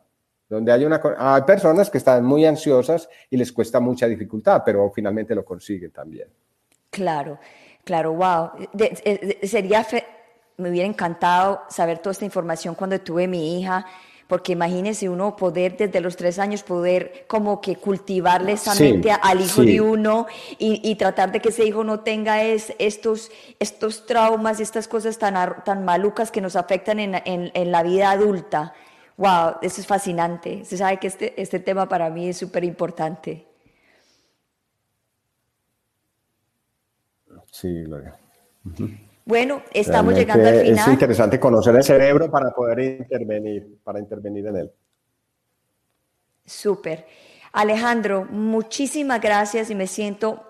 Donde 0.48 0.70
hay, 0.70 0.84
una, 0.84 1.00
hay 1.18 1.42
personas 1.42 1.90
que 1.90 1.98
están 1.98 2.24
muy 2.24 2.44
ansiosas 2.46 3.08
y 3.30 3.36
les 3.36 3.52
cuesta 3.52 3.80
mucha 3.80 4.06
dificultad, 4.06 4.62
pero 4.64 4.90
finalmente 4.94 5.34
lo 5.34 5.44
consiguen 5.44 5.90
también. 5.90 6.28
Claro, 6.90 7.38
claro, 7.84 8.12
wow. 8.12 8.50
sería, 9.42 9.86
me 10.58 10.70
hubiera 10.70 10.86
encantado 10.86 11.62
saber 11.68 11.98
toda 11.98 12.12
esta 12.12 12.26
información 12.26 12.74
cuando 12.74 13.00
tuve 13.00 13.26
mi 13.26 13.60
hija 13.60 13.86
porque 14.32 14.52
imagínese 14.52 15.10
uno 15.10 15.36
poder 15.36 15.76
desde 15.76 16.00
los 16.00 16.16
tres 16.16 16.38
años 16.38 16.62
poder 16.62 17.26
como 17.26 17.60
que 17.60 17.76
cultivarle 17.76 18.52
esa 18.52 18.74
mente 18.76 19.10
al 19.10 19.42
hijo 19.42 19.60
de 19.60 19.82
uno 19.82 20.26
y, 20.58 20.94
tratar 20.94 21.32
de 21.32 21.40
que 21.40 21.50
ese 21.50 21.66
hijo 21.66 21.84
no 21.84 22.00
tenga 22.00 22.42
es, 22.42 22.72
estos, 22.78 23.30
estos 23.58 24.06
traumas 24.06 24.58
y 24.58 24.62
estas 24.62 24.88
cosas 24.88 25.18
tan, 25.18 25.62
tan 25.64 25.84
malucas 25.84 26.30
que 26.30 26.40
nos 26.40 26.56
afectan 26.56 26.98
en, 26.98 27.20
en, 27.26 27.70
la 27.70 27.82
vida 27.82 28.10
adulta. 28.10 28.72
Wow, 29.18 29.56
eso 29.60 29.82
es 29.82 29.86
fascinante. 29.86 30.64
Se 30.64 30.78
sabe 30.78 30.96
que 30.96 31.08
este, 31.08 31.38
este 31.38 31.60
tema 31.60 31.86
para 31.86 32.08
mí 32.08 32.30
es 32.30 32.38
súper 32.38 32.64
importante. 32.64 33.46
Sí, 37.50 37.82
Gloria. 37.82 38.18
Bueno, 39.24 39.62
estamos 39.72 40.14
llegando 40.14 40.48
al 40.48 40.60
final. 40.60 40.78
Es 40.78 40.88
interesante 40.88 41.38
conocer 41.38 41.76
el 41.76 41.84
cerebro 41.84 42.30
para 42.30 42.50
poder 42.52 42.80
intervenir, 42.80 43.78
para 43.84 43.98
intervenir 43.98 44.46
en 44.46 44.56
él. 44.56 44.70
Súper. 46.44 47.06
Alejandro, 47.52 48.26
muchísimas 48.30 49.20
gracias 49.20 49.70
y 49.70 49.74
me 49.74 49.86
siento 49.86 50.42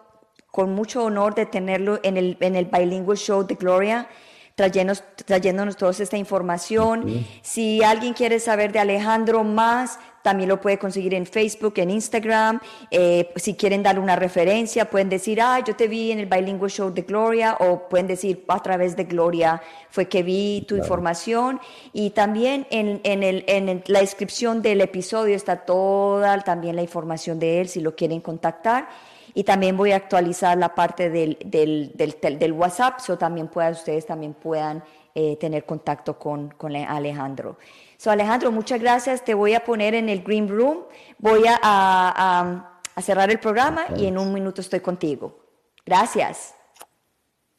con 0.47 0.73
mucho 0.75 1.05
honor 1.05 1.35
de 1.35 1.47
tenerlo 1.47 2.01
en 2.03 2.17
el, 2.17 2.37
en 2.41 2.57
el 2.57 2.67
Bilingual 2.67 3.17
Show 3.17 3.47
de 3.47 3.55
Gloria 3.57 4.09
trayéndonos, 4.55 5.03
trayéndonos 5.25 5.77
toda 5.77 5.93
esta 5.93 6.17
información. 6.17 7.25
Si 7.43 7.83
alguien 7.83 8.15
quiere 8.15 8.41
saber 8.41 8.73
de 8.73 8.79
Alejandro 8.79 9.45
más, 9.45 9.99
también 10.23 10.49
lo 10.49 10.61
puede 10.61 10.79
conseguir 10.79 11.15
en 11.15 11.27
Facebook, 11.27 11.75
en 11.77 11.91
Instagram. 11.91 12.61
Eh, 12.91 13.33
si 13.37 13.55
quieren 13.55 13.83
dar 13.83 13.99
una 13.99 14.15
referencia, 14.17 14.89
pueden 14.89 15.09
decir, 15.09 15.41
ah, 15.41 15.59
yo 15.61 15.75
te 15.75 15.89
vi 15.89 16.13
en 16.13 16.21
el 16.21 16.27
Bilingual 16.27 16.71
Show 16.71 16.93
de 16.93 17.03
Gloria, 17.03 17.57
o 17.59 17.89
pueden 17.89 18.07
decir, 18.07 18.45
a 18.49 18.63
través 18.63 18.97
de 18.97 19.05
Gloria 19.05 19.61
fue 19.91 20.09
que 20.09 20.23
vi 20.23 20.65
tu 20.69 20.77
información. 20.77 21.61
Y 21.93 22.11
también 22.11 22.67
en, 22.71 23.01
en, 23.03 23.23
el, 23.23 23.45
en 23.49 23.83
la 23.87 24.01
descripción 24.01 24.63
del 24.63 24.81
episodio 24.81 25.35
está 25.35 25.65
toda 25.65 26.39
también 26.41 26.77
la 26.77 26.83
información 26.83 27.39
de 27.39 27.61
él, 27.61 27.69
si 27.69 27.81
lo 27.81 27.97
quieren 27.97 28.21
contactar. 28.21 28.89
Y 29.35 29.45
también 29.45 29.77
voy 29.77 29.93
a 29.93 29.97
actualizar 29.97 30.59
la 30.59 30.75
parte 30.75 31.11
del, 31.11 31.39
del, 31.45 31.93
del, 31.95 32.39
del 32.39 32.53
WhatsApp, 32.53 33.01
so 33.01 33.17
también 33.17 33.49
puedan, 33.49 33.73
ustedes 33.73 34.07
también 34.07 34.35
puedan 34.35 34.83
eh, 35.15 35.37
tener 35.37 35.65
contacto 35.65 36.19
con, 36.19 36.51
con 36.51 36.75
Alejandro. 36.75 37.59
So, 37.97 38.11
Alejandro, 38.11 38.51
muchas 38.51 38.81
gracias. 38.81 39.25
Te 39.25 39.35
voy 39.35 39.55
a 39.55 39.65
poner 39.65 39.95
en 39.95 40.09
el 40.09 40.23
Green 40.23 40.49
Room. 40.49 40.85
Voy 41.19 41.47
a, 41.47 41.59
a, 41.63 42.81
a 42.95 43.03
cerrar 43.03 43.31
el 43.31 43.39
programa 43.39 43.85
y 43.97 44.07
en 44.07 44.19
un 44.19 44.33
minuto 44.33 44.61
estoy 44.61 44.81
contigo. 44.81 45.39
Gracias. 45.85 46.55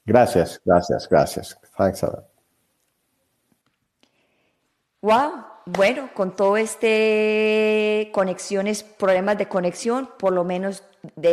Gracias, 0.05 0.61
gracias, 0.65 1.07
gracias. 1.07 1.57
Thanks 1.78 2.03
a 2.03 2.26
Wow. 5.01 5.53
Bueno, 5.66 6.09
con 6.14 6.36
todo 6.36 6.57
este 6.57 8.09
conexiones, 8.11 8.84
problemas 8.84 9.38
de 9.38 9.47
conexión, 9.47 10.09
por 10.20 10.34
lo 10.34 10.43
menos 10.43 10.84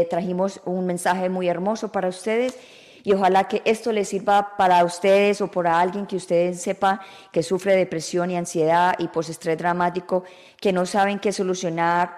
trajimos 0.08 0.60
un 0.64 0.86
mensaje 0.86 1.28
muy 1.28 1.48
hermoso 1.48 1.90
para 1.90 2.06
ustedes 2.06 2.56
y 3.02 3.12
ojalá 3.12 3.48
que 3.48 3.60
esto 3.64 3.90
les 3.90 4.08
sirva 4.08 4.56
para 4.56 4.84
ustedes 4.84 5.40
o 5.40 5.48
para 5.48 5.80
alguien 5.80 6.06
que 6.06 6.14
ustedes 6.14 6.62
sepa 6.62 7.00
que 7.32 7.42
sufre 7.42 7.74
depresión 7.74 8.30
y 8.30 8.36
ansiedad 8.36 8.94
y 8.98 9.08
postestrés 9.08 9.58
dramático, 9.58 10.22
que 10.60 10.72
no 10.72 10.86
saben 10.86 11.18
qué 11.18 11.32
solucionar, 11.32 12.16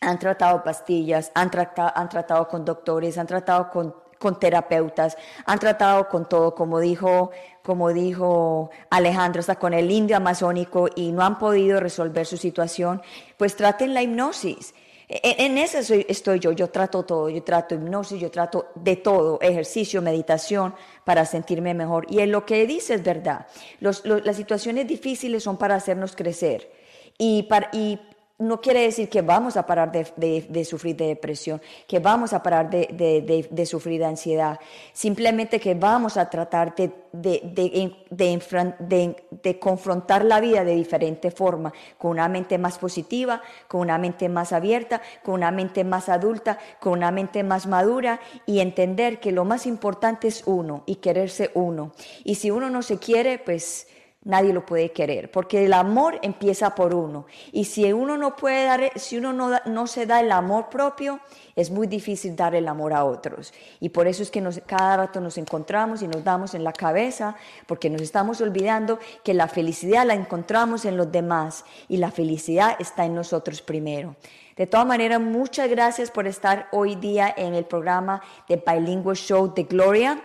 han 0.00 0.18
tratado 0.18 0.64
pastillas, 0.64 1.30
han 1.34 1.50
tratado, 1.50 1.92
han 1.94 2.08
tratado 2.08 2.48
con 2.48 2.64
doctores, 2.64 3.18
han 3.18 3.26
tratado 3.26 3.70
con 3.70 4.38
terapeutas, 4.38 5.18
han 5.44 5.58
tratado 5.58 6.08
con 6.08 6.26
todo, 6.26 6.54
como 6.54 6.80
dijo, 6.80 7.32
como 7.64 7.92
dijo 7.92 8.70
Alejandro, 8.90 9.40
hasta 9.40 9.56
con 9.56 9.74
el 9.74 9.90
indio 9.90 10.16
amazónico 10.16 10.88
y 10.94 11.10
no 11.10 11.22
han 11.22 11.38
podido 11.38 11.80
resolver 11.80 12.26
su 12.26 12.36
situación, 12.36 13.02
pues 13.36 13.56
traten 13.56 13.94
la 13.94 14.02
hipnosis 14.02 14.74
en, 15.08 15.58
eso 15.58 15.94
estoy 16.08 16.38
yo, 16.38 16.52
yo 16.52 16.68
trato 16.70 17.02
todo, 17.02 17.28
yo 17.28 17.42
trato 17.42 17.74
hipnosis, 17.74 18.18
yo 18.20 18.30
trato 18.30 18.68
de 18.74 18.96
todo, 18.96 19.38
ejercicio, 19.42 20.00
meditación, 20.00 20.74
para 21.04 21.26
sentirme 21.26 21.74
mejor. 21.74 22.06
Y 22.08 22.20
en 22.20 22.32
lo 22.32 22.46
que 22.46 22.66
dice 22.66 22.94
es 22.94 23.02
verdad, 23.02 23.46
las 23.80 24.36
situaciones 24.36 24.86
difíciles 24.86 25.42
son 25.42 25.58
para 25.58 25.74
hacernos 25.74 26.16
crecer. 26.16 26.70
Y, 27.18 27.44
para, 27.44 27.68
y, 27.72 28.00
no 28.38 28.60
quiere 28.60 28.80
decir 28.80 29.08
que 29.08 29.22
vamos 29.22 29.56
a 29.56 29.64
parar 29.64 29.92
de, 29.92 30.64
sufrir 30.64 30.96
de 30.96 31.06
depresión, 31.06 31.62
que 31.86 32.00
vamos 32.00 32.32
a 32.32 32.42
parar 32.42 32.68
de, 32.68 33.66
sufrir 33.66 34.00
de 34.00 34.06
ansiedad, 34.06 34.58
simplemente 34.92 35.60
que 35.60 35.74
vamos 35.74 36.16
a 36.16 36.28
tratar 36.28 36.74
de, 36.74 36.92
confrontar 39.60 40.24
la 40.24 40.40
vida 40.40 40.64
de 40.64 40.74
diferente 40.74 41.30
forma, 41.30 41.72
con 41.96 42.10
una 42.10 42.28
mente 42.28 42.58
más 42.58 42.78
positiva, 42.78 43.40
con 43.68 43.82
una 43.82 43.98
mente 43.98 44.28
más 44.28 44.52
abierta, 44.52 45.00
con 45.22 45.34
una 45.34 45.52
mente 45.52 45.84
más 45.84 46.08
adulta, 46.08 46.58
con 46.80 46.94
una 46.94 47.12
mente 47.12 47.44
más 47.44 47.68
madura 47.68 48.18
y 48.46 48.58
entender 48.58 49.20
que 49.20 49.30
lo 49.30 49.44
más 49.44 49.64
importante 49.64 50.26
es 50.26 50.42
uno 50.46 50.82
y 50.86 50.96
quererse 50.96 51.52
uno. 51.54 51.92
Y 52.24 52.34
si 52.34 52.50
uno 52.50 52.68
no 52.68 52.82
se 52.82 52.98
quiere, 52.98 53.38
pues 53.38 53.86
nadie 54.24 54.52
lo 54.52 54.64
puede 54.64 54.90
querer, 54.92 55.30
porque 55.30 55.64
el 55.64 55.72
amor 55.72 56.18
empieza 56.22 56.74
por 56.74 56.94
uno. 56.94 57.26
Y 57.52 57.64
si 57.64 57.92
uno 57.92 58.16
no 58.16 58.36
puede 58.36 58.64
dar, 58.64 58.92
si 58.96 59.18
uno 59.18 59.32
no, 59.32 59.50
no 59.66 59.86
se 59.86 60.06
da 60.06 60.20
el 60.20 60.32
amor 60.32 60.68
propio, 60.70 61.20
es 61.54 61.70
muy 61.70 61.86
difícil 61.86 62.34
dar 62.34 62.54
el 62.54 62.66
amor 62.66 62.92
a 62.92 63.04
otros. 63.04 63.52
Y 63.80 63.90
por 63.90 64.06
eso 64.06 64.22
es 64.22 64.30
que 64.30 64.40
nos, 64.40 64.60
cada 64.66 64.96
rato 64.96 65.20
nos 65.20 65.38
encontramos 65.38 66.02
y 66.02 66.08
nos 66.08 66.24
damos 66.24 66.54
en 66.54 66.64
la 66.64 66.72
cabeza, 66.72 67.36
porque 67.66 67.90
nos 67.90 68.02
estamos 68.02 68.40
olvidando 68.40 68.98
que 69.22 69.34
la 69.34 69.48
felicidad 69.48 70.06
la 70.06 70.14
encontramos 70.14 70.84
en 70.84 70.96
los 70.96 71.12
demás 71.12 71.64
y 71.88 71.98
la 71.98 72.10
felicidad 72.10 72.76
está 72.78 73.04
en 73.04 73.14
nosotros 73.14 73.62
primero. 73.62 74.16
De 74.56 74.66
todas 74.68 74.86
maneras, 74.86 75.20
muchas 75.20 75.68
gracias 75.68 76.12
por 76.12 76.28
estar 76.28 76.68
hoy 76.70 76.94
día 76.94 77.32
en 77.36 77.54
el 77.54 77.64
programa 77.64 78.22
de 78.48 78.62
Bilingual 78.64 79.16
Show 79.16 79.52
de 79.52 79.64
Gloria 79.64 80.22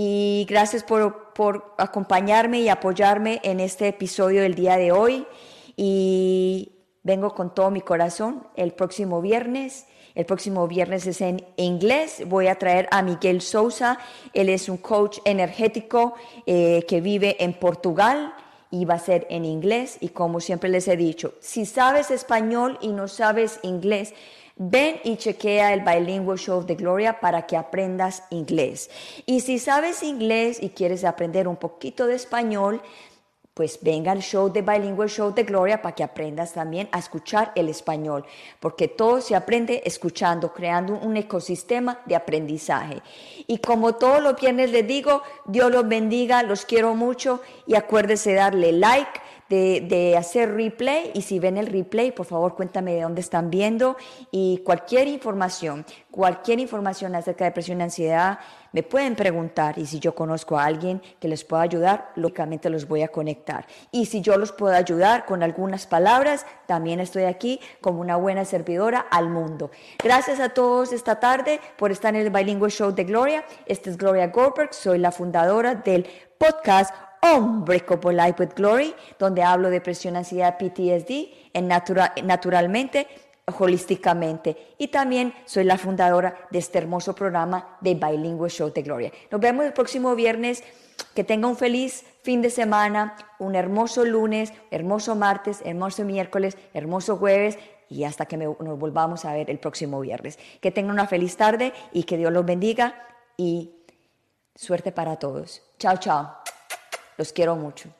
y 0.00 0.46
gracias 0.48 0.84
por, 0.84 1.32
por 1.32 1.74
acompañarme 1.76 2.60
y 2.60 2.68
apoyarme 2.68 3.40
en 3.42 3.58
este 3.58 3.88
episodio 3.88 4.42
del 4.42 4.54
día 4.54 4.76
de 4.76 4.92
hoy. 4.92 5.26
Y 5.74 6.70
vengo 7.02 7.34
con 7.34 7.52
todo 7.52 7.72
mi 7.72 7.80
corazón 7.80 8.46
el 8.54 8.70
próximo 8.74 9.20
viernes. 9.20 9.88
El 10.14 10.24
próximo 10.24 10.68
viernes 10.68 11.04
es 11.08 11.20
en 11.20 11.44
inglés. 11.56 12.22
Voy 12.26 12.46
a 12.46 12.54
traer 12.60 12.86
a 12.92 13.02
Miguel 13.02 13.40
Sousa. 13.40 13.98
Él 14.34 14.50
es 14.50 14.68
un 14.68 14.76
coach 14.76 15.18
energético 15.24 16.14
eh, 16.46 16.84
que 16.86 17.00
vive 17.00 17.42
en 17.42 17.54
Portugal 17.54 18.34
y 18.70 18.84
va 18.84 18.94
a 18.94 18.98
ser 19.00 19.26
en 19.30 19.44
inglés. 19.44 19.98
Y 20.00 20.10
como 20.10 20.38
siempre 20.38 20.70
les 20.70 20.86
he 20.86 20.96
dicho, 20.96 21.34
si 21.40 21.66
sabes 21.66 22.12
español 22.12 22.78
y 22.80 22.92
no 22.92 23.08
sabes 23.08 23.58
inglés, 23.64 24.14
Ven 24.60 25.00
y 25.04 25.16
chequea 25.16 25.72
el 25.72 25.82
Bilingual 25.82 26.36
Show 26.36 26.66
de 26.66 26.74
Gloria 26.74 27.20
para 27.20 27.46
que 27.46 27.56
aprendas 27.56 28.24
inglés. 28.30 28.90
Y 29.24 29.40
si 29.40 29.60
sabes 29.60 30.02
inglés 30.02 30.58
y 30.60 30.70
quieres 30.70 31.04
aprender 31.04 31.46
un 31.46 31.56
poquito 31.56 32.08
de 32.08 32.16
español, 32.16 32.82
pues 33.58 33.78
venga 33.82 34.12
al 34.12 34.20
show 34.20 34.52
de 34.52 34.62
Bilingual 34.62 35.08
Show 35.08 35.32
de 35.32 35.42
Gloria 35.42 35.82
para 35.82 35.94
que 35.94 36.04
aprendas 36.04 36.52
también 36.52 36.88
a 36.92 36.98
escuchar 37.00 37.50
el 37.56 37.68
español, 37.68 38.24
porque 38.60 38.86
todo 38.86 39.20
se 39.20 39.34
aprende 39.34 39.82
escuchando, 39.84 40.52
creando 40.52 40.94
un 40.94 41.16
ecosistema 41.16 42.00
de 42.06 42.14
aprendizaje. 42.14 43.02
Y 43.48 43.58
como 43.58 43.96
todos 43.96 44.22
los 44.22 44.40
viernes 44.40 44.70
les 44.70 44.86
digo, 44.86 45.22
Dios 45.44 45.72
los 45.72 45.88
bendiga, 45.88 46.44
los 46.44 46.64
quiero 46.64 46.94
mucho 46.94 47.40
y 47.66 47.74
acuérdese 47.74 48.34
darle 48.34 48.70
like 48.70 49.20
de, 49.48 50.14
hacer 50.18 50.54
replay 50.54 51.10
y 51.14 51.22
si 51.22 51.38
ven 51.38 51.56
el 51.56 51.66
replay, 51.66 52.12
por 52.12 52.26
favor 52.26 52.54
cuéntame 52.54 52.94
de 52.94 53.02
dónde 53.02 53.20
están 53.20 53.50
viendo 53.50 53.96
y 54.30 54.58
cualquier 54.64 55.08
información, 55.08 55.86
cualquier 56.10 56.60
información 56.60 57.14
acerca 57.14 57.44
de 57.44 57.50
depresión 57.50 57.80
y 57.80 57.84
ansiedad, 57.84 58.38
me 58.72 58.82
pueden 58.82 59.16
preguntar 59.16 59.78
y 59.78 59.86
si 59.86 59.98
yo 59.98 60.14
conozco 60.14 60.58
a 60.58 60.64
alguien 60.64 61.00
que 61.20 61.28
les 61.28 61.44
pueda 61.44 61.62
ayudar, 61.62 62.12
lógicamente 62.16 62.68
los 62.68 62.86
voy 62.86 63.02
a 63.02 63.08
conectar. 63.08 63.66
Y 63.90 64.06
si 64.06 64.20
yo 64.20 64.36
los 64.36 64.52
puedo 64.52 64.74
ayudar 64.74 65.24
con 65.24 65.42
algunas 65.42 65.86
palabras, 65.86 66.44
también 66.66 67.00
estoy 67.00 67.24
aquí 67.24 67.60
como 67.80 68.00
una 68.00 68.16
buena 68.16 68.44
servidora 68.44 69.00
al 69.00 69.30
mundo. 69.30 69.70
Gracias 70.02 70.38
a 70.40 70.50
todos 70.50 70.92
esta 70.92 71.18
tarde 71.18 71.60
por 71.78 71.90
estar 71.90 72.14
en 72.14 72.20
el 72.20 72.30
Bilingual 72.30 72.70
Show 72.70 72.92
de 72.92 73.04
Gloria. 73.04 73.44
Esta 73.64 73.88
es 73.88 73.96
Gloria 73.96 74.26
Goldberg, 74.26 74.74
soy 74.74 74.98
la 74.98 75.12
fundadora 75.12 75.74
del 75.74 76.06
podcast 76.36 76.94
Unbreakable 77.22 78.14
Life 78.14 78.42
with 78.42 78.54
Glory, 78.54 78.94
donde 79.18 79.42
hablo 79.42 79.68
de 79.68 79.74
depresión, 79.74 80.16
ansiedad, 80.16 80.56
PTSD, 80.58 81.52
en 81.52 81.68
naturalmente, 81.68 83.06
holísticamente. 83.58 84.74
Y 84.78 84.88
también 84.88 85.34
soy 85.44 85.64
la 85.64 85.78
fundadora 85.78 86.36
de 86.50 86.58
este 86.58 86.78
hermoso 86.78 87.14
programa 87.14 87.76
de 87.80 87.94
Bilingual 87.94 88.50
Show 88.50 88.72
de 88.72 88.82
Gloria. 88.82 89.12
Nos 89.30 89.40
vemos 89.40 89.64
el 89.64 89.72
próximo 89.72 90.14
viernes. 90.14 90.62
Que 91.14 91.22
tenga 91.22 91.46
un 91.46 91.56
feliz 91.56 92.04
fin 92.22 92.42
de 92.42 92.50
semana, 92.50 93.16
un 93.38 93.54
hermoso 93.54 94.04
lunes, 94.04 94.52
hermoso 94.70 95.14
martes, 95.14 95.62
hermoso 95.64 96.04
miércoles, 96.04 96.56
hermoso 96.74 97.16
jueves 97.16 97.56
y 97.88 98.04
hasta 98.04 98.26
que 98.26 98.36
nos 98.36 98.78
volvamos 98.78 99.24
a 99.24 99.32
ver 99.32 99.50
el 99.50 99.58
próximo 99.58 100.00
viernes. 100.00 100.38
Que 100.60 100.70
tengan 100.70 100.92
una 100.92 101.06
feliz 101.06 101.36
tarde 101.36 101.72
y 101.92 102.04
que 102.04 102.16
Dios 102.16 102.32
los 102.32 102.44
bendiga 102.44 102.94
y 103.36 103.72
suerte 104.54 104.92
para 104.92 105.16
todos. 105.16 105.62
Chao, 105.78 105.96
chao. 105.96 106.38
Los 107.18 107.32
quiero 107.32 107.56
mucho. 107.56 107.92